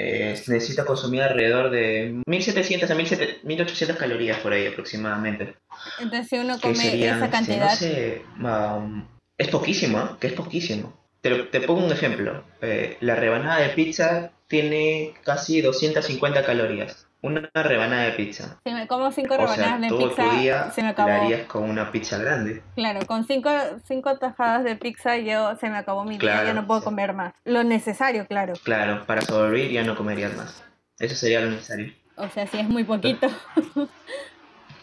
eh, 0.00 0.42
necesita 0.46 0.84
consumir 0.84 1.22
alrededor 1.22 1.70
de 1.70 2.22
1700 2.26 2.90
a 2.90 2.94
1700 2.94 3.44
1800 3.44 3.96
calorías 3.96 4.38
por 4.38 4.52
ahí 4.52 4.66
aproximadamente. 4.66 5.54
Entonces, 6.00 6.28
si 6.28 6.38
uno 6.38 6.58
come 6.60 6.74
serían, 6.74 7.18
esa 7.18 7.30
cantidad, 7.30 7.70
no 7.70 7.76
sé, 7.76 8.22
um, 8.38 9.06
es 9.36 9.48
poquísimo, 9.48 9.98
¿eh? 9.98 10.08
Que 10.18 10.28
es 10.28 10.32
poquísimo. 10.32 10.98
Te, 11.20 11.30
te 11.44 11.60
pongo 11.60 11.84
un 11.84 11.92
ejemplo. 11.92 12.44
Eh, 12.62 12.96
la 13.00 13.14
rebanada 13.14 13.60
de 13.60 13.70
pizza 13.70 14.32
tiene 14.48 15.14
casi 15.24 15.60
250 15.60 16.44
calorías. 16.44 17.06
Una 17.22 17.50
rebanada 17.54 18.04
de 18.04 18.12
pizza. 18.12 18.58
si 18.64 18.72
me 18.72 18.86
como 18.86 19.12
cinco 19.12 19.34
O 19.34 19.36
sea, 19.36 19.46
rebanadas 19.46 19.80
de 19.82 19.88
todo 19.88 20.08
pizza, 20.08 20.24
tu 20.30 20.36
día 20.38 20.70
se 20.70 20.80
me 20.80 20.86
la 20.86 20.90
acabó. 20.92 21.10
harías 21.10 21.42
con 21.46 21.68
una 21.68 21.92
pizza 21.92 22.16
grande. 22.18 22.62
Claro, 22.74 23.00
con 23.06 23.26
cinco, 23.26 23.50
cinco 23.86 24.16
tajadas 24.18 24.64
de 24.64 24.76
pizza 24.76 25.18
yo 25.18 25.54
se 25.56 25.68
me 25.68 25.76
acabó 25.76 26.04
mi 26.04 26.12
día, 26.12 26.18
Claro, 26.20 26.46
ya 26.46 26.54
no 26.54 26.66
puedo 26.66 26.80
sí. 26.80 26.84
comer 26.86 27.12
más. 27.12 27.34
Lo 27.44 27.62
necesario, 27.62 28.26
claro. 28.26 28.54
Claro, 28.64 29.04
para 29.06 29.20
sobrevivir 29.20 29.70
ya 29.72 29.82
no 29.84 29.96
comerías 29.96 30.34
más. 30.34 30.64
Eso 30.98 31.14
sería 31.14 31.40
lo 31.42 31.50
necesario. 31.50 31.92
O 32.16 32.28
sea, 32.28 32.46
si 32.46 32.58
es 32.58 32.68
muy 32.68 32.84
poquito. 32.84 33.28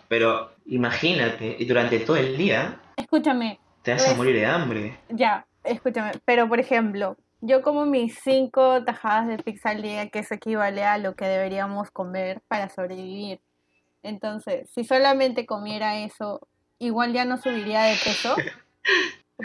Pero 0.07 0.51
imagínate, 0.65 1.55
y 1.59 1.65
durante 1.65 1.99
todo 1.99 2.17
el 2.17 2.37
día 2.37 2.79
Escúchame, 2.95 3.59
te 3.83 3.91
vas 3.93 4.03
a 4.03 4.05
Pues- 4.07 4.17
morir 4.17 4.35
de 4.35 4.45
hambre. 4.45 4.97
Ya, 5.09 5.45
escúchame, 5.63 6.11
pero 6.25 6.47
por 6.47 6.59
ejemplo, 6.59 7.17
yo 7.41 7.61
como 7.61 7.85
mis 7.85 8.17
cinco 8.23 8.83
tajadas 8.83 9.27
de 9.27 9.37
pizza 9.37 9.69
al 9.69 9.81
día, 9.81 10.09
que 10.09 10.19
eso 10.19 10.33
equivale 10.33 10.83
a 10.83 10.97
lo 10.97 11.15
que 11.15 11.25
deberíamos 11.25 11.91
comer 11.91 12.41
para 12.47 12.69
sobrevivir. 12.69 13.39
Entonces, 14.03 14.69
si 14.73 14.83
solamente 14.83 15.45
comiera 15.45 15.97
eso, 15.99 16.47
igual 16.79 17.13
ya 17.13 17.25
no 17.25 17.37
subiría 17.37 17.83
de 17.83 17.95
peso, 18.03 18.35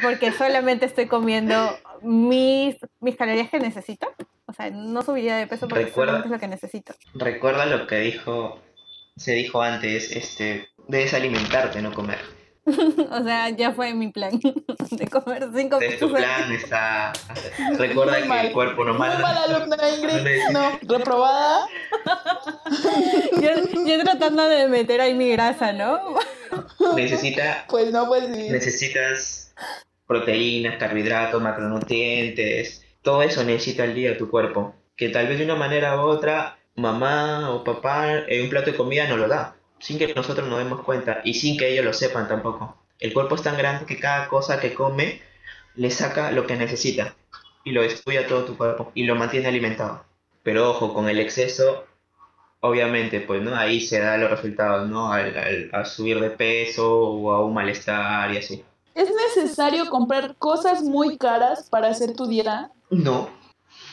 porque 0.02 0.32
solamente 0.32 0.86
estoy 0.86 1.06
comiendo 1.06 1.54
mis, 2.02 2.76
mis 3.00 3.16
calorías 3.16 3.50
que 3.50 3.58
necesito. 3.60 4.08
O 4.46 4.52
sea, 4.52 4.70
no 4.70 5.02
subiría 5.02 5.36
de 5.36 5.46
peso 5.46 5.68
porque 5.68 5.84
Recuerda- 5.86 6.12
solamente 6.12 6.28
es 6.28 6.32
lo 6.32 6.38
que 6.40 6.48
necesito. 6.48 6.94
Recuerda 7.14 7.66
lo 7.66 7.86
que 7.86 7.96
dijo, 8.00 8.60
se 9.16 9.32
dijo 9.32 9.62
antes, 9.62 10.10
este, 10.14 10.68
debes 10.88 11.14
alimentarte, 11.14 11.80
no 11.82 11.92
comer. 11.92 12.18
o 13.10 13.24
sea, 13.24 13.50
ya 13.50 13.72
fue 13.72 13.92
mi 13.92 14.08
plan 14.12 14.38
de 14.90 15.06
comer 15.08 15.48
cinco 15.54 15.78
Entonces 15.80 15.98
tu 15.98 16.12
plan 16.12 16.52
está... 16.52 17.12
Recuerda 17.76 18.12
Muy 18.12 18.22
que 18.22 18.28
mal. 18.28 18.46
el 18.46 18.52
cuerpo 18.52 18.84
Muy 18.84 18.92
normal 18.92 19.22
mala 19.22 19.42
alumna, 19.44 19.76
Ingrid. 19.90 20.50
No, 20.52 20.78
reprobada. 20.82 21.66
Yo, 23.40 23.50
yo 23.86 24.04
tratando 24.04 24.48
de 24.48 24.68
meter 24.68 25.00
ahí 25.00 25.14
mi 25.14 25.30
grasa, 25.32 25.72
¿no? 25.72 26.16
necesita, 26.94 27.64
Pues 27.68 27.90
no, 27.92 28.06
pues 28.06 28.24
sí. 28.26 28.48
necesitas 28.50 29.54
proteínas, 30.06 30.76
carbohidratos, 30.76 31.40
macronutrientes, 31.42 32.84
todo 33.02 33.22
eso 33.22 33.42
necesita 33.44 33.82
al 33.84 33.94
día 33.94 34.16
tu 34.18 34.30
cuerpo. 34.30 34.74
Que 34.96 35.08
tal 35.08 35.26
vez 35.26 35.38
de 35.38 35.44
una 35.44 35.56
manera 35.56 35.96
u 35.96 36.00
otra 36.00 36.58
mamá 36.76 37.50
o 37.50 37.64
papá 37.64 38.18
en 38.28 38.42
un 38.44 38.50
plato 38.50 38.70
de 38.70 38.76
comida 38.76 39.08
no 39.08 39.16
lo 39.16 39.28
da, 39.28 39.56
sin 39.82 39.98
que 39.98 40.14
nosotros 40.14 40.48
nos 40.48 40.58
demos 40.58 40.80
cuenta 40.82 41.20
y 41.24 41.34
sin 41.34 41.58
que 41.58 41.68
ellos 41.72 41.84
lo 41.84 41.92
sepan 41.92 42.28
tampoco. 42.28 42.78
El 42.98 43.12
cuerpo 43.12 43.34
es 43.34 43.42
tan 43.42 43.58
grande 43.58 43.84
que 43.84 43.98
cada 44.00 44.28
cosa 44.28 44.60
que 44.60 44.72
come 44.74 45.20
le 45.74 45.90
saca 45.90 46.30
lo 46.32 46.46
que 46.46 46.56
necesita 46.56 47.14
y 47.64 47.72
lo 47.72 47.82
destruye 47.82 48.18
a 48.20 48.26
todo 48.26 48.44
tu 48.44 48.56
cuerpo 48.56 48.92
y 48.94 49.04
lo 49.04 49.14
mantiene 49.16 49.48
alimentado. 49.48 50.04
Pero 50.42 50.70
ojo, 50.70 50.94
con 50.94 51.08
el 51.08 51.18
exceso, 51.20 51.84
obviamente, 52.60 53.20
pues 53.20 53.42
no 53.42 53.54
ahí 53.56 53.80
se 53.80 54.00
da 54.00 54.16
los 54.16 54.30
resultados, 54.30 54.88
¿no? 54.88 55.12
Al, 55.12 55.70
al 55.72 55.86
subir 55.86 56.20
de 56.20 56.30
peso 56.30 56.98
o 57.10 57.32
a 57.32 57.44
un 57.44 57.54
malestar 57.54 58.32
y 58.32 58.38
así. 58.38 58.64
¿Es 58.94 59.08
necesario 59.36 59.86
comprar 59.88 60.36
cosas 60.36 60.82
muy 60.82 61.16
caras 61.18 61.68
para 61.70 61.88
hacer 61.88 62.14
tu 62.14 62.26
dieta? 62.26 62.70
No. 62.90 63.30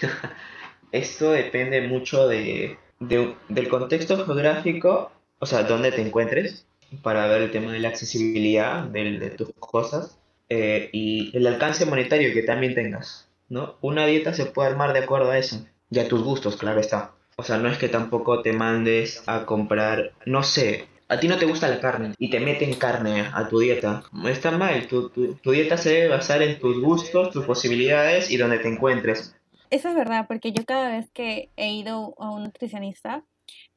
Esto 0.91 1.31
depende 1.31 1.81
mucho 1.87 2.27
de, 2.27 2.77
de- 2.99 3.35
del 3.47 3.69
contexto 3.69 4.25
geográfico, 4.25 5.11
o 5.39 5.45
sea, 5.45 5.63
dónde 5.63 5.91
te 5.91 6.01
encuentres, 6.01 6.65
para 7.03 7.27
ver 7.27 7.43
el 7.43 7.51
tema 7.51 7.71
de 7.71 7.79
la 7.79 7.89
accesibilidad 7.89 8.83
del- 8.85 9.19
de, 9.19 9.29
tus 9.31 9.51
cosas 9.59 10.17
eh, 10.49 10.89
y 10.91 11.35
el 11.37 11.45
alcance 11.47 11.85
monetario 11.85 12.33
que 12.33 12.41
también 12.43 12.73
tengas, 12.73 13.29
¿no? 13.49 13.75
Una 13.81 14.05
dieta 14.07 14.33
se 14.33 14.45
puede 14.47 14.69
armar 14.69 14.93
de 14.93 14.99
acuerdo 14.99 15.29
a 15.31 15.37
eso 15.37 15.65
y 15.91 15.99
a 15.99 16.07
tus 16.07 16.23
gustos, 16.23 16.57
claro 16.57 16.79
está. 16.79 17.11
O 17.37 17.43
sea, 17.43 17.57
no 17.57 17.69
es 17.69 17.77
que 17.77 17.89
tampoco 17.89 18.41
te 18.41 18.53
mandes 18.53 19.23
a 19.27 19.45
comprar, 19.45 20.11
no 20.25 20.41
sé, 20.43 20.87
a 21.07 21.19
ti 21.19 21.27
no 21.27 21.37
te 21.37 21.45
gusta 21.45 21.67
la 21.67 21.79
carne 21.79 22.13
y 22.17 22.29
te 22.29 22.39
meten 22.39 22.73
carne 22.73 23.29
a 23.33 23.47
tu 23.47 23.59
dieta. 23.59 24.03
Está 24.27 24.51
mal, 24.51 24.87
tu, 24.87 25.09
tu, 25.09 25.35
tu 25.35 25.51
dieta 25.51 25.77
se 25.77 25.91
debe 25.93 26.07
basar 26.09 26.41
en 26.41 26.59
tus 26.59 26.81
gustos, 26.81 27.31
tus 27.31 27.45
posibilidades 27.45 28.29
y 28.31 28.37
donde 28.37 28.59
te 28.59 28.67
encuentres. 28.67 29.35
Eso 29.69 29.89
es 29.89 29.95
verdad, 29.95 30.25
porque 30.27 30.51
yo 30.51 30.65
cada 30.65 30.89
vez 30.89 31.09
que 31.11 31.49
he 31.55 31.71
ido 31.71 32.15
a 32.17 32.31
un 32.31 32.43
nutricionista, 32.43 33.23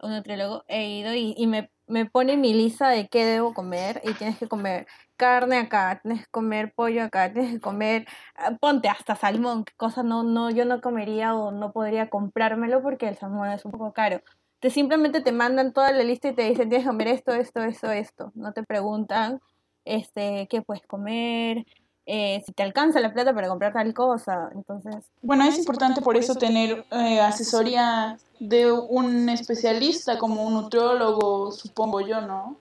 un 0.03 0.13
nutriólogo, 0.13 0.65
he 0.69 0.89
ido 0.89 1.15
y, 1.15 1.35
y 1.37 1.47
me, 1.47 1.71
me 1.87 2.07
pone 2.07 2.37
mi 2.37 2.55
lista 2.55 2.89
de 2.89 3.09
qué 3.09 3.25
debo 3.25 3.55
comer 3.55 4.01
y 4.05 4.15
tienes 4.15 4.39
que 4.39 4.49
comer 4.49 4.87
carne 5.17 5.59
acá, 5.59 6.01
tienes 6.03 6.25
que 6.25 6.31
comer 6.31 6.73
pollo 6.75 7.05
acá, 7.05 7.33
tienes 7.33 7.53
que 7.53 7.61
comer, 7.61 8.07
ah, 8.35 8.57
ponte 8.61 8.89
hasta 8.89 9.15
salmón, 9.15 9.65
que 9.65 9.75
cosa 9.77 10.03
no, 10.03 10.23
no, 10.25 10.51
yo 10.51 10.65
no 10.65 10.81
comería 10.81 11.35
o 11.35 11.53
no 11.53 11.73
podría 11.73 12.11
comprármelo 12.11 12.83
porque 12.83 13.09
el 13.09 13.17
salmón 13.17 13.51
es 13.51 13.65
un 13.65 13.73
poco 13.73 13.93
caro. 13.93 14.21
Te 14.61 14.71
simplemente 14.71 15.21
te 15.21 15.33
mandan 15.33 15.73
toda 15.73 15.93
la 15.93 16.03
lista 16.05 16.29
y 16.29 16.35
te 16.35 16.43
dicen 16.43 16.69
tienes 16.69 16.85
que 16.87 16.91
comer 16.91 17.09
esto, 17.09 17.33
esto, 17.33 17.63
esto, 17.63 17.91
esto. 17.91 18.33
No 18.35 18.53
te 18.53 18.63
preguntan 18.63 19.41
este, 19.85 20.47
qué 20.49 20.63
puedes 20.63 20.87
comer, 20.87 21.65
eh, 22.07 22.43
si 22.45 22.53
te 22.53 22.63
alcanza 22.63 23.01
la 23.01 23.13
plata 23.13 23.35
para 23.35 23.49
comprar 23.49 23.73
tal 23.73 23.95
cosa. 23.95 24.51
Entonces, 24.55 25.11
Bueno, 25.21 25.45
es 25.45 25.59
importante 25.59 26.01
por 26.01 26.17
eso 26.17 26.35
tener 26.35 26.85
eh, 26.91 27.21
asesoría 27.21 28.19
de 28.41 28.73
un 28.73 29.29
especialista 29.29 30.19
como 30.19 30.45
un 30.45 30.55
nutriólogo, 30.55 31.53
supongo 31.53 32.01
yo, 32.01 32.21
¿no? 32.21 32.57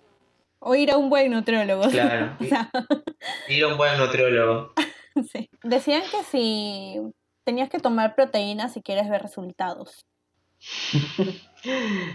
O 0.59 0.75
ir 0.75 0.91
a 0.91 0.97
un 0.97 1.09
buen 1.09 1.31
nutriólogo. 1.31 1.89
Claro. 1.89 2.37
O 2.39 2.45
sea, 2.45 2.69
Ir 3.49 3.63
a 3.63 3.67
un 3.67 3.77
buen 3.77 3.97
nutriólogo. 3.97 4.73
sí. 5.31 5.49
Decían 5.63 6.03
que 6.11 6.23
si 6.23 7.01
tenías 7.43 7.69
que 7.69 7.79
tomar 7.79 8.15
proteínas 8.15 8.73
si 8.73 8.81
quieres 8.81 9.09
ver 9.09 9.21
resultados. 9.23 10.05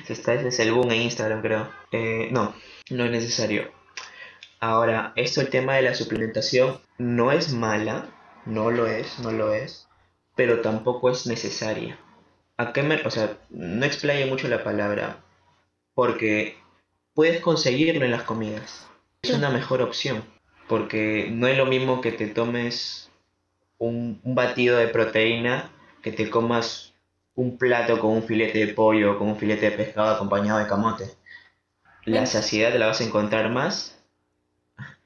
Se 0.06 0.12
está, 0.12 0.34
ese 0.34 0.48
es 0.48 0.58
el 0.60 0.72
boom 0.72 0.90
en 0.92 1.02
Instagram, 1.02 1.42
creo. 1.42 1.68
Eh, 1.90 2.28
no, 2.30 2.54
no 2.90 3.04
es 3.04 3.10
necesario. 3.10 3.75
Ahora, 4.60 5.12
esto 5.16 5.40
el 5.40 5.50
tema 5.50 5.74
de 5.74 5.82
la 5.82 5.94
suplementación 5.94 6.80
no 6.98 7.30
es 7.30 7.52
mala, 7.52 8.08
no 8.46 8.70
lo 8.70 8.86
es, 8.86 9.18
no 9.18 9.30
lo 9.32 9.52
es, 9.52 9.88
pero 10.34 10.60
tampoco 10.60 11.10
es 11.10 11.26
necesaria. 11.26 11.98
¿A 12.56 12.72
qué 12.72 12.82
me, 12.82 12.96
o 13.02 13.10
sea, 13.10 13.36
no 13.50 13.84
explaye 13.84 14.24
mucho 14.26 14.48
la 14.48 14.64
palabra, 14.64 15.18
porque 15.94 16.56
puedes 17.14 17.40
conseguirlo 17.40 18.04
en 18.04 18.10
las 18.10 18.22
comidas. 18.22 18.86
Es 19.22 19.30
una 19.30 19.50
mejor 19.50 19.82
opción, 19.82 20.24
porque 20.68 21.28
no 21.30 21.48
es 21.48 21.56
lo 21.56 21.66
mismo 21.66 22.00
que 22.00 22.12
te 22.12 22.26
tomes 22.26 23.10
un, 23.78 24.20
un 24.22 24.34
batido 24.34 24.78
de 24.78 24.88
proteína 24.88 25.70
que 26.02 26.12
te 26.12 26.30
comas 26.30 26.94
un 27.34 27.58
plato 27.58 27.98
con 27.98 28.10
un 28.12 28.22
filete 28.22 28.64
de 28.64 28.72
pollo 28.72 29.12
o 29.12 29.18
con 29.18 29.28
un 29.28 29.38
filete 29.38 29.70
de 29.70 29.76
pescado 29.76 30.14
acompañado 30.14 30.58
de 30.58 30.66
camote. 30.66 31.10
La 32.04 32.24
saciedad 32.26 32.74
la 32.76 32.86
vas 32.86 33.00
a 33.00 33.04
encontrar 33.04 33.50
más 33.50 33.95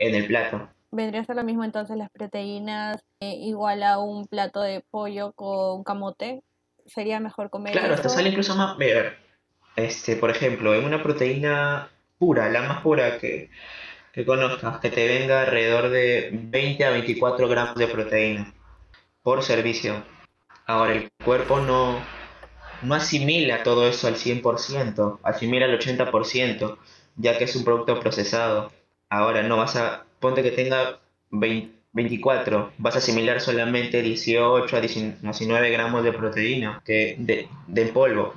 en 0.01 0.16
el 0.16 0.26
plato. 0.26 0.68
Vendría 0.90 1.20
a 1.20 1.24
ser 1.24 1.36
lo 1.36 1.44
mismo 1.44 1.62
entonces 1.62 1.96
las 1.96 2.11
proteínas 2.11 3.01
eh, 3.20 3.36
igual 3.38 3.84
a 3.84 3.98
un 3.98 4.26
plato 4.26 4.61
de 4.61 4.82
pollo 4.90 5.32
con 5.32 5.84
camote. 5.84 6.42
Sería 6.86 7.20
mejor 7.20 7.51
comer 7.51 7.72
Claro, 7.72 7.94
hasta 7.94 8.09
sale 8.09 8.30
incluso 8.30 8.57
más. 8.57 8.76
Ver, 8.76 9.18
este, 9.76 10.16
por 10.16 10.30
ejemplo, 10.30 10.74
en 10.74 10.84
una 10.84 11.01
proteína 11.01 11.90
pura, 12.18 12.48
la 12.48 12.62
más 12.62 12.82
pura 12.82 13.18
que, 13.18 13.51
que 14.12 14.26
conozcas, 14.26 14.80
que 14.80 14.90
te 14.90 15.07
venga 15.07 15.42
alrededor 15.42 15.90
de 15.90 16.30
20 16.32 16.84
a 16.84 16.90
24 16.90 17.46
gramos 17.46 17.76
de 17.76 17.86
proteína 17.86 18.55
por 19.22 19.44
servicio. 19.44 20.03
Ahora, 20.66 20.94
el 20.94 21.11
cuerpo 21.24 21.61
no, 21.61 22.01
no 22.82 22.94
asimila 22.94 23.62
todo 23.62 23.86
eso 23.86 24.09
al 24.09 24.16
100%, 24.16 25.20
asimila 25.22 25.66
el 25.66 25.78
80%, 25.78 26.78
ya 27.16 27.38
que 27.38 27.44
es 27.44 27.55
un 27.55 27.64
producto 27.64 28.01
procesado. 28.01 28.72
Ahora, 29.11 29.43
no 29.43 29.57
vas 29.59 29.77
a, 29.77 30.07
ponte 30.21 30.43
que 30.43 30.53
tenga 30.53 31.01
20 31.31 31.81
24, 31.93 32.73
vas 32.79 32.95
a 32.95 32.99
asimilar 32.99 33.41
solamente 33.41 34.03
18 34.03 34.77
a 34.77 34.81
19 34.81 35.71
gramos 35.71 36.05
de 36.05 36.13
proteína 36.13 36.83
que 36.85 37.17
de, 37.19 37.87
polvo. 37.87 38.35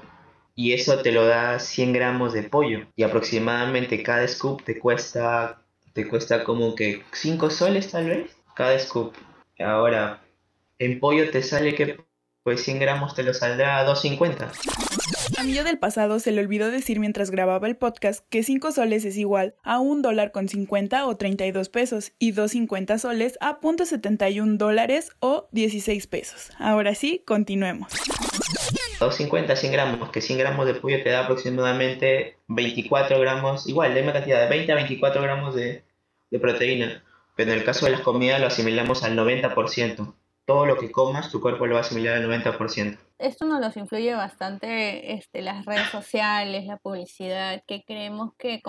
Y 0.55 0.73
eso 0.73 0.99
te 1.01 1.11
lo 1.11 1.25
da 1.25 1.59
100 1.59 1.93
gramos 1.93 2.33
de 2.33 2.43
pollo. 2.43 2.87
Y 2.95 3.03
aproximadamente 3.03 4.03
cada 4.03 4.27
scoop 4.27 4.63
te 4.63 4.79
cuesta, 4.79 5.61
te 5.93 6.07
cuesta 6.07 6.43
como 6.43 6.75
que 6.75 7.03
5 7.11 7.49
soles 7.49 7.91
tal 7.91 8.07
vez. 8.07 8.35
Cada 8.55 8.77
scoop. 8.79 9.13
Ahora, 9.59 10.21
en 10.79 10.99
pollo 10.99 11.29
te 11.31 11.41
sale 11.43 11.75
que 11.75 11.97
pues 12.43 12.63
100 12.63 12.79
gramos 12.79 13.15
te 13.15 13.23
lo 13.23 13.33
saldrá 13.33 13.79
a 13.79 13.87
2.50. 13.87 14.49
A 15.37 15.45
yo 15.45 15.63
del 15.63 15.79
pasado 15.79 16.19
se 16.19 16.31
le 16.31 16.41
olvidó 16.41 16.69
decir 16.69 16.99
mientras 16.99 17.31
grababa 17.31 17.67
el 17.67 17.77
podcast 17.77 18.25
que 18.29 18.43
5 18.43 18.71
soles 18.73 19.05
es 19.05 19.17
igual 19.17 19.55
a 19.63 19.79
un 19.79 20.01
dólar 20.01 20.31
con 20.31 20.49
50 20.49 21.07
o 21.07 21.15
32 21.15 21.69
pesos 21.69 22.11
y 22.19 22.33
2.50 22.33 22.97
soles 22.99 23.37
a 23.39 23.59
.71 23.59 24.57
dólares 24.57 25.11
o 25.19 25.47
16 25.51 26.07
pesos. 26.07 26.51
Ahora 26.59 26.95
sí, 26.95 27.23
continuemos. 27.25 27.93
250, 28.99 29.55
100 29.55 29.71
gramos, 29.71 30.09
que 30.11 30.21
100 30.21 30.39
gramos 30.39 30.65
de 30.65 30.75
pollo 30.75 31.01
te 31.03 31.09
da 31.09 31.23
aproximadamente 31.23 32.37
24 32.47 33.19
gramos, 33.19 33.67
igual, 33.67 33.89
la 33.89 33.95
misma 33.95 34.13
cantidad, 34.13 34.41
de 34.41 34.49
20 34.49 34.71
a 34.71 34.75
24 34.75 35.21
gramos 35.21 35.55
de, 35.55 35.83
de 36.29 36.39
proteína. 36.39 37.03
Pero 37.35 37.51
en 37.51 37.57
el 37.57 37.65
caso 37.65 37.85
de 37.85 37.93
las 37.93 38.01
comidas 38.01 38.39
lo 38.39 38.47
asimilamos 38.47 39.03
al 39.03 39.17
90%. 39.17 40.13
Todo 40.45 40.65
lo 40.65 40.77
que 40.77 40.91
comas, 40.91 41.31
tu 41.31 41.39
cuerpo 41.39 41.65
lo 41.65 41.75
va 41.75 41.79
a 41.79 41.83
asimilar 41.83 42.15
al 42.15 42.29
90%. 42.29 42.97
Esto 43.17 43.45
nos 43.45 43.61
los 43.61 43.77
influye 43.77 44.13
bastante 44.13 45.13
este, 45.13 45.41
las 45.41 45.65
redes 45.65 45.89
sociales, 45.89 46.65
la 46.65 46.77
publicidad, 46.77 47.63
que 47.65 47.83
creemos 47.85 48.31
que 48.37 48.61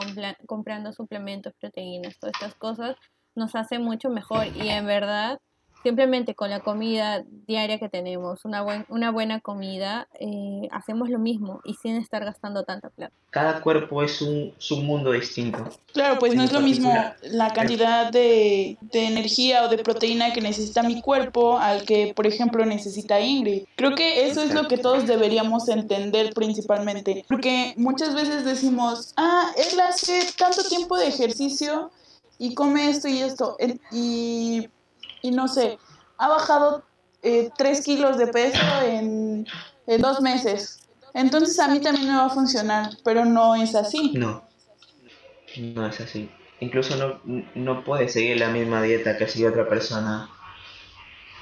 comprando 0.47 0.93
suplementos, 0.93 1.55
proteínas, 1.61 2.19
todas 2.19 2.35
estas 2.35 2.55
cosas 2.55 2.97
nos 3.35 3.57
hace 3.57 3.81
mucho 3.81 4.11
mejor 4.11 4.47
y 4.57 4.69
en 4.69 4.87
verdad 4.87 5.39
simplemente 5.85 6.35
con 6.35 6.51
la 6.51 6.61
comida 6.61 7.23
diaria 7.47 7.79
que 7.79 7.89
tenemos, 7.89 8.45
una, 8.45 8.63
buen, 8.63 8.87
una 8.89 9.11
buena 9.11 9.41
comida, 9.41 10.09
eh, 10.19 10.67
hacemos 10.73 11.11
lo 11.11 11.19
mismo 11.19 11.61
y 11.63 11.75
sin 11.75 11.97
estar 11.97 12.25
gastando 12.25 12.65
tanta 12.65 12.89
plata. 12.89 13.15
Cada 13.31 13.61
cuerpo 13.61 14.03
es 14.03 14.23
un, 14.23 14.53
es 14.59 14.71
un 14.71 14.87
mundo 14.87 15.13
distinto. 15.13 15.69
Claro, 15.93 16.19
pues 16.19 16.35
no 16.35 16.43
es 16.43 16.53
lo 16.53 16.61
mismo 16.61 16.91
particular. 16.91 17.37
la 17.37 17.53
cantidad 17.53 18.11
de, 18.11 18.79
de 18.81 19.07
energía 19.07 19.65
o 19.65 19.69
de 19.69 19.79
proteína 19.79 20.33
que 20.33 20.41
necesita 20.41 20.83
mi 20.83 21.03
cuerpo 21.03 21.59
al 21.59 21.85
que, 21.85 22.15
por 22.17 22.27
ejemplo, 22.27 22.65
necesita 22.65 23.21
Ingrid. 23.21 23.65
Creo 23.77 23.95
que 23.95 24.27
eso 24.27 24.43
es 24.43 24.55
lo 24.55 24.67
que 24.67 24.79
todos 24.79 25.07
deberíamos 25.07 25.69
entender 25.69 26.33
principalmente. 26.33 27.27
Porque 27.29 27.75
muchas 27.77 28.15
veces 28.15 28.47
decimos, 28.47 29.13
ah, 29.19 29.53
él 29.57 29.79
hace 29.81 30.33
tanto 30.39 30.65
tiempo 30.65 30.97
de 30.97 31.09
ejercicio 31.09 31.91
y 32.39 32.55
come 32.55 32.89
esto 32.89 33.09
y 33.09 33.19
esto. 33.19 33.57
Y, 33.93 34.69
y 35.25 35.31
no 35.31 35.49
sé, 35.49 35.79
ha 36.19 36.29
bajado 36.29 36.85
eh, 37.23 37.51
3 37.57 37.83
kilos 37.83 38.19
de 38.19 38.27
peso 38.27 38.61
en, 38.87 39.47
en 39.87 40.03
dos 40.03 40.21
meses. 40.21 40.81
Entonces 41.15 41.59
a 41.59 41.69
mí 41.69 41.81
también 41.81 42.09
me 42.09 42.17
va 42.17 42.27
a 42.27 42.31
funcionar, 42.31 42.91
pero 43.05 43.25
no 43.25 43.55
es 43.55 43.75
así. 43.75 44.13
No, 44.19 44.45
no 45.57 45.87
es 45.87 46.01
así. 46.01 46.29
Incluso 46.61 46.97
no, 46.97 47.21
no 47.55 47.85
puedes 47.85 48.13
seguir 48.13 48.39
la 48.39 48.51
misma 48.51 48.83
dieta 48.83 49.17
que 49.17 49.27
sigue 49.27 49.49
otra 49.49 49.67
persona 49.69 50.29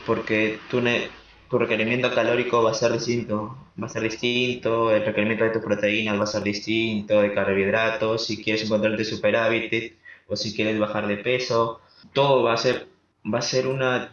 porque 0.07 0.59
tu, 0.71 0.81
ne- 0.81 1.09
tu 1.51 1.59
requerimiento 1.59 2.13
calórico 2.15 2.63
va 2.63 2.71
a 2.71 2.75
ser 2.75 2.93
distinto. 2.93 3.57
Va 3.81 3.87
a 3.87 3.89
ser 3.91 4.03
distinto, 4.03 4.91
el 4.91 5.05
requerimiento 5.05 5.45
de 5.45 5.51
tus 5.51 5.63
proteínas 5.63 6.19
va 6.19 6.25
a 6.25 6.27
ser 6.27 6.43
distinto, 6.43 7.21
de 7.21 7.33
carbohidratos, 7.35 8.27
si 8.27 8.43
quieres 8.43 8.65
encontrarte 8.65 9.05
superávit 9.05 9.95
o 10.29 10.37
si 10.37 10.55
quieres 10.55 10.79
bajar 10.79 11.07
de 11.07 11.17
peso. 11.19 11.81
Todo 12.13 12.43
va 12.43 12.55
a 12.55 12.57
ser, 12.57 12.89
va 13.25 13.39
a 13.39 13.43
ser 13.43 13.67
una 13.67 14.11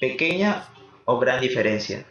pequeña 0.00 0.64
o 1.04 1.18
gran 1.18 1.40
diferencia, 1.40 2.06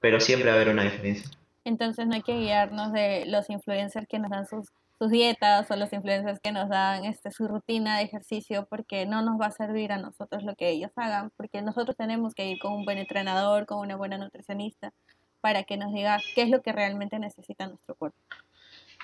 pero 0.00 0.20
siempre 0.20 0.50
va 0.50 0.54
a 0.54 0.60
haber 0.60 0.72
una 0.72 0.84
diferencia. 0.84 1.30
Entonces 1.64 2.06
no 2.06 2.14
hay 2.14 2.22
que 2.22 2.38
guiarnos 2.38 2.92
de 2.92 3.24
los 3.26 3.50
influencers 3.50 4.06
que 4.08 4.18
nos 4.18 4.30
dan 4.30 4.46
sus, 4.46 4.68
sus 4.98 5.10
dietas 5.10 5.70
o 5.70 5.76
los 5.76 5.92
influencers 5.92 6.40
que 6.40 6.52
nos 6.52 6.68
dan 6.68 7.04
este, 7.04 7.30
su 7.30 7.46
rutina 7.46 7.98
de 7.98 8.04
ejercicio 8.04 8.66
porque 8.68 9.06
no 9.06 9.22
nos 9.22 9.40
va 9.40 9.46
a 9.46 9.50
servir 9.50 9.92
a 9.92 9.98
nosotros 9.98 10.42
lo 10.42 10.54
que 10.54 10.70
ellos 10.70 10.90
hagan, 10.96 11.30
porque 11.36 11.62
nosotros 11.62 11.96
tenemos 11.96 12.34
que 12.34 12.46
ir 12.46 12.58
con 12.58 12.72
un 12.72 12.84
buen 12.84 12.98
entrenador, 12.98 13.66
con 13.66 13.78
una 13.78 13.96
buena 13.96 14.18
nutricionista 14.18 14.92
para 15.40 15.64
que 15.64 15.76
nos 15.76 15.92
diga 15.92 16.18
qué 16.34 16.42
es 16.42 16.50
lo 16.50 16.62
que 16.62 16.72
realmente 16.72 17.18
necesita 17.18 17.66
nuestro 17.66 17.94
cuerpo. 17.94 18.18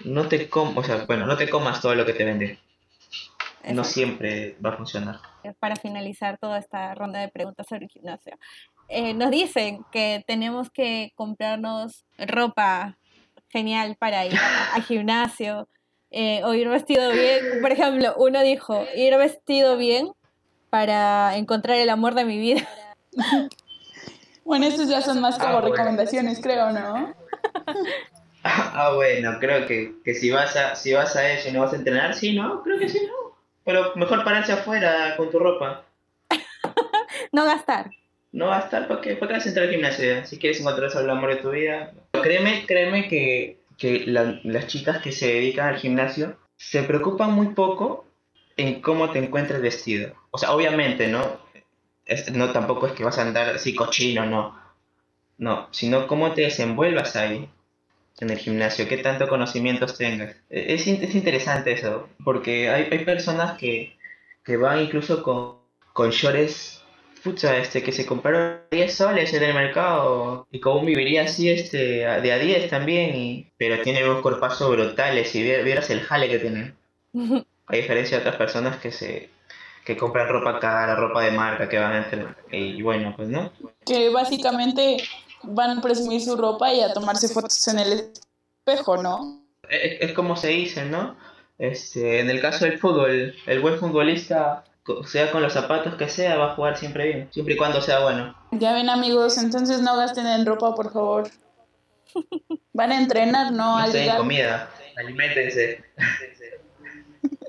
No 0.04 0.28
te 0.28 0.48
com 0.50 0.76
o 0.76 0.82
sea, 0.82 1.04
bueno, 1.06 1.26
no 1.26 1.36
te 1.36 1.48
comas 1.48 1.80
todo 1.80 1.94
lo 1.94 2.04
que 2.04 2.12
te 2.12 2.24
venden. 2.24 2.58
No 3.74 3.84
siempre 3.84 4.56
va 4.64 4.70
a 4.70 4.76
funcionar. 4.76 5.16
Eh, 5.42 5.52
Para 5.58 5.76
finalizar 5.76 6.38
toda 6.38 6.58
esta 6.58 6.94
ronda 6.94 7.20
de 7.20 7.28
preguntas 7.28 7.66
sobre 7.68 7.84
el 7.86 7.90
gimnasio. 7.90 8.36
Eh, 8.88 9.14
nos 9.14 9.30
dicen 9.30 9.84
que 9.90 10.22
tenemos 10.26 10.70
que 10.70 11.12
comprarnos 11.16 12.04
ropa 12.18 12.96
genial 13.48 13.96
para 13.98 14.26
ir 14.26 14.34
al 14.74 14.82
gimnasio 14.82 15.68
eh, 16.10 16.42
o 16.44 16.54
ir 16.54 16.68
vestido 16.68 17.10
bien. 17.12 17.60
Por 17.60 17.72
ejemplo, 17.72 18.14
uno 18.18 18.42
dijo, 18.42 18.84
ir 18.94 19.16
vestido 19.16 19.76
bien 19.76 20.08
para 20.70 21.36
encontrar 21.36 21.78
el 21.78 21.90
amor 21.90 22.14
de 22.14 22.24
mi 22.24 22.38
vida. 22.38 22.68
Bueno, 24.44 24.66
estos 24.66 24.88
ya 24.88 25.02
son 25.02 25.20
más 25.20 25.38
como 25.40 25.54
Ah, 25.56 25.60
bueno. 25.60 25.74
recomendaciones, 25.74 26.38
creo, 26.40 26.70
¿no? 26.70 27.12
Ah, 28.44 28.92
bueno, 28.94 29.38
creo 29.40 29.66
que, 29.66 29.96
que 30.04 30.14
si 30.14 30.30
vas 30.30 30.54
a 30.54 30.76
si 30.76 30.92
vas 30.94 31.16
a 31.16 31.28
eso 31.32 31.48
y 31.48 31.52
no 31.52 31.62
vas 31.62 31.72
a 31.72 31.76
entrenar, 31.76 32.14
sí, 32.14 32.32
¿no? 32.32 32.62
Creo 32.62 32.78
que 32.78 32.88
sí, 32.88 33.00
¿no? 33.04 33.25
Pero 33.66 33.92
mejor 33.96 34.24
pararse 34.24 34.52
afuera 34.52 35.14
con 35.18 35.30
tu 35.30 35.38
ropa. 35.38 35.84
No 37.32 37.44
gastar. 37.44 37.90
No 38.32 38.56
estar 38.56 38.86
porque 38.88 39.16
¿para 39.16 39.28
qué 39.28 39.34
vas 39.38 39.46
a 39.46 39.48
entrar 39.48 39.66
al 39.66 39.72
gimnasio? 39.72 40.24
Si 40.24 40.38
quieres 40.38 40.60
encontrar 40.60 40.90
el 40.94 41.10
amor 41.10 41.30
de 41.30 41.42
tu 41.42 41.50
vida. 41.50 41.92
Créeme, 42.12 42.64
créeme 42.66 43.08
que, 43.08 43.58
que 43.76 44.04
la- 44.06 44.40
las 44.44 44.66
chicas 44.68 44.98
que 45.02 45.12
se 45.12 45.26
dedican 45.26 45.68
al 45.68 45.78
gimnasio 45.78 46.36
se 46.56 46.82
preocupan 46.82 47.32
muy 47.32 47.48
poco 47.48 48.06
en 48.56 48.80
cómo 48.80 49.10
te 49.10 49.18
encuentres 49.18 49.60
vestido. 49.60 50.14
O 50.30 50.38
sea, 50.38 50.52
obviamente, 50.52 51.08
¿no? 51.08 51.38
Es- 52.04 52.30
no 52.32 52.52
tampoco 52.52 52.86
es 52.86 52.92
que 52.92 53.04
vas 53.04 53.18
a 53.18 53.22
andar 53.22 53.48
así 53.56 53.74
cochino, 53.74 54.24
no. 54.26 54.58
No, 55.38 55.68
sino 55.72 56.06
cómo 56.06 56.32
te 56.32 56.42
desenvuelvas 56.42 57.16
ahí 57.16 57.50
en 58.20 58.30
el 58.30 58.38
gimnasio, 58.38 58.88
qué 58.88 58.98
tanto 58.98 59.28
conocimientos 59.28 59.96
tengas. 59.98 60.34
E- 60.50 60.74
Es, 60.74 60.86
es 60.86 61.14
interesante 61.14 61.72
eso, 61.72 62.08
porque 62.24 62.68
hay, 62.70 62.88
hay 62.90 63.04
personas 63.04 63.58
que, 63.58 63.96
que 64.44 64.56
van 64.56 64.80
incluso 64.82 65.22
con, 65.22 65.56
con 65.92 66.10
shorts 66.10 66.82
pucha, 67.22 67.56
este, 67.58 67.82
que 67.82 67.90
se 67.92 68.06
compraron 68.06 68.60
10 68.70 68.94
soles 68.94 69.32
en 69.34 69.42
el 69.42 69.54
mercado 69.54 70.46
y 70.52 70.60
como 70.60 70.84
viviría 70.84 71.22
así 71.24 71.50
este, 71.50 71.78
de 72.06 72.32
a 72.32 72.38
10 72.38 72.70
también, 72.70 73.16
y, 73.16 73.50
pero 73.56 73.82
tiene 73.82 74.04
unos 74.08 74.22
cuerpazos 74.22 74.70
brutales 74.70 75.34
y 75.34 75.42
vi- 75.42 75.62
vieras 75.64 75.90
el 75.90 76.02
jale 76.02 76.28
que 76.28 76.38
tienen. 76.38 76.74
A 77.68 77.74
diferencia 77.74 78.16
de 78.18 78.22
otras 78.22 78.36
personas 78.36 78.76
que 78.76 78.92
se 78.92 79.28
que 79.84 79.96
compran 79.96 80.28
ropa 80.28 80.58
cara, 80.58 80.96
ropa 80.96 81.22
de 81.22 81.30
marca, 81.30 81.68
que 81.68 81.78
van 81.78 81.92
a 81.92 81.98
entre... 81.98 82.26
Y 82.50 82.82
bueno, 82.82 83.14
pues 83.16 83.28
no. 83.28 83.52
Que 83.84 84.08
básicamente 84.08 84.96
van 85.48 85.78
a 85.78 85.82
presumir 85.82 86.20
su 86.20 86.36
ropa 86.36 86.72
y 86.72 86.80
a 86.80 86.92
tomarse 86.92 87.28
fotos 87.28 87.66
en 87.68 87.78
el 87.78 88.12
espejo, 88.66 89.02
¿no? 89.02 89.44
Es, 89.68 90.00
es 90.00 90.12
como 90.12 90.36
se 90.36 90.48
dice, 90.48 90.84
¿no? 90.84 91.16
Este, 91.58 92.20
en 92.20 92.28
el 92.28 92.40
caso 92.40 92.64
del 92.66 92.78
fútbol, 92.78 93.34
el 93.46 93.60
buen 93.60 93.78
futbolista, 93.78 94.64
sea 95.06 95.30
con 95.32 95.42
los 95.42 95.52
zapatos 95.52 95.94
que 95.94 96.08
sea, 96.08 96.36
va 96.36 96.52
a 96.52 96.54
jugar 96.54 96.76
siempre 96.76 97.06
bien, 97.06 97.28
siempre 97.32 97.54
y 97.54 97.56
cuando 97.56 97.80
sea 97.80 98.00
bueno. 98.00 98.36
Ya 98.52 98.72
ven 98.72 98.88
amigos, 98.88 99.38
entonces 99.38 99.80
no 99.80 99.96
gasten 99.96 100.26
en 100.26 100.46
ropa, 100.46 100.74
por 100.74 100.92
favor. 100.92 101.30
Van 102.72 102.92
a 102.92 102.98
entrenar, 102.98 103.52
¿no? 103.52 103.84
Sé, 103.90 104.06
en 104.06 104.16
comida, 104.16 104.70
aliméntense. 104.96 105.84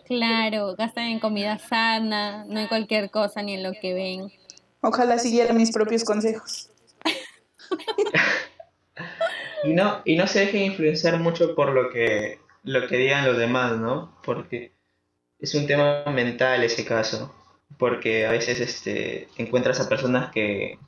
Claro, 0.06 0.76
gastan 0.78 1.06
en 1.06 1.20
comida 1.20 1.60
sana, 1.60 2.46
no 2.46 2.60
en 2.62 2.68
cualquier 2.68 3.12
cosa 3.12 3.42
ni 3.42 3.56
en 3.56 3.64
lo 3.64 3.74
que 3.74 3.94
ven. 3.94 4.32
Ojalá 4.82 5.20
siguieran 5.20 5.58
mis 5.58 5.72
propios 5.72 6.06
consejos. 6.06 6.70
Y 9.64 9.74
no, 9.74 10.02
y 10.06 10.16
no 10.16 10.28
se 10.28 10.42
dejen 10.42 10.64
influenciar 10.64 11.20
mucho 11.20 11.56
por 11.56 11.72
lo 11.74 11.90
que, 11.90 12.40
lo 12.64 12.88
que 12.88 12.98
digan 12.98 13.26
los 13.26 13.38
demás, 13.38 13.78
¿no? 13.78 14.18
Porque 14.24 14.72
es 15.40 15.56
un 15.56 15.68
tema 15.68 16.04
mental 16.06 16.64
ese 16.64 16.86
caso. 16.86 17.34
Porque 17.78 18.26
a 18.26 18.32
veces 18.32 18.60
este, 18.60 19.28
encuentras 19.38 19.80
a 19.80 19.90
personas 19.90 20.32
que, 20.32 20.80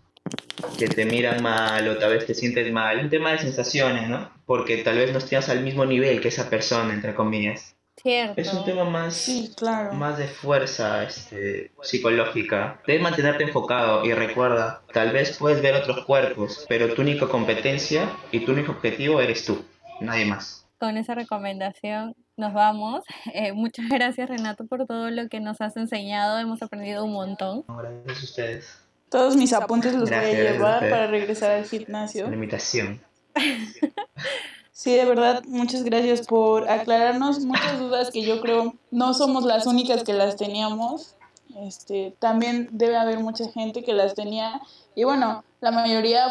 que 0.78 0.88
te 0.88 1.06
miran 1.06 1.44
mal 1.44 1.88
o 1.88 1.98
tal 1.98 2.14
vez 2.14 2.26
te 2.26 2.34
sientes 2.34 2.72
mal. 2.72 3.00
Un 3.00 3.10
tema 3.10 3.32
de 3.32 3.40
sensaciones, 3.40 4.08
¿no? 4.08 4.32
Porque 4.46 4.78
tal 4.78 4.98
vez 4.98 5.12
no 5.12 5.18
estés 5.18 5.50
al 5.50 5.62
mismo 5.62 5.86
nivel 5.86 6.22
que 6.22 6.30
esa 6.30 6.50
persona, 6.50 6.94
entre 6.94 7.16
comillas. 7.16 7.76
Cierto. 8.02 8.40
Es 8.40 8.54
un 8.54 8.64
tema 8.66 8.86
más, 8.86 9.14
Sí, 9.14 9.52
claro. 9.58 9.94
más 9.94 10.18
de 10.18 10.28
fuerza 10.28 11.04
este, 11.04 11.72
psicológica. 11.82 12.80
Debes 12.88 13.02
mantenerte 13.02 13.44
enfocado 13.44 14.06
y 14.06 14.14
recuerda, 14.14 14.82
tal 14.94 15.12
vez 15.12 15.38
puedes 15.38 15.62
ver 15.62 15.76
otros 15.76 16.06
cuerpos, 16.06 16.66
pero 16.70 16.94
tu 16.94 17.02
única 17.02 17.28
competencia 17.28 18.10
y 18.32 18.40
tu 18.46 18.54
único 18.54 18.72
objetivo 18.72 19.20
eres 19.22 19.44
tú, 19.46 19.66
nadie 20.00 20.26
más. 20.26 20.66
Con 20.80 20.96
esa 20.98 21.14
recomendación 21.14 22.16
nos 22.38 22.54
vamos. 22.54 23.04
Eh, 23.34 23.52
muchas 23.54 23.88
gracias 23.90 24.30
Renato 24.30 24.66
por 24.66 24.86
todo 24.88 25.12
lo 25.12 25.28
que 25.28 25.40
nos 25.42 25.60
has 25.62 25.76
enseñado. 25.78 26.40
Hemos 26.40 26.62
aprendido 26.62 27.04
un 27.04 27.12
montón. 27.14 27.64
Gracias 27.68 28.22
a 28.22 28.24
ustedes 28.26 28.82
Todos 29.10 29.36
mis 29.36 29.52
apuntes 29.54 29.94
los 29.94 30.10
voy 30.10 30.14
a 30.18 30.22
Gracias, 30.22 30.38
llevar 30.54 30.58
gracias. 30.80 30.92
para 30.92 31.08
regresar 31.08 31.52
al 31.52 31.66
gimnasio. 31.66 32.28
la 32.30 32.34
invitación. 32.36 33.02
Sí, 34.80 34.96
de 34.96 35.04
verdad, 35.04 35.44
muchas 35.46 35.84
gracias 35.84 36.26
por 36.26 36.70
aclararnos 36.70 37.42
muchas 37.42 37.78
dudas 37.80 38.12
que 38.12 38.22
yo 38.22 38.40
creo 38.40 38.76
no 38.92 39.14
somos 39.14 39.44
las 39.44 39.68
únicas 39.68 40.06
que 40.06 40.14
las 40.14 40.38
teníamos. 40.38 41.18
Este, 41.58 42.16
también 42.20 42.70
debe 42.72 42.96
haber 42.96 43.20
mucha 43.20 43.52
gente 43.52 43.84
que 43.84 43.92
las 43.92 44.16
tenía 44.16 44.62
y 44.96 45.04
bueno, 45.04 45.44
la 45.60 45.72
mayoría 45.72 46.30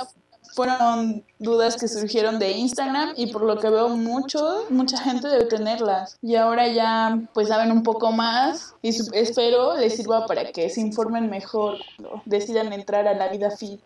fueron 0.55 1.22
dudas 1.38 1.76
que 1.76 1.88
surgieron 1.88 2.38
de 2.38 2.53
Instagram 2.53 3.12
y 3.18 3.30
por 3.30 3.42
lo 3.42 3.59
que 3.59 3.68
veo 3.68 3.90
mucho, 3.90 4.64
mucha 4.70 4.96
gente 4.96 5.28
debe 5.28 5.44
tenerlas. 5.44 6.16
Y 6.22 6.36
ahora 6.36 6.68
ya 6.68 7.20
pues 7.34 7.49
saben 7.49 7.70
un 7.70 7.82
poco 7.82 8.12
más 8.12 8.74
y 8.80 8.96
espero 9.12 9.76
les 9.76 9.96
sirva 9.96 10.24
para 10.24 10.53
que 10.53 10.70
se 10.70 10.80
informen 10.80 11.28
mejor 11.28 11.76
cuando 11.99 12.22
decidan 12.24 12.72
entrar 12.72 13.07
a 13.09 13.12
la 13.12 13.28
vida 13.28 13.51
fit. 13.51 13.82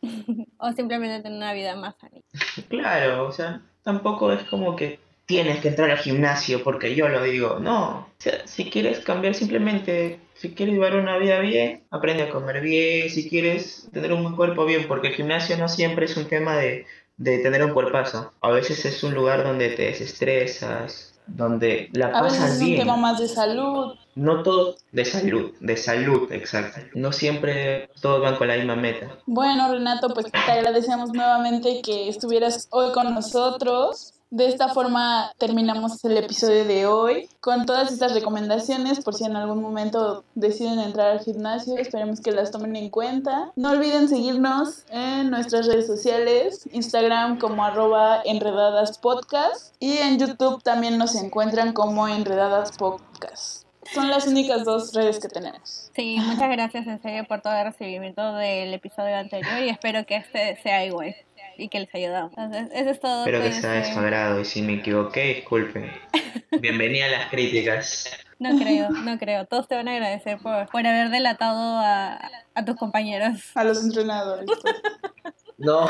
O 0.58 0.72
simplemente 0.72 1.22
tener 1.22 1.36
una 1.36 1.52
vida 1.52 1.76
más 1.76 1.96
sana. 1.96 2.20
Claro, 2.68 3.26
o 3.26 3.32
sea, 3.32 3.62
tampoco 3.82 4.32
es 4.32 4.42
como 4.44 4.76
que 4.76 4.98
tienes 5.26 5.60
que 5.60 5.68
entrar 5.68 5.90
al 5.90 5.98
gimnasio 5.98 6.62
porque 6.62 6.94
yo 6.94 7.08
lo 7.08 7.22
digo. 7.22 7.58
No, 7.58 8.08
si 8.44 8.70
quieres 8.70 9.00
cambiar 9.00 9.34
simplemente, 9.34 10.20
si 10.34 10.54
quieres 10.54 10.74
llevar 10.74 10.96
una 10.96 11.18
vida 11.18 11.38
bien, 11.40 11.84
aprende 11.90 12.24
a 12.24 12.30
comer 12.30 12.60
bien, 12.60 13.08
si 13.10 13.28
quieres 13.28 13.88
tener 13.92 14.12
un 14.12 14.22
buen 14.22 14.36
cuerpo 14.36 14.64
bien, 14.64 14.86
porque 14.88 15.08
el 15.08 15.14
gimnasio 15.14 15.56
no 15.56 15.68
siempre 15.68 16.06
es 16.06 16.16
un 16.16 16.28
tema 16.28 16.56
de, 16.56 16.86
de 17.16 17.38
tener 17.38 17.64
un 17.64 17.72
cuerpazo. 17.72 18.32
A 18.40 18.50
veces 18.50 18.84
es 18.84 19.02
un 19.02 19.14
lugar 19.14 19.44
donde 19.44 19.70
te 19.70 19.84
desestresas, 19.84 21.11
donde 21.26 21.88
la 21.92 22.06
A 22.08 22.22
veces 22.22 22.42
es 22.42 22.60
un 22.60 22.66
bien. 22.66 22.78
tema 22.80 22.96
más 22.96 23.18
de 23.18 23.28
salud, 23.28 23.94
No 24.14 24.42
todo 24.42 24.76
de 24.92 25.04
salud, 25.04 25.52
de 25.60 25.76
salud, 25.76 26.30
exacto. 26.32 26.80
No 26.94 27.12
siempre 27.12 27.88
todos 28.00 28.20
van 28.20 28.36
con 28.36 28.48
la 28.48 28.56
misma 28.56 28.76
meta. 28.76 29.08
Bueno, 29.26 29.72
Renato, 29.72 30.08
pues 30.12 30.26
te 30.30 30.38
agradecemos 30.52 31.10
nuevamente 31.12 31.80
que 31.82 32.08
estuvieras 32.08 32.68
hoy 32.70 32.92
con 32.92 33.14
nosotros. 33.14 34.11
De 34.32 34.46
esta 34.46 34.68
forma 34.68 35.30
terminamos 35.36 36.02
el 36.06 36.16
episodio 36.16 36.64
de 36.64 36.86
hoy 36.86 37.28
con 37.40 37.66
todas 37.66 37.92
estas 37.92 38.14
recomendaciones 38.14 39.04
por 39.04 39.12
si 39.12 39.24
en 39.26 39.36
algún 39.36 39.60
momento 39.60 40.24
deciden 40.34 40.78
entrar 40.78 41.10
al 41.10 41.20
gimnasio. 41.20 41.76
Esperemos 41.76 42.22
que 42.22 42.32
las 42.32 42.50
tomen 42.50 42.74
en 42.76 42.88
cuenta. 42.88 43.52
No 43.56 43.72
olviden 43.72 44.08
seguirnos 44.08 44.86
en 44.88 45.28
nuestras 45.28 45.66
redes 45.66 45.86
sociales, 45.86 46.66
Instagram 46.72 47.38
como 47.38 47.62
arroba 47.62 48.22
enredadaspodcast 48.24 49.74
y 49.80 49.98
en 49.98 50.18
YouTube 50.18 50.62
también 50.62 50.96
nos 50.96 51.14
encuentran 51.14 51.74
como 51.74 52.08
enredadas 52.08 52.72
podcast. 52.78 53.64
Son 53.92 54.08
las 54.08 54.26
únicas 54.26 54.64
dos 54.64 54.94
redes 54.94 55.18
que 55.18 55.28
tenemos. 55.28 55.90
Sí, 55.94 56.16
muchas 56.18 56.48
gracias 56.50 56.86
en 56.86 57.02
serio 57.02 57.26
por 57.28 57.42
todo 57.42 57.52
el 57.52 57.64
recibimiento 57.64 58.32
del 58.36 58.72
episodio 58.72 59.14
anterior 59.14 59.62
y 59.62 59.68
espero 59.68 60.06
que 60.06 60.16
este 60.16 60.58
sea 60.62 60.86
igual 60.86 61.14
y 61.56 61.68
que 61.68 61.80
les 61.80 61.94
ayudamos. 61.94 62.32
Entonces, 62.36 62.68
eso 62.72 62.90
es 62.90 63.00
todo. 63.00 63.20
Espero 63.20 63.42
que 63.42 63.52
sea 63.52 63.72
de 63.72 63.92
su 63.92 63.98
agrado 63.98 64.40
y 64.40 64.44
si 64.44 64.62
me 64.62 64.74
equivoqué, 64.74 65.34
disculpen. 65.34 65.90
Bienvenida 66.60 67.06
a 67.06 67.08
las 67.08 67.26
críticas. 67.30 68.10
No 68.38 68.58
creo, 68.58 68.90
no 68.90 69.18
creo. 69.18 69.46
Todos 69.46 69.68
te 69.68 69.76
van 69.76 69.88
a 69.88 69.92
agradecer 69.92 70.38
por, 70.38 70.66
por 70.68 70.86
haber 70.86 71.10
delatado 71.10 71.78
a, 71.78 72.18
a 72.54 72.64
tus 72.64 72.76
compañeros. 72.76 73.40
A 73.54 73.64
los 73.64 73.82
entrenadores. 73.84 74.46
pues. 74.46 74.74
No. 75.58 75.86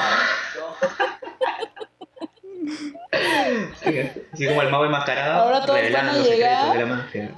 Sí, 3.82 4.10
Así 4.32 4.46
como 4.46 4.62
el 4.62 4.70
mago 4.70 4.84
enmascarado. 4.84 5.42
Ahora 5.42 5.60
todos 5.64 5.80
revelando 5.80 6.12
van 6.12 6.20
a 6.22 6.24
llegar. 6.24 6.72
de 6.72 6.78
la 6.78 6.86
magia. 6.86 7.30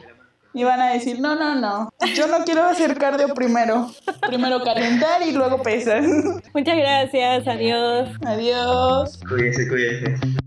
Y 0.55 0.63
van 0.63 0.81
a 0.81 0.93
decir, 0.93 1.19
no, 1.19 1.35
no, 1.35 1.57
no, 1.57 1.91
yo 2.15 2.29
no 2.29 2.45
quiero 2.45 2.63
hacer 2.63 2.97
cardio 2.97 3.35
primero. 3.35 3.91
Primero 4.27 4.63
calentar 4.63 5.21
y 5.27 5.33
luego 5.33 5.61
pesas. 5.63 6.07
Muchas 6.55 6.77
gracias, 6.77 7.49
adiós. 7.49 8.09
Adiós. 8.25 9.19
Cuídense, 9.29 9.69
cuídense. 9.69 10.44